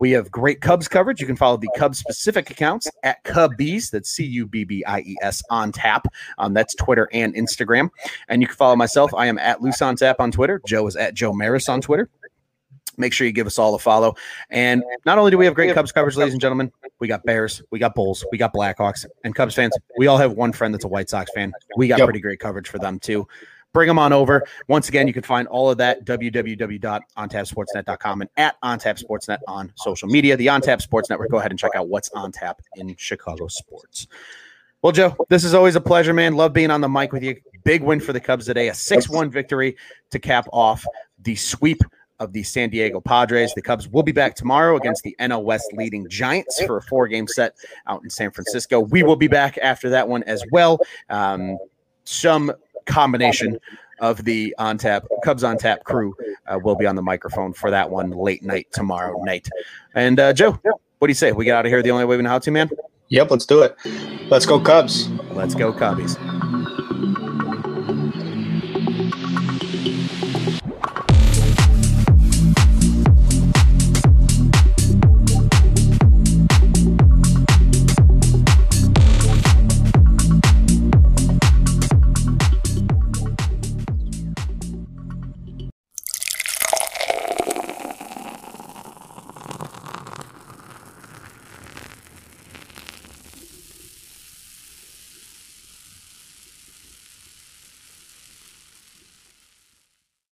We 0.00 0.10
have 0.10 0.28
great 0.28 0.60
Cubs 0.60 0.88
coverage. 0.88 1.20
You 1.20 1.28
can 1.28 1.36
follow 1.36 1.56
the 1.56 1.70
Cubs 1.76 2.00
specific 2.00 2.50
accounts 2.50 2.90
at 3.04 3.22
Cubbies, 3.22 3.92
that's 3.92 4.10
C 4.10 4.24
U 4.24 4.44
B 4.44 4.64
B 4.64 4.84
I 4.86 5.02
E 5.02 5.14
S 5.22 5.40
on 5.48 5.70
tap. 5.70 6.08
Um, 6.38 6.52
that's 6.52 6.74
Twitter 6.74 7.08
and 7.12 7.32
Instagram. 7.36 7.90
And 8.26 8.42
you 8.42 8.48
can 8.48 8.56
follow 8.56 8.74
myself. 8.74 9.14
I 9.14 9.26
am 9.26 9.38
at 9.38 9.62
Loose 9.62 9.82
on 9.82 9.94
Tap 9.94 10.18
on 10.18 10.32
Twitter. 10.32 10.60
Joe 10.66 10.84
is 10.88 10.96
at 10.96 11.14
Joe 11.14 11.32
Maris 11.32 11.68
on 11.68 11.80
Twitter. 11.80 12.10
Make 13.00 13.12
sure 13.12 13.26
you 13.26 13.32
give 13.32 13.46
us 13.46 13.58
all 13.58 13.74
a 13.74 13.78
follow. 13.78 14.14
And 14.50 14.84
not 15.04 15.18
only 15.18 15.30
do 15.30 15.38
we 15.38 15.44
have 15.46 15.54
great 15.54 15.74
Cubs 15.74 15.90
coverage, 15.90 16.16
ladies 16.16 16.34
and 16.34 16.40
gentlemen, 16.40 16.70
we 17.00 17.08
got 17.08 17.24
Bears, 17.24 17.62
we 17.70 17.78
got 17.78 17.94
Bulls, 17.94 18.24
we 18.30 18.38
got 18.38 18.52
Blackhawks, 18.52 19.06
and 19.24 19.34
Cubs 19.34 19.54
fans. 19.54 19.76
We 19.98 20.06
all 20.06 20.18
have 20.18 20.32
one 20.32 20.52
friend 20.52 20.72
that's 20.72 20.84
a 20.84 20.88
White 20.88 21.10
Sox 21.10 21.30
fan. 21.34 21.52
We 21.76 21.88
got 21.88 21.98
Yep. 21.98 22.06
pretty 22.06 22.20
great 22.20 22.40
coverage 22.40 22.68
for 22.68 22.78
them 22.78 22.98
too. 23.00 23.26
Bring 23.72 23.86
them 23.86 24.00
on 24.00 24.12
over. 24.12 24.44
Once 24.68 24.88
again, 24.88 25.06
you 25.06 25.12
can 25.12 25.22
find 25.22 25.46
all 25.46 25.70
of 25.70 25.78
that 25.78 26.04
www.ontapsportsnet.com 26.04 28.20
and 28.20 28.28
at 28.36 28.60
OnTap 28.62 29.00
Sportsnet 29.02 29.38
on 29.46 29.72
social 29.76 30.08
media. 30.08 30.36
The 30.36 30.48
OnTap 30.48 30.82
Sports 30.82 31.08
Network. 31.08 31.30
Go 31.30 31.38
ahead 31.38 31.52
and 31.52 31.58
check 31.58 31.76
out 31.76 31.88
what's 31.88 32.08
on 32.10 32.32
tap 32.32 32.60
in 32.76 32.96
Chicago 32.96 33.46
sports. 33.46 34.08
Well, 34.82 34.92
Joe, 34.92 35.14
this 35.28 35.44
is 35.44 35.52
always 35.54 35.76
a 35.76 35.80
pleasure, 35.80 36.12
man. 36.14 36.34
Love 36.34 36.52
being 36.52 36.70
on 36.70 36.80
the 36.80 36.88
mic 36.88 37.12
with 37.12 37.22
you. 37.22 37.36
Big 37.64 37.82
win 37.82 38.00
for 38.00 38.14
the 38.14 38.20
Cubs 38.20 38.46
today, 38.46 38.68
a 38.68 38.74
6 38.74 39.08
1 39.08 39.30
victory 39.30 39.76
to 40.10 40.18
cap 40.18 40.48
off 40.52 40.84
the 41.22 41.36
sweep 41.36 41.82
of 42.20 42.32
the 42.32 42.42
San 42.42 42.70
Diego 42.70 43.00
Padres. 43.00 43.52
The 43.54 43.62
Cubs 43.62 43.88
will 43.88 44.02
be 44.02 44.12
back 44.12 44.36
tomorrow 44.36 44.76
against 44.76 45.02
the 45.02 45.16
NL 45.18 45.42
West 45.42 45.72
leading 45.72 46.08
Giants 46.08 46.62
for 46.64 46.76
a 46.76 46.82
four 46.82 47.08
game 47.08 47.26
set 47.26 47.56
out 47.86 48.04
in 48.04 48.10
San 48.10 48.30
Francisco. 48.30 48.78
We 48.78 49.02
will 49.02 49.16
be 49.16 49.26
back 49.26 49.58
after 49.58 49.88
that 49.90 50.06
one 50.08 50.22
as 50.24 50.44
well. 50.52 50.78
Um, 51.08 51.58
some 52.04 52.52
combination 52.86 53.58
of 54.00 54.24
the 54.24 54.54
on 54.58 54.78
tap 54.78 55.06
Cubs 55.24 55.44
on 55.44 55.58
tap 55.58 55.84
crew 55.84 56.14
uh, 56.46 56.58
will 56.62 56.76
be 56.76 56.86
on 56.86 56.96
the 56.96 57.02
microphone 57.02 57.52
for 57.52 57.70
that 57.70 57.90
one 57.90 58.10
late 58.10 58.42
night 58.42 58.68
tomorrow 58.72 59.22
night. 59.24 59.48
And 59.94 60.20
uh, 60.20 60.32
Joe, 60.32 60.58
what 60.98 61.06
do 61.06 61.10
you 61.10 61.14
say? 61.14 61.32
We 61.32 61.44
get 61.44 61.56
out 61.56 61.66
of 61.66 61.70
here 61.70 61.82
the 61.82 61.90
only 61.90 62.04
way 62.04 62.16
we 62.16 62.22
know 62.22 62.30
how 62.30 62.38
to, 62.38 62.50
man. 62.50 62.70
Yep, 63.08 63.30
let's 63.30 63.46
do 63.46 63.62
it. 63.62 63.76
Let's 64.30 64.46
go 64.46 64.60
Cubs. 64.60 65.08
Let's 65.32 65.54
go, 65.54 65.72
Cubbies. 65.72 66.16